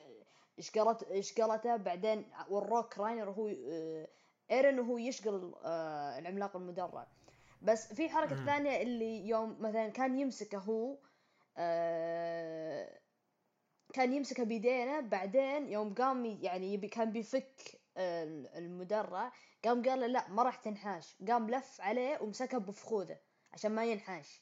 شقلت 0.59 1.19
شقلته 1.19 1.75
بعدين 1.75 2.25
وروك 2.49 2.97
راينر 2.97 3.29
وهو 3.29 3.47
آه، 3.47 4.07
إيرن 4.51 4.79
وهو 4.79 4.97
يشقل 4.97 5.53
آه، 5.65 6.19
العملاق 6.19 6.55
المدرع 6.55 7.07
بس 7.61 7.93
في 7.93 8.09
حركة. 8.09 8.45
ثانية 8.45 8.81
اللي 8.81 9.27
يوم 9.27 9.57
مثلا 9.59 9.87
كان 9.89 10.19
يمسكه 10.19 10.57
هو 10.57 10.97
آه، 11.57 12.99
كان 13.93 14.13
يمسكه 14.13 14.43
بيدينه 14.43 14.99
بعدين 14.99 15.69
يوم 15.69 15.93
قام 15.93 16.25
يعني 16.25 16.73
يبي 16.73 16.87
كان 16.87 17.11
بيفك 17.11 17.79
المدرع 17.97 19.31
قام 19.65 19.83
قال 19.83 19.99
له 19.99 20.07
لا 20.07 20.27
ما 20.27 20.43
راح 20.43 20.55
تنحاش. 20.55 21.15
قام 21.27 21.49
لف 21.49 21.81
عليه 21.81 22.21
ومسكه 22.21 22.57
بفخوذه 22.57 23.17
عشان 23.53 23.71
ما 23.71 23.85
ينحاش. 23.85 24.41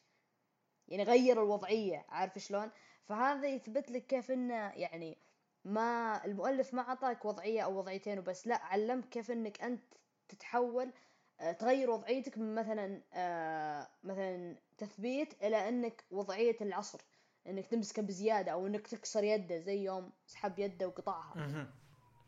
يعني 0.87 1.03
غير 1.03 1.43
الوضعية 1.43 2.05
عارف 2.09 2.37
شلون؟ 2.37 2.71
فهذا 3.05 3.47
يثبت 3.47 3.91
لك 3.91 4.05
كيف 4.05 4.31
إنه 4.31 4.53
يعني 4.69 5.17
ما 5.65 6.21
المؤلف 6.25 6.73
ما 6.73 6.81
عطاك 6.81 7.25
وضعية 7.25 7.61
أو 7.61 7.77
وضعيتين 7.77 8.19
وبس 8.19 8.47
لا 8.47 8.55
علمك 8.55 9.09
كيف 9.09 9.31
إنك 9.31 9.61
أنت 9.61 9.83
تتحول 10.29 10.93
آه، 11.39 11.51
تغير 11.51 11.89
وضعيتك 11.89 12.37
من 12.37 12.55
مثلا 12.55 13.01
آه، 13.13 13.87
مثلا 14.03 14.55
تثبيت 14.77 15.43
إلى 15.43 15.69
إنك 15.69 16.03
وضعية 16.11 16.57
العصر. 16.61 17.01
إنك 17.47 17.67
تمسكه 17.67 18.01
بزيادة 18.01 18.51
أو 18.51 18.67
إنك 18.67 18.87
تكسر 18.87 19.23
يده 19.23 19.57
زي 19.57 19.83
يوم 19.83 20.11
سحب 20.27 20.59
يده 20.59 20.87
وقطعها. 20.87 21.67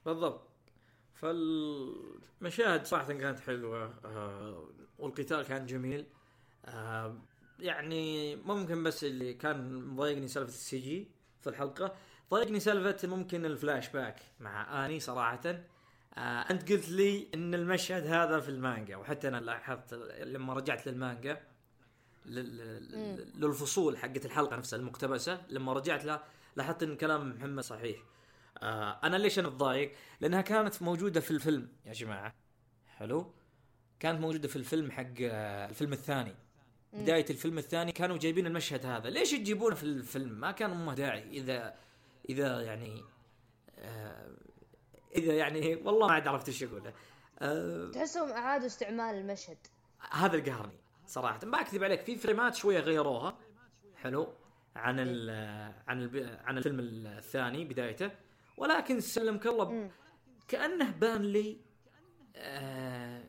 بالضبط. 0.06 0.48
فالمشاهد 1.14 2.86
صراحة 2.86 3.14
كانت 3.14 3.40
حلوة. 3.40 3.94
آه 4.06 4.70
والقتال 5.00 5.46
كان 5.46 5.66
جميل. 5.66 6.06
آه 6.66 7.18
يعني 7.60 8.36
ممكن 8.36 8.84
بس 8.84 9.04
اللي 9.04 9.34
كان 9.34 9.84
مضايقني 9.86 10.28
سالفة 10.28 10.50
ال 10.50 10.78
CG 10.80 11.12
في 11.42 11.50
الحلقة. 11.50 11.96
ضايقني 12.32 12.60
سالفة 12.60 13.08
ممكن 13.08 13.46
الفلاش 13.46 13.90
باك 13.90 14.20
مع 14.40 14.86
آني 14.86 15.00
صراحة. 15.00 15.42
آه 16.18 16.20
أنت 16.22 16.72
قلت 16.72 16.90
لي 16.90 17.28
إن 17.34 17.54
المشهد 17.54 18.08
هذا 18.08 18.40
في 18.40 18.50
المانجا 18.50 18.96
وحتى 18.98 19.28
أنا 19.28 19.38
لاحظت 19.38 19.94
لما 20.24 20.54
رجعت 20.54 20.88
للمانجا 20.88 21.34
لل- 21.34 21.49
للفصول 22.26 23.98
حقت 23.98 24.26
الحلقة 24.26 24.56
نفسها 24.56 24.80
المقتبسة 24.80 25.42
لما 25.50 25.74
رجعت 25.74 26.06
لها 26.06 26.24
لاحظت 26.56 26.84
إن 26.84 26.96
كلام 26.96 27.30
محمد 27.30 27.64
صحيح. 27.64 27.98
آه 28.58 29.00
أنا 29.04 29.18
ليش 29.18 29.40
أنا 29.40 29.48
متضايق؟ 29.48 29.92
لأنها 30.20 30.42
كانت 30.42 30.82
موجودة 30.82 31.20
في 31.20 31.32
الفيلم. 31.32 31.70
يا 31.86 31.94
جماعة 31.94 32.36
حلو؟ 32.88 33.34
كانت 34.00 34.22
موجودة 34.22 34.48
في 34.48 34.56
الفيلم 34.56 34.92
حق 34.92 35.14
آه 35.22 35.70
الفيلم 35.70 35.94
الثاني. 35.94 36.36
بداية 36.94 37.26
الفيلم 37.30 37.58
الثاني 37.58 37.92
كانوا 37.92 38.18
جايبين 38.18 38.48
المشهد 38.48 38.86
هذا. 38.86 39.10
ليش 39.10 39.32
تجيبونه 39.32 39.76
في 39.76 39.84
الفيلم؟ 39.84 40.30
ما 40.30 40.52
كان 40.52 40.72
أمه 40.72 40.94
داعي. 40.94 41.30
إذا 41.30 41.76
إذا 42.30 42.62
يعني 42.62 43.04
آه 43.80 44.30
إذا 45.16 45.34
يعني 45.34 45.76
والله 45.76 46.08
ما 46.08 46.14
عاد 46.14 46.28
عرفت 46.28 46.48
إيش 46.48 46.64
اقوله 46.64 46.94
آه 47.40 47.92
تحسهم 47.92 48.32
أعادوا 48.32 48.66
استعمال 48.66 49.16
المشهد. 49.16 49.58
هذا 50.12 50.38
اللي 50.38 50.52
قهرني. 50.52 50.80
صراحة. 51.10 51.40
ما 51.44 51.62
أكذب 51.62 51.84
عليك 51.84 52.02
في 52.02 52.16
فريمات 52.16 52.56
شوية 52.56 52.80
غيروها. 52.80 53.38
حلو. 53.96 54.34
عن 54.76 55.00
ال 55.00 55.30
عن 55.88 56.02
ال 56.02 56.40
عن 56.44 56.58
الفيلم 56.58 56.80
الثاني 56.80 57.66
بدايته. 57.66 58.12
ولكن 58.58 59.00
سلمك 59.00 59.48
الله. 59.48 59.92
كأنه 60.48 60.92
بان 60.92 61.22
لي 61.22 61.62
آه 62.36 63.24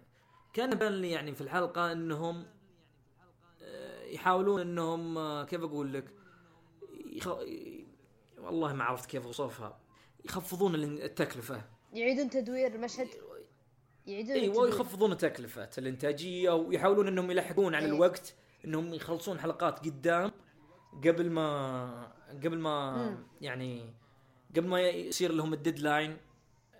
كان 0.52 0.70
بان 0.70 0.92
لي 0.92 1.10
يعني 1.10 1.34
في 1.34 1.40
الحلقة 1.40 1.92
إنهم 1.92 2.46
آه 3.62 4.04
يحاولون 4.04 4.60
إنهم 4.60 5.18
آه 5.18 5.44
كيف 5.44 5.62
أقول 5.62 5.92
لك 5.92 6.04
يخ... 7.06 7.28
والله 8.38 8.72
ما 8.72 8.84
عرفت 8.84 9.10
كيف 9.10 9.26
أوصفها. 9.26 9.80
يخفضون 10.24 10.74
التكلفة. 10.74 11.64
يعيدون 11.92 12.30
تدوير 12.30 12.74
المشهد. 12.74 13.08
يعيدون 14.10 14.32
أيوه 14.36 14.46
التدوير. 14.46 14.68
يخفضون 14.68 15.16
تكلفة 15.16 15.70
الانتاجية 15.78 16.50
ويحاولون 16.50 17.08
إنهم 17.08 17.30
يلحقون 17.30 17.74
على 17.74 17.86
إيه. 17.86 17.92
الوقت 17.92 18.34
إنهم 18.64 18.94
يخلصون 18.94 19.38
حلقات 19.40 19.78
قدام 19.78 20.30
قبل 21.04 21.30
ما 21.30 22.12
قبل 22.44 22.58
ما 22.58 22.96
مم. 23.10 23.18
يعني 23.40 23.94
قبل 24.56 24.66
ما 24.68 24.80
يصير 24.80 25.32
لهم 25.32 25.52
الديدلاين 25.52 26.16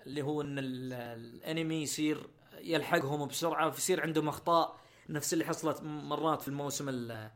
اللي 0.07 0.23
هو 0.23 0.41
إن 0.43 0.59
ال- 0.59 0.93
الأنمي 0.93 1.83
يصير 1.83 2.27
يلحقهم 2.61 3.29
بسرعة 3.29 3.71
فيصير 3.71 4.01
عندهم 4.03 4.29
أخطاء 4.29 4.81
نفس 5.09 5.33
اللي 5.33 5.45
حصلت 5.45 5.83
مرات 5.83 6.43
في 6.43 6.49
الموسم 6.49 6.89
ال- 6.89 7.31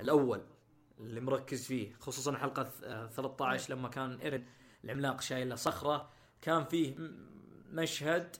الأول 0.00 0.40
اللي 1.00 1.20
مركز 1.20 1.64
فيه 1.66 1.92
خصوصا 2.00 2.36
حلقة 2.36 2.64
ث- 2.64 3.14
13 3.16 3.74
لما 3.74 3.88
كان 3.88 4.20
إيرن 4.20 4.44
العملاق 4.84 5.20
شايله 5.20 5.54
صخرة 5.54 6.08
كان 6.42 6.64
فيه 6.64 6.94
مشهد 7.72 8.36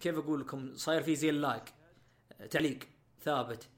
كيف 0.00 0.18
أقول 0.18 0.40
لكم؟ 0.40 0.74
صاير 0.74 1.02
في 1.02 1.16
زي 1.16 1.30
ال 1.30 1.41
lag 1.41 1.74
تعليق 2.50 2.78
ثابت 3.22 3.68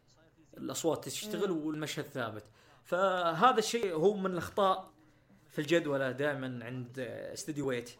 الأصوات 0.57 1.05
تشتغل 1.05 1.51
والمشهد 1.51 2.05
ثابت. 2.05 2.45
فهذا 2.85 3.59
الشيء 3.59 3.95
هو 3.95 4.17
من 4.17 4.31
الأخطاء 4.31 4.93
في 5.51 5.59
الجدولة 5.59 6.11
دائما 6.11 6.65
عند 6.65 6.99
استوديو 7.33 7.69
Wit. 7.69 7.91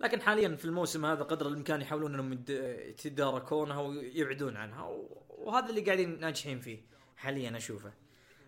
لكن 0.00 0.20
حاليا 0.20 0.56
في 0.56 0.64
الموسم 0.64 1.06
هذا 1.06 1.22
قدر 1.22 1.48
الإمكان 1.48 1.80
يحاولون 1.80 2.14
إنهم 2.14 2.32
يتداركونها 2.88 3.80
ويبعدون 3.80 4.56
عنها 4.56 4.96
وهذا 5.28 5.70
اللي 5.70 5.80
قاعدين 5.80 6.20
ناجحين 6.20 6.60
فيه 6.60 6.82
حاليا 7.16 7.56
أشوفه. 7.56 7.92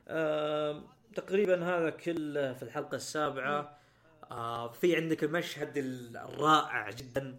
آه 0.09 0.83
تقريبا 1.15 1.65
هذا 1.65 1.91
كله 1.91 2.53
في 2.53 2.63
الحلقة 2.63 2.95
السابعة. 2.95 3.79
آه 4.31 4.73
في 4.73 4.97
عندك 4.97 5.25
المشهد 5.25 5.73
الرائع 6.17 6.91
جدا. 6.91 7.39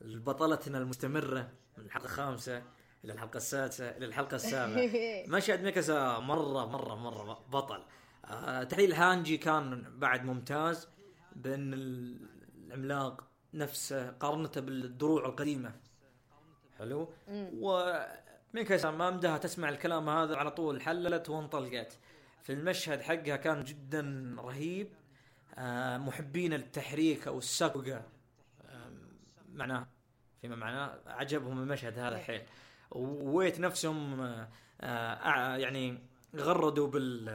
بطلتنا 0.00 0.78
المستمرة 0.78 1.48
من 1.78 1.84
الحلقة 1.84 2.04
الخامسة 2.04 2.62
إلى 3.04 3.12
الحلقة 3.12 3.36
السادسة 3.36 3.90
إلى 3.90 4.06
الحلقة 4.06 4.34
السابعة. 4.34 4.90
مشهد 5.36 5.62
ميكاسا 5.62 6.18
مرة 6.18 6.66
مرة 6.66 6.94
مرة 6.94 7.44
بطل. 7.52 7.82
آه 8.24 8.62
تحليل 8.62 8.92
هانجي 8.92 9.36
كان 9.36 9.84
بعد 9.98 10.24
ممتاز 10.24 10.88
بأن 11.36 11.74
العملاق 11.74 13.24
نفسه 13.54 14.10
قارنته 14.10 14.60
بالدروع 14.60 15.26
القديمة. 15.26 15.72
حلو؟ 16.78 17.08
وميكاسا 17.60 18.90
ما 18.90 19.10
مدها 19.10 19.38
تسمع 19.38 19.68
الكلام 19.68 20.08
هذا 20.08 20.36
على 20.36 20.50
طول 20.50 20.82
حللت 20.82 21.30
وانطلقت. 21.30 21.98
في 22.42 22.52
المشهد 22.52 23.00
حقها 23.02 23.36
كان 23.36 23.64
جدا 23.64 24.34
رهيب. 24.38 24.88
آه 25.58 25.98
محبين 25.98 26.52
التحريك 26.52 27.28
أو 27.28 27.38
آه 27.38 28.02
معناه 29.54 29.88
فيما 30.40 30.56
معناه 30.56 31.00
عجبهم 31.06 31.58
المشهد 31.58 31.98
هذا 31.98 32.18
حيل 32.18 32.42
وويت 32.90 33.60
نفسهم 33.60 34.20
آه, 34.80 35.56
يعني 35.56 35.98
غردوا 36.36 36.86
بال 36.86 37.30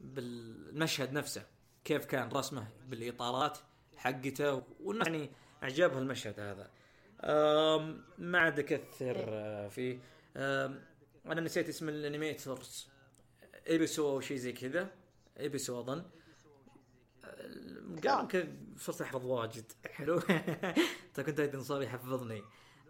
بالمشهد 0.00 1.12
نفسه 1.12 1.46
كيف 1.84 2.04
كان 2.04 2.28
رسمه 2.28 2.68
بالإطارات 2.88 3.58
حقته. 3.96 4.62
والناس 4.80 5.06
يعني 5.08 5.30
أعجبها 5.62 5.98
المشهد 5.98 6.40
هذا. 6.40 6.70
ما 8.18 8.38
عاد 8.38 8.58
أكثر 8.58 9.24
آه، 9.28 9.68
فيه. 9.68 9.98
أنا 11.26 11.40
نسيت 11.40 11.68
اسم 11.68 11.88
ال 11.88 11.98
animators 11.98 12.88
إيبسو 13.68 14.10
أو 14.10 14.20
شيء 14.20 14.36
زي 14.36 14.52
كذا. 14.52 14.88
إيبسو 15.40 15.80
أظن. 15.80 16.04
صرت 18.76 19.02
احفظ 19.02 19.26
واجد. 19.26 19.72
حلو. 19.90 20.20
كنت 21.16 21.40
أيضا 21.40 21.62
صار 21.62 21.82
يحفظني 21.82 22.42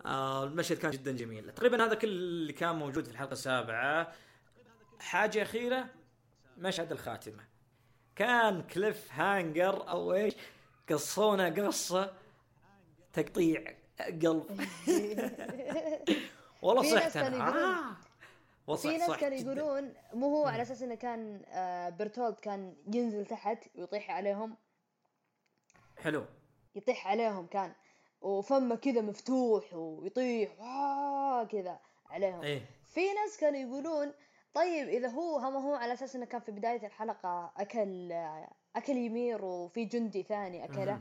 آه 0.06 0.44
المشهد 0.44 0.78
كان 0.78 0.90
جدا 0.90 1.12
جميل. 1.12 1.52
تقريبا 1.52 1.84
هذا 1.84 1.94
كل 1.94 2.08
اللي 2.08 2.52
كان 2.52 2.76
موجود 2.76 3.04
في 3.04 3.10
الحلقة 3.10 3.32
السابعة. 3.32 4.12
حاجة 5.00 5.42
أخيرة 5.42 5.86
مشهد 6.58 6.92
الخاتمة. 6.92 7.44
كان 8.16 8.62
كليف 8.62 9.12
هانجر 9.12 9.88
أو 9.88 10.14
إيش 10.14 10.34
قصونا 10.90 11.48
قصة 11.48 12.12
تقطيع 13.12 13.74
قلب. 14.00 14.44
والله 16.62 16.94
صحت 16.94 17.16
أنا 17.16 17.48
آه. 17.48 18.76
في 18.76 18.96
ناس 18.96 19.10
كانوا 19.10 19.38
يقولون 19.38 19.94
مو 20.14 20.26
هو 20.36 20.46
على 20.46 20.62
أساس 20.62 20.82
إنه 20.82 20.94
كان 20.94 21.42
آه 21.48 21.88
برتولد 21.88 22.34
كان 22.34 22.74
ينزل 22.94 23.26
تحت 23.26 23.64
ويطيح 23.74 24.10
عليهم. 24.10 24.56
حلو. 26.00 26.24
يطيح 26.74 27.08
عليهم 27.08 27.46
كان. 27.46 27.72
وفمه 28.22 28.76
كذا 28.76 29.00
مفتوح 29.00 29.74
ويطيح 29.74 30.54
كذا 31.50 31.80
عليهم. 32.06 32.42
إيه؟ 32.42 32.62
في 32.84 33.00
ناس 33.12 33.36
كانوا 33.40 33.58
يقولون 33.58 34.12
طيب 34.54 34.88
إذا 34.88 35.08
هو 35.08 35.36
هم 35.38 35.56
هو 35.56 35.74
على 35.74 35.92
أساس 35.92 36.16
إنه 36.16 36.24
كان 36.26 36.40
في 36.40 36.52
بداية 36.52 36.86
الحلقة 36.86 37.52
أكل 37.56 38.12
أكل 38.76 38.96
يمير 38.96 39.44
وفي 39.44 39.84
جندي 39.84 40.22
ثاني 40.22 40.64
أكله. 40.64 41.00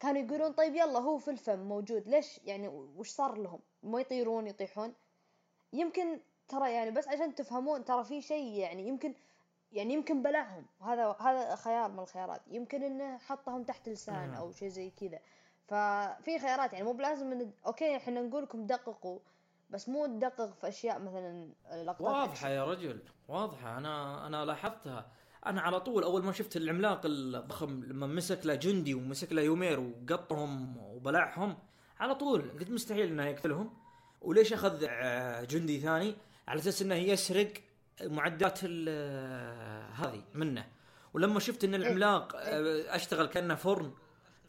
كانوا 0.00 0.22
يقولون 0.22 0.52
طيب 0.52 0.74
يلا 0.74 0.98
هو 0.98 1.18
في 1.18 1.30
الفم 1.30 1.58
موجود 1.58 2.08
ليش 2.08 2.40
يعني 2.44 2.68
وش 2.68 3.08
صار 3.08 3.34
لهم؟ 3.38 3.60
ما 3.82 4.00
يطيرون 4.00 4.46
يطيحون؟ 4.46 4.94
يمكن 5.72 6.20
ترى 6.48 6.72
يعني 6.72 6.90
بس 6.90 7.08
عشان 7.08 7.34
تفهمون 7.34 7.84
ترى 7.84 8.04
في 8.04 8.22
شيء 8.22 8.52
يعني 8.58 8.88
يمكن 8.88 9.14
يعني 9.74 9.94
يمكن 9.94 10.22
بلعهم 10.22 10.66
هذا 10.80 11.16
هذا 11.20 11.56
خيار 11.56 11.90
من 11.90 11.98
الخيارات. 11.98 12.40
يمكن 12.50 12.82
إنه 12.82 13.18
حطهم 13.18 13.64
تحت 13.64 13.88
لسان 13.88 14.34
أو 14.34 14.52
شيء 14.52 14.68
زي 14.68 14.90
كذا. 14.90 15.18
ففي 15.66 16.38
خيارات 16.38 16.72
يعني 16.72 16.84
مو 16.84 16.92
بلازم 16.92 17.32
إن 17.32 17.52
أوكي 17.66 17.96
إحنا 17.96 18.22
نقول 18.22 18.42
لكم 18.42 18.66
دققوا 18.66 19.18
بس 19.70 19.88
مو 19.88 20.06
تدقق 20.06 20.54
في 20.54 20.68
أشياء 20.68 21.00
مثلا 21.00 21.48
لقطات 21.84 22.00
واضحة 22.00 22.48
يا 22.48 22.64
رجل 22.64 23.02
واضحة. 23.28 23.78
أنا 23.78 24.26
أنا 24.26 24.44
لاحظتها. 24.44 25.06
أنا 25.46 25.60
على 25.60 25.80
طول 25.80 26.02
أول 26.02 26.24
ما 26.24 26.32
شفت 26.32 26.56
العملاق 26.56 27.00
الضخم 27.04 27.84
لما 27.84 28.06
مسك 28.06 28.46
له 28.46 28.54
جندي 28.54 28.94
ومسك 28.94 29.32
له 29.32 29.42
يومير 29.42 29.80
وقطهم 29.80 30.76
وبلعهم 30.76 31.58
على 32.00 32.14
طول 32.14 32.50
قلت 32.58 32.70
مستحيل 32.70 33.06
إنه 33.06 33.24
يقتلهم. 33.26 33.76
وليش 34.20 34.52
أخذ 34.52 34.86
آه، 34.88 35.44
جندي 35.44 35.80
ثاني؟ 35.80 36.16
على 36.48 36.60
أساس 36.60 36.82
إنه 36.82 36.94
يسرق 36.94 37.52
معدات 38.02 38.60
آه، 38.88 39.88
هذه 39.90 40.22
منه. 40.34 40.66
ولما 41.14 41.40
شفت 41.40 41.64
إن 41.64 41.74
العملاق 41.74 42.36
آه، 42.36 42.96
أشتغل 42.96 43.26
كأنه 43.26 43.54
فرن 43.54 43.92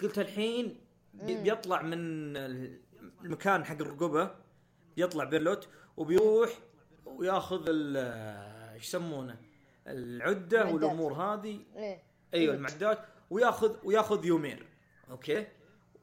قلت 0.01 0.19
الحين 0.19 0.81
بيطلع 1.13 1.81
من 1.81 1.97
المكان 3.23 3.65
حق 3.65 3.81
الرقبة 3.81 4.31
يطلع 4.97 5.23
بيرتولت 5.23 5.67
وبيروح 5.97 6.49
وياخذ 7.05 7.65
إيش 7.67 8.83
يسمونه 8.83 9.37
العدة 9.87 10.61
المعدات. 10.61 10.73
والأمور 10.73 11.13
هذه. 11.13 11.59
إيه. 11.75 12.03
أيوه 12.33 12.55
المعدات. 12.55 13.05
وياخذ 13.29 13.75
وياخذ 13.83 14.25
يومير. 14.25 14.65
okay؟ 15.11 15.47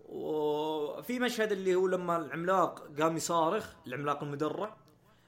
وفي 0.08 1.18
مشهد 1.18 1.52
اللي 1.52 1.74
هو 1.74 1.86
لما 1.86 2.16
العملاق 2.16 3.00
قام 3.00 3.16
يصارخ 3.16 3.74
العملاق 3.86 4.22
المدرع. 4.22 4.76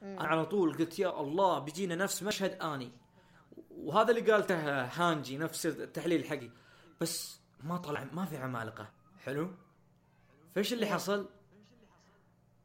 أنا 0.05 0.29
على 0.29 0.47
طول 0.47 0.77
قلت 0.79 0.99
يا 0.99 1.21
الله 1.21 1.59
بيجينا 1.59 1.95
نفس 1.95 2.23
مشهد 2.23 2.63
آني. 2.63 2.93
وهذا 3.71 4.11
اللي 4.11 4.33
قالته 4.33 4.83
هانجي 4.85 5.39
نفس 5.39 5.67
التحليل 5.67 6.25
حقي. 6.25 6.51
بس 7.01 7.41
ما 7.63 7.77
طلع 7.77 8.07
ما 8.13 8.25
في 8.25 8.37
عمالقة. 8.37 8.91
حلو؟ 9.19 9.51
فايش 10.55 10.73
اللي 10.73 10.87
حصل؟ 10.87 11.29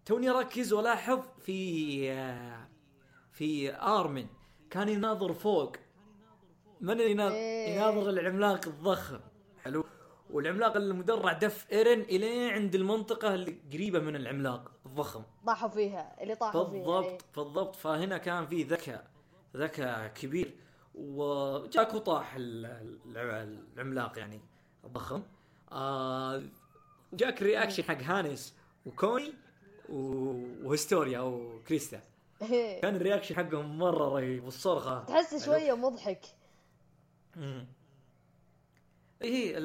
توني 0.05 0.29
اركز 0.29 0.73
والاحظ 0.73 1.19
في 1.41 2.11
في 3.31 3.75
آرمن. 3.75 4.27
كان 4.69 4.89
يناظر 4.89 5.33
فوق. 5.33 5.75
من 6.81 6.91
اللي 6.91 7.11
يناظر 7.11 7.35
إيه. 7.35 7.75
يناظر 7.75 8.09
العملاق 8.09 8.67
الضخم؟ 8.67 9.19
حلو؟ 9.63 9.85
والعملاق 10.29 10.77
المدرع 10.77 11.33
دف 11.33 11.67
ايرن 11.71 12.01
إلين 12.01 12.49
عند 12.49 12.75
المنطقة 12.75 13.33
اللي 13.33 13.59
قريبة 13.73 13.99
من 13.99 14.15
العملاق 14.15 14.71
الضخم. 14.85 15.23
طاحوا 15.45 15.69
فيها 15.69 16.23
اللي 16.23 16.35
طاحوا 16.35 16.63
بالضبط 16.63 16.71
فيها 16.71 17.01
بالضبط 17.01 17.23
إيه. 17.37 17.43
بالضبط 17.43 17.75
فهنا 17.75 18.17
كان 18.17 18.47
في 18.47 18.63
ذكاء 18.63 19.07
ذكاء 19.55 20.07
كبير. 20.07 20.55
وجاك 20.95 21.93
وطاح 21.93 22.35
العملاق 23.05 24.19
يعني 24.19 24.41
الضخم 24.85 25.23
آه 25.71 26.43
جاك 27.13 27.41
reaction 27.41 27.83
حق 27.83 28.01
هانس 28.01 28.55
وكوني 28.85 29.33
وهستوريا 29.89 31.19
أو 31.19 31.59
كريستا. 31.67 32.01
إيه. 32.41 32.81
كان 32.81 32.95
ال 32.95 33.00
reaction 33.00 33.35
حقهم 33.35 33.77
مرة 33.77 34.09
رهيب 34.09 34.43
والصرخة. 34.43 35.03
تحس 35.03 35.45
شوية 35.45 35.73
مضحك. 35.73 36.21
إيه 39.21 39.57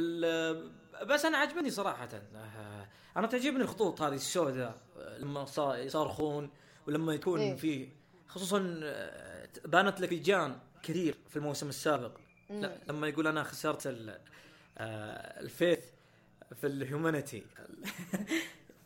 بس 1.02 1.24
أنا 1.24 1.38
عجبني 1.38 1.70
صراحة. 1.70 2.08
آه، 2.34 2.88
أنا 3.16 3.26
تعجبني 3.26 3.62
الخطوط 3.62 4.02
هذه 4.02 4.14
السوداء 4.14 4.78
لما 5.18 5.46
يصارخون 5.58 6.50
ولما 6.86 7.14
يكون 7.14 7.40
إيه؟ 7.40 7.56
في 7.56 7.88
خصوصا 8.28 8.80
آه، 8.82 9.48
بانت 9.64 10.00
لك 10.00 10.12
جان 10.14 10.58
كثير 10.82 11.18
في 11.28 11.36
الموسم 11.36 11.68
السابق. 11.68 12.18
لا 12.50 12.78
لما 12.88 13.08
يقول 13.08 13.26
أنا 13.26 13.42
خسرت 13.42 13.86
آه، 13.86 15.40
الفيث 15.40 15.80
في 16.60 16.66
الهيومانيتي. 16.66 17.42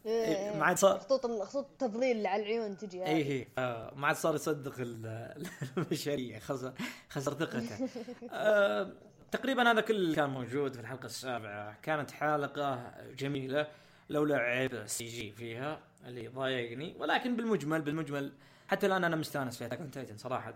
إيه 0.06 0.56
ما 0.56 0.64
عاد 0.64 0.78
صار 0.78 0.98
خطوط 0.98 1.26
خطوط 1.26 1.66
التفضيل 1.70 2.16
اللي 2.16 2.28
على 2.28 2.42
العيون 2.42 2.76
تجي 2.76 3.04
اي 3.04 3.16
اي 3.16 3.48
آه 3.58 3.94
ما 3.96 4.06
عاد 4.06 4.16
صار 4.16 4.34
يصدق 4.34 4.74
المشاريع 5.76 6.38
خسر 6.38 6.72
خسر 7.08 7.34
ثقته. 7.34 7.88
آه 8.30 8.92
تقريبا 9.30 9.70
هذا 9.70 9.80
كل 9.80 9.96
اللي 9.96 10.14
كان 10.14 10.30
موجود 10.30 10.74
في 10.74 10.80
الحلقة 10.80 11.06
السابعة. 11.06 11.76
كانت 11.82 12.10
حلقة 12.10 12.94
جميلة 13.18 13.68
لولا 14.10 14.36
عيب 14.36 14.74
ال 14.74 15.06
CG 15.06 15.32
فيها 15.32 15.80
اللي 16.06 16.28
ضايقني. 16.28 16.96
ولكن 16.98 17.36
بالمجمل 17.36 17.82
بالمجمل 17.82 18.32
حتى 18.68 18.86
الآن 18.86 19.04
أنا 19.04 19.16
مستأنس 19.16 19.58
في 19.58 19.62
أتاك 19.62 19.68
تايتن 19.68 19.90
تايتن 19.90 20.16
صراحة. 20.16 20.54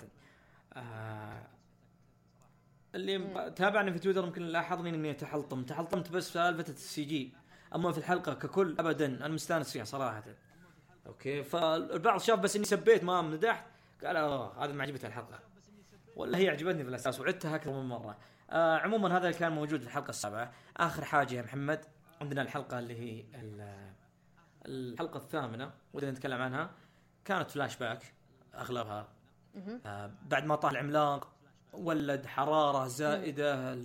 آه 0.72 1.46
اللي 2.94 3.50
تابعني 3.56 3.92
في 3.92 3.98
تويتر 3.98 4.24
يمكن 4.24 4.42
لاحظني 4.42 4.90
إني 4.90 5.14
تحلطم. 5.14 5.62
تحلطمت 5.62 6.12
بس 6.12 6.26
في 6.26 6.32
سالفة 6.32 6.72
ال 6.72 7.04
CG 7.04 7.32
أما 7.74 7.92
في 7.92 7.98
الحلقة 7.98 8.34
ككل 8.34 8.76
ابدا 8.78 9.06
أنا 9.06 9.28
مستأنس 9.28 9.72
فيها 9.72 9.84
صراحة. 9.84 10.24
أوكي 11.06 11.42
فالبعض 11.42 12.20
شاف 12.20 12.38
بس 12.38 12.56
إني 12.56 12.64
سبيت 12.64 13.04
ما 13.04 13.22
مدحت 13.22 13.66
قال 14.04 14.16
آه 14.16 14.64
هذا 14.64 14.72
ما 14.72 14.82
عجبته 14.82 15.06
الحلقة. 15.08 15.40
ولا 16.16 16.38
هي 16.38 16.48
عجبتني 16.48 16.82
في 16.82 16.88
الأساس 16.88 17.20
وعدتها 17.20 17.56
أكثر 17.56 17.70
من 17.70 17.88
مرة. 17.88 18.18
آه 18.52 18.78
عموما 18.78 19.16
هذا 19.16 19.26
اللي 19.28 19.38
كان 19.38 19.52
موجود 19.52 19.80
في 19.80 19.86
الحلقة 19.86 20.10
السابعة. 20.10 20.52
آخر 20.76 21.04
حاجة 21.04 21.34
يا 21.34 21.42
محمد 21.42 21.84
عندنا 22.20 22.42
الحلقة 22.42 22.78
اللي 22.78 23.00
هي 23.00 23.24
الحلقة 24.66 25.16
الثامنة 25.16 25.72
ودنا 25.92 26.10
نتكلم 26.10 26.42
عنها. 26.42 26.70
كانت 27.24 27.50
فلاش 27.50 27.76
باك 27.76 28.14
أغلبها. 28.54 29.08
آه 29.86 30.10
بعد 30.30 30.44
ما 30.44 30.56
طاح 30.56 30.70
العملاق 30.70 31.32
ولد 31.72 32.26
حرارة 32.26 32.86
زائدة 32.86 33.78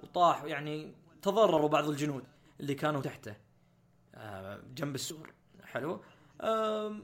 وطاح 0.00 0.44
يعني 0.44 0.94
تضرروا 1.22 1.68
بعض 1.68 1.88
الجنود 1.88 2.24
اللي 2.60 2.74
كانوا 2.74 3.00
تحته. 3.00 3.36
آه 4.14 4.60
جنب 4.74 4.94
السور. 4.94 5.32
حلو. 5.64 6.04
آه 6.40 6.96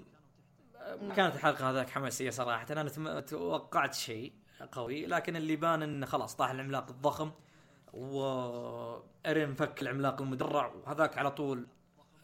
كانت 1.17 1.35
الحلقة 1.35 1.71
هذاك 1.71 1.91
حماسية 1.91 2.31
صراحة. 2.31 2.67
أنا 2.71 3.21
توقعت 3.21 3.95
شيء. 3.95 4.33
قوي 4.73 5.07
لكن 5.07 5.37
اللي 5.37 5.57
بان 5.57 5.83
انه 5.83 6.07
خلاص 6.07 6.37
طاح 6.37 6.51
العملاق 6.51 6.91
الضخم 6.91 7.31
وايرين 7.93 9.55
فك 9.55 9.83
العملاق 9.83 10.21
المدرع 10.23 10.67
وهذاك 10.67 11.19
على 11.19 11.31
طول 11.31 11.67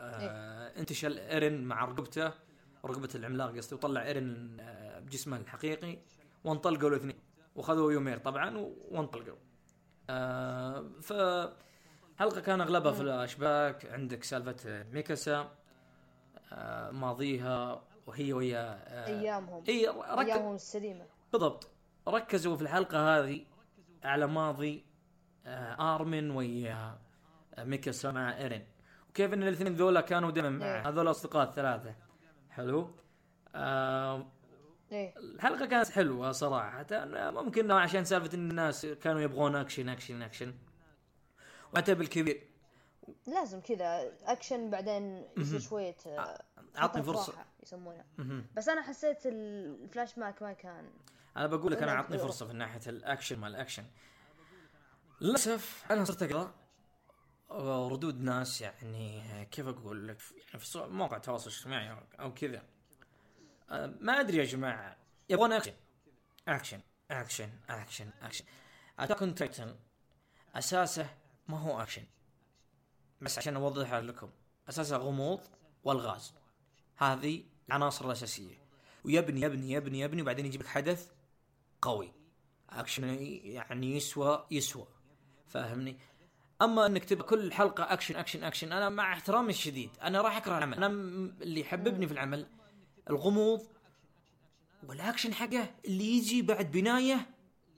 آه 0.01 0.79
انتشل 0.79 1.19
إيرين 1.19 1.65
مع 1.65 1.85
رقبته 1.85 2.33
رقبه 2.85 3.09
العملاق 3.15 3.57
قصدي 3.57 3.75
وطلع 3.75 4.03
إيرين 4.07 4.57
آه 4.61 4.99
بجسمه 5.01 5.37
الحقيقي 5.37 5.99
وانطلقوا 6.45 6.89
الاثنين 6.89 7.19
وخذوا 7.57 7.93
يومير 7.93 8.19
طبعا 8.19 8.57
وانطلقوا. 8.91 9.37
آه 10.11 10.87
ف 11.03 11.13
حلقة 12.19 12.41
كان 12.41 12.61
أغلبها 12.61 12.93
فلاش 12.93 13.35
باك 13.35 13.87
عندك 13.87 14.25
سالفة 14.25 14.83
ميكاسا 14.93 15.51
آه 16.53 16.91
ماضيها 16.91 17.83
وهي 18.07 18.33
ويا 18.33 18.81
آه 18.89 19.07
أيامهم. 19.07 19.65
إي 19.69 19.87
ركز 19.87 20.31
أيامهم 20.31 20.55
السليمة. 20.55 21.07
بالضبط. 21.33 21.69
ركزوا 22.09 22.57
في 22.57 22.63
الحلقة 22.63 23.19
هذه 23.19 23.45
على 24.05 24.27
ماضي 24.27 24.85
آه 25.47 25.95
آرمن 25.95 26.31
ويا 26.31 26.99
آه، 27.55 27.65
ميكاسا 27.65 28.11
مع 28.11 28.37
إيرين. 28.39 28.67
وكيف 29.11 29.33
إن 29.35 29.43
الاثنين 29.43 29.75
ذولا 29.75 30.01
كانوا 30.01 30.31
دائما 30.31 30.51
مع 30.51 30.67
إيه. 30.67 30.89
هذول 30.89 31.11
أصدقاء 31.11 31.49
الثلاثة. 31.49 31.95
حلو. 32.51 32.91
آه 33.55 34.27
إيه. 34.93 35.15
الحلقة 35.19 35.67
كانت 35.67 35.89
حلوة 35.89 36.33
صراحة. 36.33 36.87
ممكن 37.31 37.71
عشان 37.71 38.05
سالفة 38.05 38.35
إن 38.37 38.51
الناس 38.51 38.87
كانوا 38.87 39.21
يبغون 39.21 39.57
action 39.57 39.89
action 39.89 40.23
action. 40.23 40.55
وحتى 41.75 41.95
بالكبير. 41.95 42.47
لازم 43.27 43.61
كذا 43.61 44.13
أكشن 44.25 44.71
بعدين 44.71 45.25
يصير 45.37 45.61
شوية 45.61 45.97
عطني 46.77 47.03
فترة 47.03 47.13
فرصة. 47.13 47.33
راحة 47.33 47.47
يسمونها. 47.63 48.05
بس 48.57 48.69
أنا 48.69 48.83
حسيت 48.83 49.27
الفلاش 49.27 50.19
باك 50.19 50.43
ما 50.43 50.53
كان 50.53 50.91
أنا 51.37 51.47
بقول 51.47 51.73
لك 51.73 51.83
أنا 51.83 51.93
عطني. 51.93 52.19
فرصة 52.19 52.47
في 52.47 52.53
ناحية 52.53 52.81
الأكشن 52.87 53.39
مال 53.41 53.51
الأكشن. 53.51 53.85
للأسف 55.21 55.85
أنا 55.91 56.05
صرت 56.05 56.23
أقرأ 56.23 57.89
ردود 57.89 58.21
ناس 58.21 58.61
يعني 58.61 59.47
كيف 59.51 59.67
أقول 59.67 60.09
لك؟ 60.09 60.19
يعني 60.47 60.59
في 60.59 60.79
مواقع 60.79 61.17
التواصل 61.17 61.51
الاجتماعي 61.51 61.97
أو- 61.97 62.21
أو 62.21 62.35
كذا. 62.35 62.63
آه، 63.71 63.95
ما 64.01 64.21
أدري 64.21 64.37
يا 64.39 64.45
جماعة 64.45 64.97
يبغون 65.29 65.53
action. 65.53 65.75
action 66.49 66.81
action 67.11 67.51
action 67.71 68.11
action. 68.23 68.45
Attack 68.99 69.23
on 69.23 69.35
Titan 69.35 69.77
أساسه 70.55 71.11
ما 71.49 71.59
هو 71.61 71.83
أكشن. 71.83 72.05
بس 73.21 73.39
عشان 73.39 73.57
أوضحها 73.57 74.01
لكم 74.01 74.31
أساسه 74.69 74.97
غموض 74.97 75.41
والغاز. 75.85 76.35
هذه 76.97 77.45
العناصر 77.69 78.07
الأساسية. 78.07 78.59
ويبني 79.05 79.41
يبني 79.41 79.71
يبني 79.73 80.01
يبني 80.01 80.23
وبعدين 80.23 80.47
يجيب 80.47 80.61
لك 80.61 80.67
حدث 80.67 81.11
قوي. 81.83 82.13
اكشن 82.71 83.05
يعني 83.45 83.97
يسوى 83.97 84.47
يسوى. 84.51 84.87
فاهمني؟ 85.49 85.99
أما 86.63 86.87
إنك 86.87 87.05
تبقى 87.05 87.27
كل 87.27 87.53
حلقة 87.53 87.93
action 87.93 88.17
action 88.17 88.45
action 88.45 88.73
أنا 88.73 88.89
مع 88.89 89.13
احترامي 89.13 89.51
الشديد. 89.51 89.91
أنا 90.03 90.21
راح 90.21 90.37
أكره 90.37 90.59
العمل. 90.59 90.77
أنا 90.77 90.87
اللي 91.43 91.61
يحببني 91.61 92.07
في 92.07 92.13
العمل 92.13 92.47
الغموض 93.11 93.61
والاكشن 94.89 95.35
حقه 95.35 95.75
اللي 95.85 96.05
يجي 96.05 96.43
بعد 96.43 96.71
بناية 96.71 97.27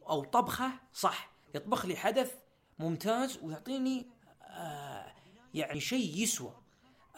أو 0.08 0.24
طبخة 0.24 0.70
صح. 0.92 1.30
يطبخ 1.54 1.86
لي 1.86 1.96
حدث 1.96 2.34
ممتاز 2.78 3.38
ويعطيني 3.42 4.06
آه 4.42 5.12
يعني 5.54 5.80
شيء 5.80 6.22
يسوى. 6.22 6.54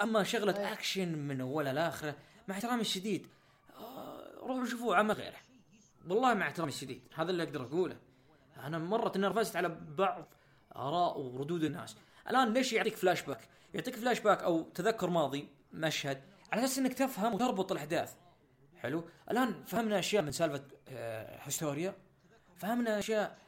أما 0.01 0.22
شغلة 0.22 0.72
اكشن 0.72 1.18
من 1.18 1.41
اوله 1.41 1.72
لاخره 1.72 2.16
مع 2.49 2.55
احترامي 2.55 2.80
الشديد 2.80 3.26
آه 3.76 4.35
روحوا 4.39 4.66
شوفوا 4.66 4.97
عمل 4.97 5.14
غيره. 5.14 5.43
والله 6.09 6.35
مع 6.35 6.47
احترامي 6.47 6.71
الشديد 6.73 7.03
هذا 7.15 7.31
اللي 7.31 7.43
أقدر 7.43 7.63
أقوله. 7.63 7.97
أنا 8.57 8.79
مرة 8.79 9.09
تنرفزت 9.09 9.57
على 9.57 9.69
بعض 9.69 10.35
آراء 10.77 11.19
وردود 11.19 11.65
الناس. 11.65 11.97
الآن 12.31 12.53
ليش 12.53 12.73
يعطيك 12.73 12.97
فلاش 12.97 13.23
باك 13.23 13.49
يعطيك 13.75 13.97
فلاش 13.97 14.21
باك 14.21 14.43
أو 14.43 14.63
تذكر 14.63 15.11
ماضي 15.11 15.49
مشهد 15.73 16.23
على 16.53 16.65
أساس 16.65 16.79
إنك 16.79 16.95
تفهم 16.95 17.35
وتربط 17.35 17.73
الأحداث. 17.73 18.15
حلو؟ 18.77 19.05
الآن 19.31 19.65
فهمنا 19.65 19.99
أشياء 19.99 20.23
من 20.23 20.33
سالفة 20.33 20.65
آه 20.89 21.37
هستوريا. 21.37 21.95
فهمنا 22.57 22.99
أشياء 22.99 23.39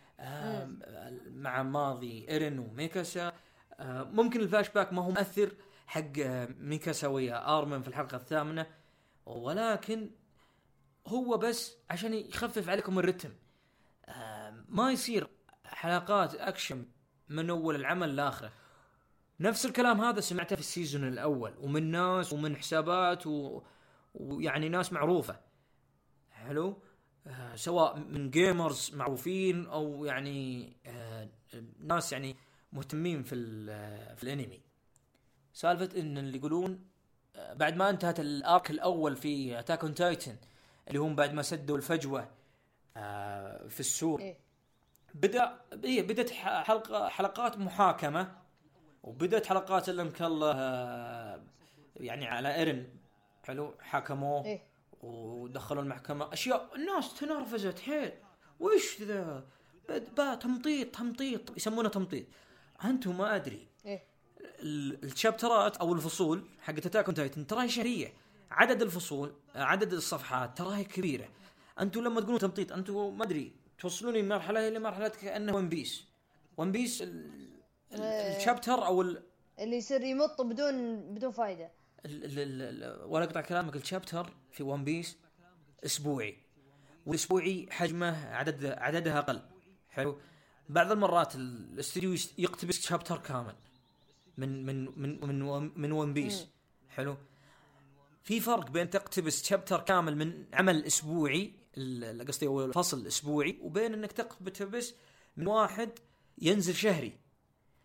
مع 1.27 1.63
ماضي 1.63 2.29
ايرين 2.29 2.59
وميكاسا. 2.59 3.33
آه 3.81 4.03
ممكن 4.03 4.41
الفلاش 4.41 4.69
باك 4.69 4.93
ما 4.93 5.03
هو 5.03 5.11
مؤثر 5.11 5.53
حق 5.87 6.19
آه 6.21 6.49
ميكاسا 6.59 7.09
ويا 7.09 7.59
آرمن 7.59 7.83
في 7.83 7.89
الحلقة 7.89 8.17
الثامنة. 8.17 8.67
ولكن 9.27 10.11
هو 11.07 11.37
بس 11.37 11.77
عشان 11.91 12.15
يخفف 12.15 12.69
عليكم 12.69 12.99
الرتم. 12.99 13.31
ما 14.69 14.93
يصير 14.93 15.29
حلقات 15.65 16.35
أكشن 16.35 16.85
من 17.29 17.51
أول 17.51 17.75
العمل 17.75 18.17
لآخره. 18.17 18.53
نفس 19.41 19.67
الكلام 19.67 20.01
هذا 20.01 20.21
سمعته 20.21 20.57
في 20.57 20.61
ال 20.61 20.67
season 20.67 21.09
الأول 21.09 21.55
ومن 21.59 21.91
ناس 21.91 22.33
ومن 22.33 22.57
حسابات 22.57 23.27
و... 23.27 23.63
ويعني 24.15 24.69
ناس 24.69 24.93
معروفة. 24.93 25.41
حلو؟ 26.31 26.83
آه 27.27 27.57
سواء 27.57 27.99
من 27.99 28.31
gamers 28.31 28.95
معروفين 28.95 29.67
أو 29.67 30.05
يعني 30.05 30.73
آه 30.87 31.29
ناس 31.81 32.13
يعني 32.13 32.37
مهتمين 32.73 33.23
في 33.23 33.35
في 34.17 34.23
الأنمي. 34.23 34.61
سالفة 35.53 36.01
إن 36.01 36.19
اللي 36.19 36.39
يقولون 36.39 36.85
آه، 37.37 37.55
بعد 37.55 37.77
ما 37.77 37.91
انتهت 37.91 38.21
ال 38.21 38.33
arc 38.33 38.71
الأول 38.71 39.17
في 39.17 39.59
Attack 39.59 39.85
on 39.85 39.95
Titan 39.95 40.37
اللي 40.89 40.99
هم 40.99 41.15
بعد 41.17 41.35
ما 41.35 41.43
سدوا 41.43 41.77
الفجوة 41.77 42.29
آه 42.97 43.69
في 43.69 43.81
السور 43.81 44.21
إيه. 44.21 44.37
بدا 45.15 45.61
بدت 46.03 46.31
ح- 46.31 46.63
حلقة 46.63 47.09
حلقات 47.09 47.59
محاكمة 47.59 48.37
وبدت 49.03 49.47
حلقات 49.47 49.89
اللي 49.89 50.03
الله 50.21 50.53
آه، 50.57 51.43
يعني 51.97 52.27
على 52.27 52.55
ايرن 52.55 52.87
حلو؟ 53.45 53.75
حاكموه 53.81 54.45
إيه. 54.45 54.63
ودخلوا 55.03 55.83
المحكمة. 55.83 56.33
أشياء 56.33 56.71
الناس 56.77 57.15
تنرفزت 57.15 57.79
حيل. 57.79 58.13
وش 58.61 59.03
ذا؟ 59.03 59.45
با 60.17 60.35
تمطيط 60.35 60.97
تمطيط 60.97 61.57
يسمونه 61.57 61.89
تمطيط. 61.89 62.27
أنتم 62.85 63.19
ما 63.19 63.37
أدري. 63.37 63.67
إيه. 63.87 64.03
ال- 64.41 65.05
ال 65.05 65.13
chapterات 65.13 65.77
أو 65.77 65.93
الفصول 65.93 66.45
حقت 66.61 66.87
Attack 66.87 67.07
Titan 67.07 67.47
تراها 67.47 67.67
شهرية. 67.67 68.13
عدد 68.51 68.83
الفصول 68.83 69.33
عدد 69.55 69.93
الصفحات 69.93 70.59
تراها 70.59 70.83
كبيرة. 70.83 71.29
أنتم 71.81 72.01
لما 72.05 72.21
تقولون 72.21 72.39
تمطيط 72.39 72.73
أنتم 72.73 73.19
ما 73.19 73.25
أدري 73.25 73.53
توصلوني 73.79 74.23
من 74.23 74.29
مرحلة 74.29 74.69
إلى 74.69 74.79
مرحلة 74.79 75.09
كأنه 75.09 75.55
One 75.57 75.69
Piece 75.69 76.05
One 76.57 76.73
Piece 76.73 77.03
ال- 77.03 77.31
ال-. 77.93 78.01
ال 78.37 78.43
chapter 78.43 78.87
أو 78.87 79.03
ال 79.03 79.23
اللي 79.59 79.77
يصير 79.77 80.01
يمط 80.03 80.41
بدون 80.41 80.97
بدون 81.15 81.31
فايدة. 81.31 81.71
ال- 82.07 82.25
ال- 82.25 82.39
ال- 82.83 83.05
ولا 83.05 83.25
أقطع 83.25 83.41
كلامك 83.41 83.77
ال 83.77 83.83
chapter 83.83 84.31
في 84.53 84.63
One 84.63 84.85
Piece 84.85 85.17
أسبوعي. 85.85 86.37
والاسبوعي 87.07 87.67
حجمه 87.71 88.27
عدد 88.27 88.67
عددها 88.67 89.19
أقل. 89.19 89.41
حلو؟ 89.91 90.19
بعض 90.69 90.93
المرات 90.93 91.35
ال- 91.35 91.73
الاستوديو 91.75 92.13
يس- 92.13 92.35
يقتبس 92.39 92.81
chapter 92.81 93.19
كامل 93.19 93.55
من 94.39 94.67
من 94.67 94.85
من 95.01 95.27
من 95.27 95.43
One- 95.43 95.73
من 95.77 95.93
One 95.93 96.13
Piece 96.15 96.47
في 98.27 98.41
فرق 98.41 98.71
بين 98.71 98.91
تقتبس 98.91 99.45
chapter 99.45 99.81
كامل 99.81 100.17
من 100.17 100.45
عمل 100.53 100.85
أسبوعي 100.85 101.53
قصدي 102.29 102.47
هو 102.47 102.73
فصل 102.73 103.07
اسبوعي 103.07 103.59
وبين 103.63 103.95
إنك 103.95 104.13
تقتبس 104.13 104.95
من 105.37 105.47
واحد 105.47 105.91
ينزل 106.39 106.75
شهري. 106.75 107.19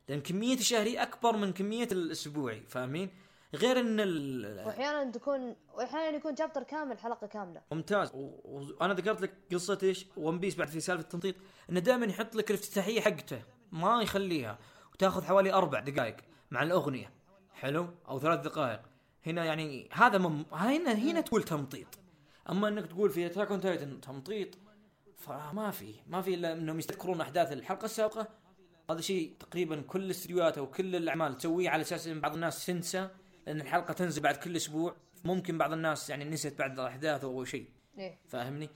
لأن 0.09 0.21
كمية 0.21 0.53
الشهري 0.55 1.01
أكبر 1.01 1.37
من 1.37 1.53
كمية 1.53 1.87
الأسبوعي 1.91 2.61
فاهمين؟ 2.67 3.09
غير 3.55 3.79
إن 3.79 3.99
ال- 3.99 4.65
وأحيانا 4.67 5.11
تكون 5.11 5.55
وأحيانا 5.73 6.17
يكون 6.17 6.35
chapter 6.35 6.63
كامل 6.63 6.99
حلقة 6.99 7.27
كاملة. 7.27 7.61
ممتاز. 7.71 8.11
و- 8.13 8.39
وأنا 8.79 8.93
ذكرت 8.93 9.21
لك 9.21 9.33
قصة 9.53 9.79
إيش؟ 9.83 10.05
One 10.17 10.39
Piece 10.39 10.55
بعد 10.55 10.67
في 10.67 10.79
سالفة 10.79 11.03
التمطيط 11.03 11.35
إنه 11.69 11.79
دائما 11.79 12.05
يحط 12.05 12.35
لك 12.35 12.49
الافتتاحية 12.51 13.01
حقته. 13.01 13.41
ما 13.71 14.01
يخليها. 14.01 14.59
وتاخذ 14.93 15.23
حوالي 15.23 15.53
أربع 15.53 15.79
دقائق 15.79 16.17
مع 16.51 16.63
الأغنية. 16.63 17.11
حلو؟ 17.53 17.87
أو 18.07 18.19
ثلاث 18.19 18.39
دقائق. 18.39 18.81
هنا 19.25 19.45
يعني 19.45 19.89
هذا 19.91 20.17
مم... 20.17 20.45
هنا 20.51 20.93
هنا 20.93 21.21
تقول 21.21 21.43
تمطيط. 21.43 21.87
أما 22.49 22.67
إنك 22.67 22.87
تقول 22.87 23.09
في 23.09 23.25
Attack 23.25 23.51
on 23.51 23.61
Titan 23.61 24.01
تمطيط 24.01 24.57
فما 25.17 25.71
في 25.71 25.95
ما 26.07 26.21
في 26.21 26.33
إلا 26.33 26.53
إنهم 26.53 26.79
يستذكرون 26.79 27.21
أحداث 27.21 27.51
الحلقة 27.51 27.85
السابقة. 27.85 28.27
هذا 28.89 29.01
شيء 29.01 29.35
تقريبا 29.39 29.81
كل 29.81 30.03
الاستديوهات 30.03 30.57
أو 30.57 30.67
كل 30.67 30.95
الأعمال 30.95 31.37
تسويه 31.37 31.69
على 31.69 31.81
أساس 31.81 32.07
إن 32.07 32.21
بعض 32.21 32.33
الناس 32.33 32.65
تنسى 32.65 33.09
لأن 33.47 33.61
الحلقة 33.61 33.93
تنزل 33.93 34.21
بعد 34.21 34.35
كل 34.35 34.55
أسبوع. 34.55 34.95
ممكن 35.25 35.57
بعض 35.57 35.73
الناس 35.73 36.09
يعني 36.09 36.25
نسيت 36.25 36.59
بعض 36.59 36.79
الأحداث 36.79 37.23
أو 37.23 37.45
شيء. 37.45 37.69
إيه. 37.97 38.19
فاهمني؟ 38.27 38.69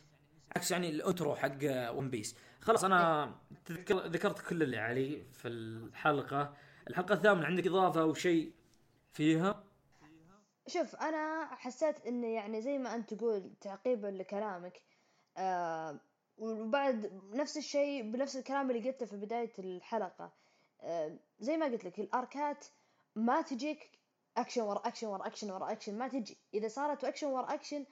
عكس 0.55 0.71
يعني 0.71 0.89
ال 0.89 0.97
intro 0.97 1.35
حق 1.35 1.57
One 1.63 2.09
Piece 2.09 2.35
خلاص 2.61 2.83
أنا 2.83 3.31
تذكر 3.65 4.07
ذكرت 4.07 4.39
كل 4.39 4.63
اللي 4.63 4.77
علي 4.77 5.23
في 5.33 5.47
الحلقة. 5.47 6.53
الحلقة 6.89 7.13
الثامنة 7.13 7.45
عندك 7.45 7.67
إضافة 7.67 8.01
أو 8.01 8.13
شيء 8.13 8.51
فيها؟ 9.13 9.63
شوف 10.67 10.95
أنا 10.95 11.45
حسيت 11.55 12.05
انه 12.05 12.27
يعني 12.27 12.61
زي 12.61 12.77
ما 12.77 12.95
أنت 12.95 13.13
تقول 13.13 13.53
تعقيبا 13.61 14.07
لكلامك 14.07 14.81
آه 15.37 15.99
وبعد 16.37 17.21
نفس 17.33 17.57
الشيء 17.57 18.11
بنفس 18.11 18.35
الكلام 18.37 18.71
اللي 18.71 18.89
قلته 18.89 19.05
في 19.05 19.17
بداية 19.17 19.51
الحلقة 19.59 20.31
آه 20.81 21.17
زي 21.39 21.57
ما 21.57 21.65
قلت 21.65 21.85
لك 21.85 21.99
ال 21.99 22.12
arcات 22.12 22.65
ما 23.15 23.41
تجيك 23.41 23.91
أكشن 24.37 24.61
ورا 24.61 24.87
أكشن 24.87 25.07
ورا 25.07 25.27
أكشن 25.27 25.51
ورا 25.51 25.71
أكشن 25.71 25.97
ما 25.97 26.07
تجي. 26.07 26.37
إذا 26.53 26.67
صارت 26.67 27.03
أكشن 27.03 27.27
ورا 27.27 27.53
أكشن 27.53 27.85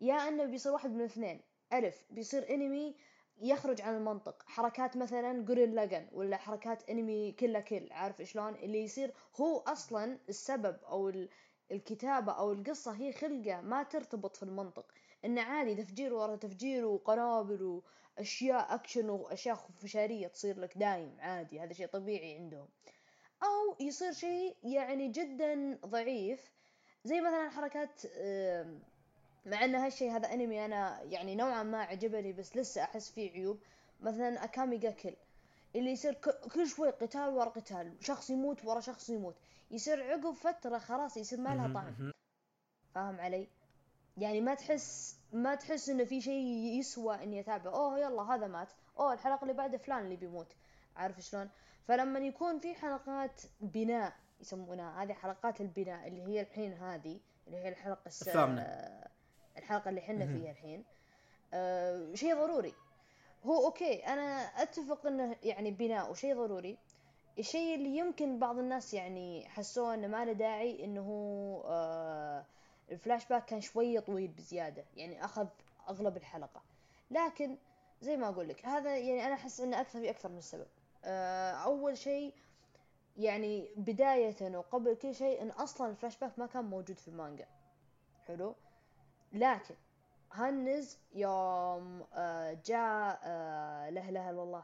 يا 0.00 0.28
إنه 0.28 0.44
بيصير 0.44 0.72
واحد 0.72 0.90
من 0.90 1.04
اثنين. 1.04 1.40
ألف 1.72 2.04
بيصير 2.10 2.54
انمي 2.54 2.96
يخرج 3.40 3.80
عن 3.80 3.96
المنطق. 3.96 4.42
حركات 4.46 4.96
مثلا 4.96 5.44
جوريل 5.44 5.74
لاجن 5.74 6.08
ولا 6.12 6.36
حركات 6.36 6.90
anime 6.90 7.32
Kill 7.32 7.51
la 7.51 7.60
Kill 7.60 7.88
عارف 7.90 8.22
شلون؟ 8.22 8.54
اللي 8.54 8.82
يصير 8.82 9.14
هو 9.40 9.58
أصلا 9.58 10.18
السبب 10.28 10.76
أو 10.84 11.08
الكتابة 11.72 12.32
أو 12.32 12.52
القصة 12.52 12.92
هي 12.92 13.12
خلقة 13.12 13.60
ما 13.60 13.82
ترتبط 13.82 14.36
في 14.36 14.42
المنطق. 14.42 14.86
انه 15.24 15.42
عادي 15.42 15.74
تفجير 15.74 16.14
ورا 16.14 16.36
تفجير 16.36 16.84
وقنابل 16.86 17.82
وأشياء 18.18 18.74
أكشن 18.74 19.10
وأشياء 19.10 19.54
خفشارية 19.54 20.28
تصير 20.28 20.60
لك 20.60 20.78
دايم 20.78 21.16
عادي 21.20 21.60
هذا 21.60 21.72
شيء 21.72 21.86
طبيعي 21.86 22.34
عندهم. 22.34 22.68
أو 23.42 23.86
يصير 23.86 24.12
شيء 24.12 24.56
يعني 24.62 25.08
جدا 25.08 25.78
ضعيف 25.86 26.52
زي 27.04 27.20
مثلا 27.20 27.50
حركات 27.50 28.02
مع 29.46 29.64
إن 29.64 29.74
هالشيء 29.74 30.10
هذا 30.10 30.32
أنمي 30.34 30.64
أنا 30.64 31.02
يعني 31.02 31.34
نوعا 31.34 31.62
ما 31.62 31.82
عجبني 31.82 32.32
بس 32.32 32.56
لسه 32.56 32.82
أحس 32.82 33.10
فيه 33.10 33.30
عيوب. 33.30 33.60
مثلا 34.00 34.44
اكامي 34.44 34.76
جاكل 34.78 35.16
اللي 35.78 35.90
يصير 35.90 36.14
كل 36.54 36.68
شوي 36.68 36.90
قتال 36.90 37.28
ورا 37.28 37.48
قتال 37.48 37.96
شخص 38.00 38.30
يموت 38.30 38.64
ورا 38.64 38.80
شخص 38.80 39.10
يموت. 39.10 39.36
يصير 39.70 40.02
عقب 40.02 40.32
فترة 40.32 40.78
خلاص 40.78 41.16
يصير 41.16 41.40
ما 41.40 41.54
لها 41.54 41.74
طعم. 41.74 42.12
فاهم 42.94 43.20
علي؟ 43.20 43.48
يعني 44.16 44.40
ما 44.40 44.54
تحس 44.54 45.18
ما 45.32 45.54
تحس 45.54 45.88
إنه 45.88 46.04
في 46.04 46.20
شيء 46.20 46.44
يسوى 46.78 47.22
إني 47.22 47.40
اتابعه 47.40 47.72
أوه 47.72 47.98
يلا 48.00 48.22
هذا 48.22 48.46
مات. 48.46 48.68
أوه 48.98 49.12
الحلقة 49.12 49.42
اللي 49.42 49.52
بعدها 49.54 49.78
فلان 49.78 50.04
اللي 50.04 50.16
بيموت. 50.16 50.52
عارف 50.96 51.20
شلون؟ 51.20 51.50
فلما 51.84 52.18
يكون 52.18 52.58
في 52.58 52.74
حلقات 52.74 53.40
بناء 53.60 54.12
يسمونها 54.40 55.02
هذه 55.02 55.12
حلقات 55.12 55.60
البناء 55.60 56.08
اللي 56.08 56.22
هي 56.22 56.40
الحين 56.40 56.72
هذه 56.72 57.20
اللي 57.46 57.58
هي 57.58 57.68
الحلقة 57.68 58.06
الثامنة. 58.06 58.62
الحلقة 59.56 59.88
اللي 59.88 60.00
حنا 60.00 60.26
فيها 60.26 60.50
الحين 60.50 60.84
آه 61.54 62.14
شيء 62.14 62.34
ضروري. 62.34 62.74
هو 63.46 63.66
أوكي 63.66 64.06
أنا 64.06 64.40
أتفق 64.62 65.06
إنه 65.06 65.36
يعني 65.42 65.70
بناء 65.70 66.10
وشيء 66.10 66.34
ضروري. 66.34 66.78
الشيء 67.38 67.74
اللي 67.74 67.96
يمكن 67.96 68.38
بعض 68.38 68.58
الناس 68.58 68.94
يعني 68.94 69.48
حسوه 69.48 69.94
إنه 69.94 70.06
ما 70.06 70.24
له 70.24 70.32
داعي 70.32 70.84
إنه 70.84 71.08
آه 71.64 72.44
الفلاش 72.90 73.26
باك 73.26 73.44
كان 73.44 73.60
شوية 73.60 74.00
طويل 74.00 74.28
بزيادة 74.28 74.84
يعني 74.96 75.24
أخذ 75.24 75.46
أغلب 75.88 76.16
الحلقة. 76.16 76.62
لكن 77.10 77.56
زي 78.00 78.16
ما 78.16 78.28
أقول 78.28 78.48
لك 78.48 78.66
هذا 78.66 78.96
يعني 78.96 79.26
أنا 79.26 79.34
أحس 79.34 79.60
إنه 79.60 79.80
أكثر 79.80 80.00
في 80.00 80.10
أكثر 80.10 80.28
من 80.28 80.40
سبب. 80.40 80.66
آه 81.04 81.50
أول 81.52 81.98
شيء 81.98 82.34
يعني 83.16 83.68
بداية 83.76 84.56
وقبل 84.56 84.94
كل 84.94 85.14
شيء 85.14 85.42
إن 85.42 85.50
أصلا 85.50 85.90
الفلاش 85.90 86.16
باك 86.18 86.38
ما 86.38 86.46
كان 86.46 86.64
موجود 86.64 86.98
في 86.98 87.08
المانجا. 87.08 87.46
حلو؟ 88.26 88.54
لكن 89.32 89.74
هانز 90.32 90.98
يوم 91.14 92.04
آه، 92.14 92.58
جاء 92.66 93.20
آه، 93.24 93.90
له 93.90 94.10
له 94.10 94.34
والله. 94.34 94.62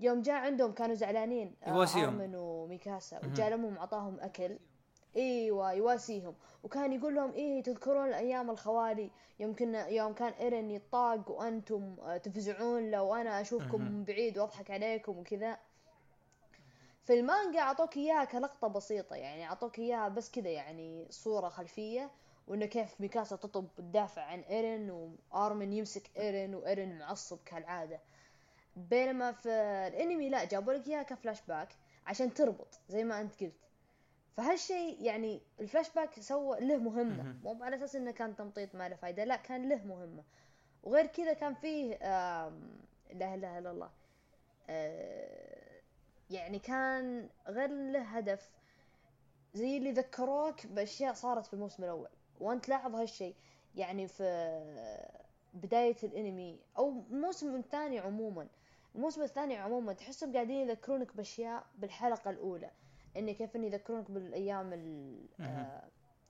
يوم 0.00 0.22
جاء 0.22 0.34
عندهم 0.34 0.72
كانوا 0.72 0.94
زعلانين 0.94 1.56
آه، 1.62 1.68
يواسيهم. 1.68 2.34
وميكاسا. 2.34 3.20
وجاء 3.26 3.48
لهم 3.50 3.78
عطاهم 3.78 4.20
أكل. 4.20 4.58
إيوه 5.16 5.72
يواسيهم. 5.72 6.34
وكان 6.62 6.92
يقول 6.92 7.14
لهم 7.14 7.32
إيه 7.32 7.62
تذكرون 7.62 8.08
الأيام 8.08 8.50
الخوالي؟ 8.50 9.10
يمكن 9.38 9.74
يوم 9.74 10.12
كان 10.12 10.32
إيرن 10.32 10.70
يطاق 10.70 11.30
وأنتم 11.30 11.96
تفزعون 12.22 12.90
لو 12.90 13.14
أنا 13.14 13.40
أشوفكم 13.40 13.80
من 13.80 14.04
بعيد 14.04 14.38
وأضحك 14.38 14.70
عليكم 14.70 15.18
وكذا. 15.18 15.58
في 17.04 17.14
المانجا 17.20 17.60
أعطوك 17.60 17.96
إياها 17.96 18.24
كلقطة 18.24 18.68
بسيطة 18.68 19.16
يعني 19.16 19.44
أعطوك 19.46 19.78
إياها 19.78 20.08
بس 20.08 20.30
كذا 20.30 20.50
يعني 20.50 21.06
صورة 21.10 21.48
خلفية. 21.48 22.10
وإنه 22.46 22.66
كيف 22.66 23.00
ميكاسا 23.00 23.36
تطب 23.36 23.68
تدافع 23.76 24.22
عن 24.22 24.40
ايرن 24.40 24.90
وآرمن 25.32 25.72
يمسك 25.72 26.10
ايرن 26.16 26.54
وايرن 26.54 26.98
معصب 26.98 27.38
كالعادة. 27.44 28.00
بينما 28.76 29.32
في 29.32 29.48
الأنمي 29.88 30.28
لا 30.28 30.44
جابوا 30.44 30.72
لك 30.72 30.88
إياها 30.88 31.02
كفلاش 31.02 31.42
باك 31.48 31.68
عشان 32.06 32.34
تربط 32.34 32.80
زي 32.88 33.04
ما 33.04 33.20
أنت 33.20 33.40
قلت. 33.40 33.54
فهالشيء 34.36 35.02
يعني 35.02 35.40
الفلاش 35.60 35.90
باك 35.90 36.20
سوى 36.20 36.60
له 36.60 36.76
مهمة. 36.76 37.36
مو 37.44 37.64
على 37.64 37.76
أساس 37.76 37.96
إنه 37.96 38.10
كان 38.10 38.36
تمطيط 38.36 38.74
ما 38.74 38.88
له 38.88 38.96
فايدة 38.96 39.24
لا 39.24 39.36
كان 39.36 39.68
له 39.68 39.84
مهمة. 39.84 40.24
وغير 40.82 41.06
كذا 41.06 41.32
كان 41.32 41.54
فيه 41.54 41.94
لا 43.12 43.34
إله 43.34 43.58
إلا 43.58 43.70
الله 43.70 43.90
آه، 44.68 45.80
يعني 46.30 46.58
كان 46.58 47.28
غير 47.48 47.68
له 47.70 48.02
هدف. 48.02 48.50
زي 49.54 49.76
اللي 49.76 49.92
ذكروك 49.92 50.66
بأشياء 50.66 51.14
صارت 51.14 51.46
في 51.46 51.54
الموسم 51.54 51.84
الأول. 51.84 52.08
وأنت 52.40 52.68
لاحظ 52.68 52.94
هالشيء 52.94 53.34
يعني 53.74 54.08
في 54.08 54.24
بداية 55.54 55.96
الانمي 56.02 56.60
أو 56.78 56.90
الموسم 57.10 57.56
الثاني 57.56 57.98
عموما 57.98 58.48
الموسم 58.94 59.22
الثاني 59.22 59.56
عموما 59.56 59.92
تحسهم 59.92 60.32
قاعدين 60.32 60.68
يذكرونك 60.68 61.16
بأشياء 61.16 61.66
بالحلقة 61.74 62.30
الأولى. 62.30 62.70
اني 63.16 63.34
كيف 63.34 63.56
اني 63.56 63.66
يذكرونك 63.66 64.10
بالأيام 64.10 64.72
آه، 65.40 65.82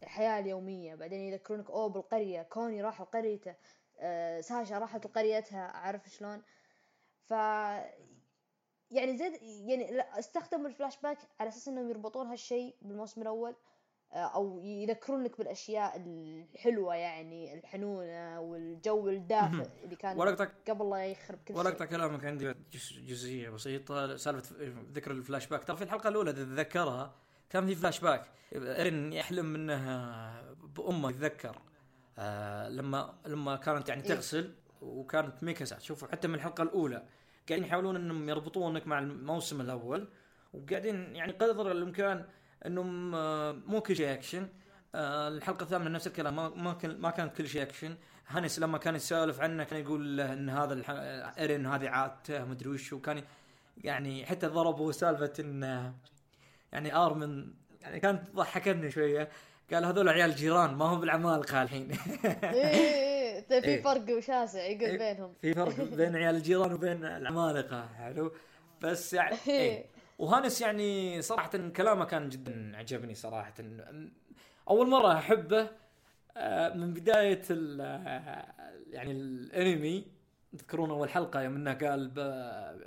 الحياة 0.03 0.39
اليومية. 0.39 0.95
بعدين 0.95 1.21
يذكرونك 1.21 1.71
أوه 1.71 1.89
بالقرية 1.89 2.43
كوني 2.43 2.83
راح 2.83 3.01
لقريته 3.01 3.55
آه، 3.99 4.41
ساشا 4.41 4.79
راحت 4.79 5.07
لقريتها 5.07 5.61
عارف 5.61 6.09
شلون. 6.09 6.43
ف 7.25 7.31
يعني 8.91 9.17
زيد 9.17 9.43
يعني 9.43 9.91
لا 9.91 10.19
استخدموا 10.19 10.67
الفلاش 10.67 11.01
باك 11.01 11.19
على 11.41 11.49
أساس 11.49 11.69
إنهم 11.69 11.91
يربطون 11.91 12.27
هالشيء 12.27 12.77
بالموسم 12.83 13.23
الأول. 13.23 13.57
أو 14.13 14.61
يذكرونك 14.61 15.39
بالأشياء 15.39 15.97
الحلوة 15.97 16.95
يعني 16.95 17.55
الحنونة 17.55 18.41
والجو 18.41 19.09
الدافئ 19.09 19.69
اللي 19.85 19.97
كان 19.97 20.19
ورقتك 20.19 20.53
قبل 20.69 20.91
لا 20.91 21.07
يخرب 21.07 21.39
كل 21.39 21.55
شيء. 21.55 21.57
ورقتك 21.57 21.89
كلامك 21.89 22.25
عندي 22.25 22.55
جزئية 23.07 23.51
بسيطة. 23.51 24.17
سالفة 24.17 24.57
ذكر 24.93 25.11
الفلاش 25.11 25.47
باك. 25.47 25.65
ترى 25.65 25.77
في 25.77 25.85
الحلقة 25.85 26.09
الأولى 26.09 26.33
تتذكرها 26.33 27.15
كان 27.51 27.67
في 27.67 27.75
فلاش 27.75 28.01
باك. 28.01 28.31
ايرن 28.53 29.13
يحلم 29.13 29.55
انه 29.55 30.43
بأمه 30.77 31.11
يتذكر 31.11 31.59
آه 32.19 32.69
لما 32.69 33.15
لما 33.27 33.57
كانت 33.57 33.89
يعني 33.89 34.03
إيه. 34.03 34.09
تغسل 34.09 34.55
وكانت 34.83 35.43
ميكاسا 35.43 35.79
شوفوا 35.79 36.09
حتى 36.09 36.29
من 36.29 36.35
الحلقة 36.35 36.63
الأولى 36.63 37.03
قاعدين 37.49 37.67
يحاولون 37.67 37.97
إنهم 37.97 38.29
يربطونك 38.29 38.87
مع 38.87 38.99
الموسم 38.99 39.61
الأول 39.61 40.09
وقاعدين 40.53 41.17
يعني 41.17 41.33
قدر 41.33 41.73
الإمكان 41.73 42.25
إنهم 42.67 43.15
آه، 43.15 43.53
مو 43.67 43.81
كل 43.81 43.97
شيء 43.97 44.13
اكشن 44.13 44.49
آه، 44.95 45.29
الحلقة 45.29 45.63
الثامنة 45.63 45.91
نفس 45.91 46.07
الكلام 46.07 46.65
ما 46.65 46.73
كان 46.73 47.01
ما 47.01 47.11
كانت 47.11 47.37
كل 47.37 47.49
شيء 47.49 47.63
اكشن 47.63 47.97
هانس 48.29 48.59
لما 48.59 48.79
كان 48.79 48.95
يسولف 48.95 49.41
عنه 49.41 49.65
كان 49.65 49.81
يقول 49.81 50.17
له 50.17 50.33
إن 50.33 50.51
هذا 50.51 50.83
إيرين 51.39 51.67
هذه 51.67 51.89
عادته 51.89 52.45
مدري 52.45 52.69
وش 52.69 52.93
وكان 52.93 53.23
يعني 53.85 54.27
حتى 54.27 54.47
ضربوا 54.47 54.93
سالفة 54.93 55.33
إن 55.41 55.93
يعني 56.73 56.97
آرمن 56.97 57.55
يعني 57.81 58.01
كانت 58.01 58.31
ضحكتني 58.35 58.91
شوية. 58.91 59.29
قال 59.73 59.85
هذول 59.85 60.09
عيال 60.09 60.35
جيران 60.35 60.75
ما 60.75 60.85
هم 60.85 61.01
بالعمالقه 61.01 61.63
الحين. 61.63 61.91
إيه 62.43 63.05
إيه 63.51 63.61
في 63.61 63.65
إيه. 63.67 63.83
فرق 63.83 64.19
شاسع 64.21 64.63
يقول 64.63 64.85
إيه، 64.85 64.99
بينهم. 64.99 65.35
في 65.43 65.55
فرق 65.55 65.81
بين 65.81 66.17
عيال 66.17 66.37
الجيران 66.37 66.73
وبين 66.73 67.05
العمالقه 67.05 67.89
حلو. 67.99 68.33
بس 68.81 69.13
يعني 69.13 69.37
إيه. 69.49 69.85
وهانس 70.19 70.61
يعني 70.61 71.23
صراحة 71.23 71.69
كلامه 71.69 72.05
كان 72.05 72.29
جدا 72.29 72.77
عجبني 72.77 73.15
صراحة. 73.15 73.55
أول 74.71 74.89
مرة 74.91 75.13
أحبه 75.13 75.71
آه، 76.37 76.75
من 76.75 76.95
بداية 76.95 77.43
يعني 78.91 79.13
الأنمي. 79.13 80.07
تذكرون 80.53 80.91
أول 80.91 81.11
حلقة 81.11 81.43
يوم 81.43 81.55
إنه 81.55 81.73
قال 81.75 82.13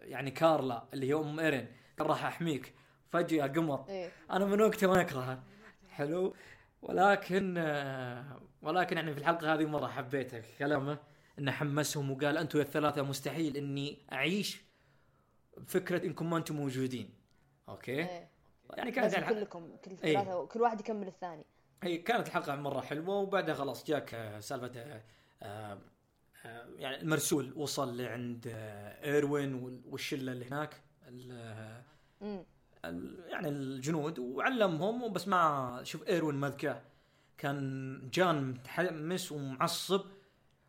يعني 0.04 0.32
كارلا 0.32 0.84
اللي 0.94 1.10
هي 1.10 1.14
أم 1.14 1.40
إيرين 1.40 1.68
قال 2.00 2.10
راح 2.10 2.26
أحميك. 2.26 2.74
فجأة 3.10 3.48
قمر 3.48 3.86
إيه؟ 3.90 4.12
أنا 4.32 4.46
من 4.46 4.62
وقتها 4.62 4.88
ما 4.88 5.02
أكرهه. 5.02 5.44
حلو. 5.90 6.36
ولكن 6.82 7.56
آه، 7.58 8.42
ولكن 8.62 8.98
يعني 8.98 9.14
في 9.14 9.20
الحلقة 9.20 9.54
هذه 9.54 9.66
مرة 9.66 9.88
حبيته 9.88 10.42
كلامه. 10.60 10.98
إنه 11.40 11.52
حمسهم 11.52 12.12
وقال 12.12 12.38
أنتم 12.38 12.60
الثلاثة 12.60 13.02
مستحيل 13.02 13.58
إني 13.58 13.98
أعيش 14.14 14.62
فكرة 15.68 16.06
إنكم 16.06 16.30
ما 16.30 16.38
أنتم 16.38 16.56
موجودين. 16.56 17.17
أوكي 17.70 17.92
إيه. 17.92 18.30
يعني 18.78 18.92
كانت 18.92 19.14
الحلقة... 19.18 19.40
كلكم 19.40 19.76
كل 19.86 19.92
إيه. 19.92 20.14
ثلاثة 20.14 20.40
إيه. 20.42 20.48
كل 20.48 20.62
واحد 20.62 20.80
يكمل 20.80 21.08
الثاني 21.08 21.46
اي 21.84 21.98
كانت 21.98 22.28
الحلقة 22.28 22.56
مرة 22.56 22.82
حلوة 22.82 23.16
وبعدها 23.16 23.56
خلاص 23.56 23.86
جاك 23.86 24.14
آه، 24.14 24.40
سالفة 24.40 25.02
آه 25.42 25.78
آه، 26.46 26.68
يعني 26.78 27.02
المرسول 27.02 27.54
وصل 27.56 27.98
لعند 27.98 28.48
آه، 28.56 29.06
إيروين 29.06 29.54
وال- 29.54 29.82
والشلة 29.86 30.32
اللي 30.32 30.46
هناك 30.46 30.82
يعني 33.28 33.50
الجنود 33.50 34.20
وعلمهم 34.20 35.04
وبس 35.04 35.28
ما 35.28 35.80
شوف 35.84 36.08
إيروين 36.08 36.36
مذكاه 36.36 36.82
كان 37.38 38.10
جان 38.14 38.50
متحمس 38.50 39.32
ومعصب 39.32 40.02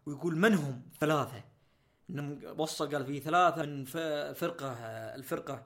ويقول 0.06 0.36
من 0.36 0.54
هم 0.54 0.82
ثلاثة 1.00 1.44
إنهم 2.10 2.40
وصل 2.60 2.90
قال 2.94 3.06
في 3.06 3.20
ثلاثة 3.20 3.62
من 3.66 3.84
فرقة 4.34 4.72
الفرقة 5.14 5.62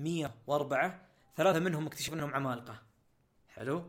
104 0.00 1.00
ثلاثة 1.36 1.58
منهم 1.58 1.86
اكتشف 1.86 2.12
أنهم 2.12 2.34
عمالقة. 2.34 2.74
حلو؟ 3.48 3.82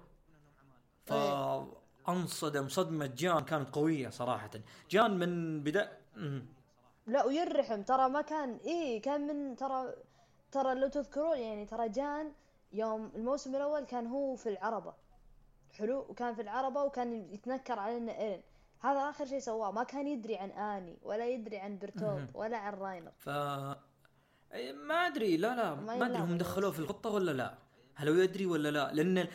فأنصدم. 1.06 2.68
صدمة 2.70 3.06
جان 3.06 3.40
كانت 3.40 3.76
قوية 3.76 4.10
صراحة. 4.10 4.52
جان 4.90 5.20
من 5.20 5.64
بدا. 5.64 5.98
لا 7.08 7.26
ويرحم. 7.26 7.82
ترى 7.82 8.10
ما 8.10 8.22
كان 8.22 8.60
إيه 8.66 9.02
كان 9.02 9.28
من 9.28 9.56
ترى 9.56 9.94
ترى 10.52 10.76
لو 10.76 10.88
تذكرون 10.88 11.38
يعني 11.38 11.66
ترى 11.66 11.90
جان 11.90 12.32
يوم 12.74 13.12
الموسم 13.16 13.56
الأول 13.56 13.84
كان 13.86 14.08
هو 14.08 14.36
في 14.36 14.50
العربة. 14.50 14.94
حلو؟ 15.72 16.00
وكان 16.10 16.36
في 16.36 16.42
العربة 16.42 16.84
وكان 16.84 17.14
يتنكر 17.14 17.80
علينا 17.80 18.20
ايرن 18.20 18.42
هذا 18.80 19.10
آخر 19.10 19.26
شيء 19.26 19.40
سواه. 19.40 19.72
ما 19.72 19.84
كان 19.84 20.08
يدري 20.08 20.38
عن 20.38 20.52
آني 20.52 20.98
ولا 21.04 21.28
يدري 21.28 21.58
عن 21.58 21.80
برتولد 21.80 22.32
ولا 22.34 22.58
عن 22.58 22.74
راينر. 22.74 23.12
ف 23.18 23.30
ما 24.88 24.96
أدري. 24.96 25.38
لا 25.38 25.56
لا 25.56 25.76
ما 25.76 26.06
أدري 26.06 26.18
هم 26.20 26.38
دخلوه 26.38 26.72
في 26.72 26.80
الخطة 26.80 27.10
ولا 27.10 27.32
لا. 27.32 27.58
هل 27.96 28.10
هو 28.10 28.16
يدري 28.16 28.46
ولا 28.46 28.72
لا؟ 28.72 28.92
لأن 28.94 29.28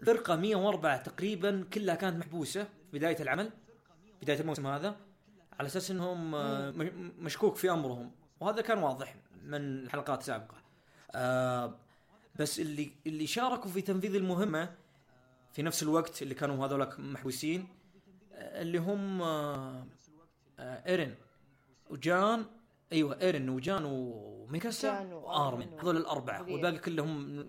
الفرقة 0.00 0.36
104 0.36 0.96
تقريبا 1.02 1.64
كلها 1.72 1.94
كانت 1.94 2.16
محبوسة 2.16 2.64
في 2.64 2.98
بداية 2.98 3.22
العمل 3.22 3.50
بداية 4.22 4.40
الموسم 4.40 4.66
هذا 4.66 4.96
على 5.58 5.66
أساس 5.66 5.90
إنهم 5.90 6.34
آه، 6.34 6.70
مشكوك 7.18 7.56
في 7.56 7.70
أمرهم. 7.70 8.10
وهذا 8.40 8.60
كان 8.62 8.78
واضح 8.78 9.16
من 9.44 9.54
الحلقات 9.54 10.20
السابقة. 10.20 10.56
آه 11.14 11.74
بس 12.38 12.60
اللي 12.60 12.90
اللي 13.06 13.26
شاركوا 13.26 13.70
في 13.70 13.80
تنفيذ 13.80 14.14
المهمة 14.14 14.74
في 15.52 15.62
نفس 15.62 15.82
الوقت 15.82 16.22
اللي 16.22 16.34
كانوا 16.34 16.66
هذولك 16.66 17.00
محبوسين 17.00 17.68
آه، 18.32 18.62
اللي 18.62 18.78
هم 18.78 19.22
آه 19.22 19.86
ايرن 20.58 21.14
وجان 21.90 22.44
أيوه 22.92 23.20
إيرن 23.20 23.48
وجان 23.48 23.84
وميكاسا 23.84 24.88
جان 24.98 25.12
وأرمن. 25.12 25.78
هذول 25.80 25.96
الأربعة. 25.96 26.42
والباقي 26.42 26.78
كلهم 26.78 27.44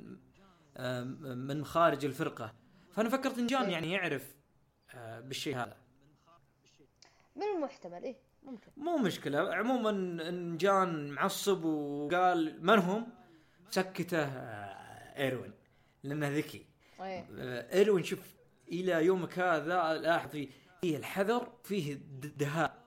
آه، 0.77 1.03
من 1.33 1.65
خارج 1.65 2.05
الفرقة. 2.05 2.53
فأنا 2.93 3.09
فكرت 3.09 3.37
إن 3.37 3.47
جان 3.47 3.63
إيه. 3.63 3.71
يعني 3.71 3.91
يعرف 3.91 4.35
آه، 4.95 5.19
بالشيء 5.19 5.55
هذا. 5.55 5.77
من 7.35 7.43
المحتمل؟ 7.55 8.03
إيه 8.03 8.15
ممكن. 8.43 8.71
مو 8.77 8.97
مشكلة. 8.97 9.55
عموما 9.55 9.89
إن 10.29 10.57
جان 10.57 11.09
معصب 11.11 11.63
وقال 11.65 12.65
من 12.65 12.79
هم 12.79 13.07
سكته 13.69 14.23
آه، 14.23 15.17
إيروين 15.23 15.53
لأنه 16.03 16.29
ذكي. 16.29 16.65
آه، 17.01 17.73
إيروين 17.73 18.03
شوف 18.03 18.35
إلى 18.71 19.05
يومك 19.05 19.39
هذا 19.39 19.93
لاحظ 19.93 20.29
فيه 20.29 20.97
الحذر 20.97 21.51
فيه 21.63 21.93
د- 21.93 22.37
دهاء. 22.37 22.85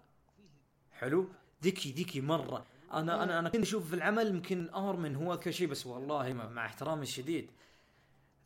حلو؟ 0.92 1.28
ذكي 1.64 1.92
ذكي 1.92 2.20
مرة. 2.20 2.66
أنا 2.92 3.22
أنا 3.22 3.38
أنا 3.38 3.48
كنت 3.48 3.62
أشوف 3.62 3.88
في 3.88 3.94
العمل 3.94 4.26
يمكن 4.26 4.70
أرمن 4.70 5.16
هو 5.16 5.34
اذكى 5.34 5.52
شيء 5.52 5.66
بس 5.66 5.86
والله 5.86 6.32
مع 6.32 6.48
مع 6.48 6.66
احترامي 6.66 7.02
الشديد 7.02 7.50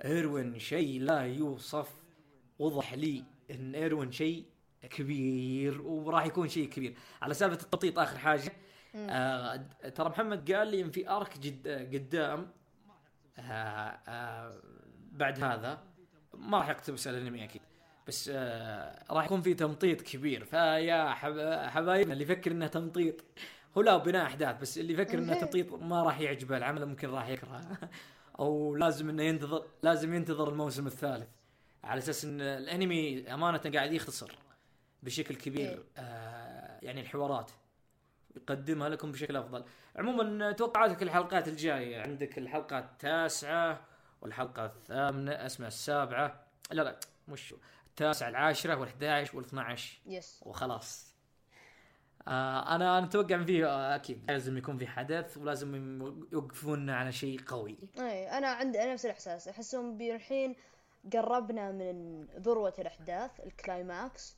إيروين 0.05 0.59
شيء 0.59 1.01
لا 1.01 1.21
يوصف. 1.21 1.89
وضح 2.59 2.95
لي 2.95 3.25
إن 3.51 3.75
إيروين 3.75 4.13
شيء 4.13 4.45
كبير 4.91 5.83
وراح 5.83 6.27
يكون 6.27 6.49
شيء 6.49 6.69
كبير. 6.69 6.97
على 7.23 7.35
سالفة 7.35 7.63
التخطيط 7.63 7.99
آخر 7.99 8.19
حاجة. 8.19 8.53
آه 8.95 9.57
ترى 9.95 10.09
محمد 10.09 10.53
قال 10.53 10.69
لي 10.69 10.83
إن 10.83 10.91
في 10.91 11.09
أرك 11.11 11.39
جد 11.39 11.69
قدام. 11.69 12.51
آه 13.39 13.43
آه 13.43 14.61
بعد 15.13 15.43
هذا 15.43 15.83
ما 16.35 16.59
راح 16.59 16.69
يقتبس 16.69 17.07
الانمي 17.09 17.45
أكيد. 17.45 17.63
بس 18.09 18.31
آه 18.35 19.05
راح 19.11 19.25
يكون 19.25 19.43
في 19.43 19.55
تمطيط 19.55 20.01
كبير. 20.01 20.45
فيا 20.45 21.11
حب- 21.15 21.67
حبايبنا 21.69 22.13
اللي 22.13 22.25
يفكر 22.25 22.51
إنه 22.51 22.67
تمطيط 22.67 23.15
هو 23.79 23.83
لا 23.83 23.97
بناء 23.97 24.27
أحداث 24.27 24.61
بس 24.61 24.79
اللي 24.79 24.93
يفكر 24.93 25.19
إنه 25.19 25.35
تمطيط 25.35 25.73
ما 25.73 26.03
راح 26.03 26.21
يعجبه 26.21 26.57
العمل 26.57 26.87
ممكن 26.87 27.09
راح 27.11 27.29
يكرهه. 27.29 27.79
أو 28.41 28.77
لازم 28.77 29.09
إنه 29.09 29.23
ينتظر 29.23 29.65
لازم 29.83 30.15
ينتظر 30.15 30.49
الموسم 30.49 30.87
الثالث 30.87 31.29
على 31.85 31.99
أساس 31.99 32.25
إن 32.25 32.41
الأنمي 32.41 33.35
أمانة 33.35 33.59
قاعد 33.75 33.93
يختصر 33.93 34.33
بشكل 35.03 35.35
كبير 35.35 35.85
آه 35.97 36.79
يعني 36.83 37.01
الحوارات. 37.01 37.51
يقدمها 38.37 38.89
لكم 38.89 39.13
بشكل 39.13 39.37
أفضل. 39.37 39.65
عموما 39.97 40.53
توقعاتك 40.53 41.03
الحلقات 41.03 41.49
الجاية؟ 41.49 42.01
عندك 42.03 42.39
الحلقة 42.39 42.79
التاسعة 42.79 43.81
والحلقة 44.21 44.65
الثامنة 44.65 45.33
اسمها 45.33 45.69
السابعة. 45.69 46.41
لا 46.71 46.83
لا 46.83 47.01
مش 47.29 47.55
التاسعه 47.93 48.29
العاشرة 48.29 48.85
وال11 48.85 49.29
وال12 49.29 49.81
يس 50.07 50.43
وخلاص. 50.47 51.13
آه 52.29 52.77
أنا 52.77 52.99
أنا 52.99 53.07
أتوقع 53.07 53.45
فيه 53.45 53.67
آه، 53.67 53.95
أكيد 53.95 54.31
لازم 54.31 54.59
يكون 54.59 54.79
في 54.79 54.87
حدث 54.87 55.37
ولازم 55.39 56.01
يوقفونا 56.33 56.97
على 56.97 57.13
شيء 57.13 57.41
قوي. 57.47 57.79
إيه 57.99 58.39
أنا 58.39 58.49
عندي 58.49 58.79
نفس 58.79 59.05
الإحساس. 59.07 59.49
أحسهم 59.49 60.01
الحين 60.01 60.57
قربنا 61.13 61.73
من 61.73 62.25
ذروة 62.25 62.75
الأحداث 62.79 63.31
الكلايماكس 63.41 64.37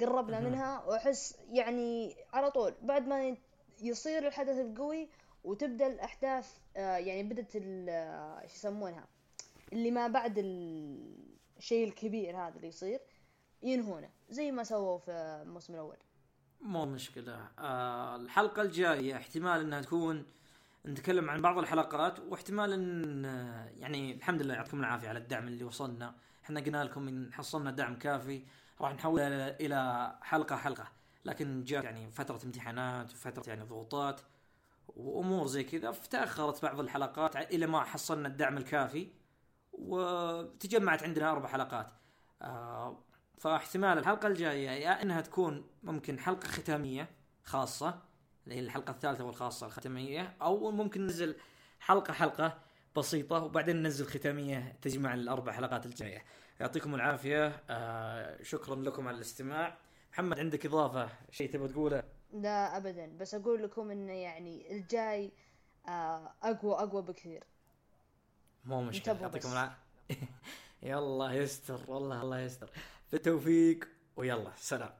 قربنا 0.00 0.40
منها 0.40 0.84
وأحس 0.84 1.38
يعني 1.50 2.16
على 2.32 2.50
طول 2.50 2.74
بعد 2.82 3.06
ما 3.06 3.36
يصير 3.80 4.26
الحدث 4.26 4.58
القوي 4.58 5.08
وتبدأ 5.44 5.86
الأحداث 5.86 6.58
آه 6.76 6.96
يعني 6.96 7.22
بدت 7.22 7.56
آه، 7.56 8.40
إيش 8.42 8.54
يسمونها؟ 8.54 9.06
اللي 9.72 9.90
ما 9.90 10.08
بعد 10.08 10.38
الشيء 11.58 11.88
الكبير 11.88 12.36
هذا 12.36 12.56
اللي 12.56 12.68
يصير 12.68 13.00
ينهونه 13.62 14.10
زي 14.28 14.52
ما 14.52 14.64
سووا 14.64 14.98
في 14.98 15.10
الموسم 15.46 15.74
الأول. 15.74 15.96
مو 16.60 16.86
مشكلة. 16.86 17.48
آه 17.58 18.16
الحلقة 18.16 18.62
الجاية 18.62 19.16
احتمال 19.16 19.60
إنها 19.60 19.80
تكون 19.80 20.26
نتكلم 20.86 21.30
عن 21.30 21.42
بعض 21.42 21.58
الحلقات 21.58 22.20
واحتمال 22.20 22.72
إن 22.72 23.24
آه، 23.24 23.68
يعني 23.76 24.12
الحمد 24.12 24.42
لله 24.42 24.54
يعطيكم 24.54 24.80
العافية 24.80 25.08
على 25.08 25.18
الدعم 25.18 25.48
اللي 25.48 25.64
وصلنا. 25.64 26.14
إحنا 26.44 26.60
قلنا 26.60 26.84
لكم 26.84 27.08
إن 27.08 27.32
حصلنا 27.32 27.70
دعم 27.70 27.98
كافي 27.98 28.42
راح 28.80 28.94
نحول 28.94 29.20
إلى 29.20 30.12
حلقة 30.22 30.56
حلقة. 30.56 30.92
لكن 31.24 31.64
جاء 31.64 31.84
يعني 31.84 32.10
فترة 32.10 32.40
امتحانات 32.44 33.12
وفترة 33.12 33.48
يعني 33.48 33.64
ضغوطات 33.64 34.20
وأمور 34.88 35.46
زي 35.46 35.64
كذا 35.64 35.90
فتأخرت 35.90 36.62
بعض 36.62 36.80
الحلقات 36.80 37.36
إلى 37.36 37.66
ما 37.66 37.80
حصلنا 37.80 38.28
الدعم 38.28 38.56
الكافي. 38.56 39.08
وتجمعت 39.78 41.02
عندنا 41.02 41.30
أربع 41.30 41.48
حلقات. 41.48 41.92
آه 42.42 43.02
فاحتمال 43.38 43.98
الحلقة 43.98 44.26
الجاية 44.26 44.68
يا 44.70 45.02
إنها 45.02 45.20
تكون 45.20 45.66
ممكن 45.82 46.18
حلقة 46.18 46.48
ختامية 46.48 47.08
خاصة 47.44 48.02
اللي 48.44 48.54
هي 48.54 48.60
الحلقة 48.60 48.90
الثالثة 48.90 49.24
والخاصة 49.24 49.66
الختامية 49.66 50.36
أو 50.42 50.70
ممكن 50.70 51.00
ننزل 51.02 51.36
حلقة 51.80 52.12
حلقة 52.12 52.58
بسيطة 52.96 53.44
وبعدين 53.44 53.76
ننزل 53.82 54.06
ختامية 54.06 54.78
تجمع 54.82 55.14
الأربع 55.14 55.52
حلقات 55.52 55.86
الجاية. 55.86 56.24
يعطيكم 56.60 56.94
العافية. 56.94 57.62
آه 57.70 58.42
شكرا 58.42 58.76
لكم 58.76 59.08
على 59.08 59.16
الاستماع. 59.16 59.78
محمد 60.12 60.38
عندك 60.38 60.66
إضافة؟ 60.66 61.08
شيء 61.30 61.50
تبغى 61.50 61.68
تقوله؟ 61.68 62.02
لا 62.32 62.76
ابدا. 62.76 63.16
بس 63.16 63.34
أقول 63.34 63.62
لكم 63.62 63.90
إنه 63.90 64.12
يعني 64.12 64.76
الجاي 64.76 65.32
آه 65.88 66.32
أقوى 66.42 66.74
أقوى 66.74 67.02
بكثير. 67.02 67.44
مو 68.66 68.82
مشكلة 68.82 69.18
يعطيكم. 69.20 69.52
العافية. 69.52 69.76
يلا 70.82 71.30
يستر 71.30 71.80
والله 71.88 72.22
الله 72.22 72.40
يستر. 72.40 72.70
بالتوفيق 73.12 73.88
ويلا 74.16 74.52
سلام. 74.56 74.90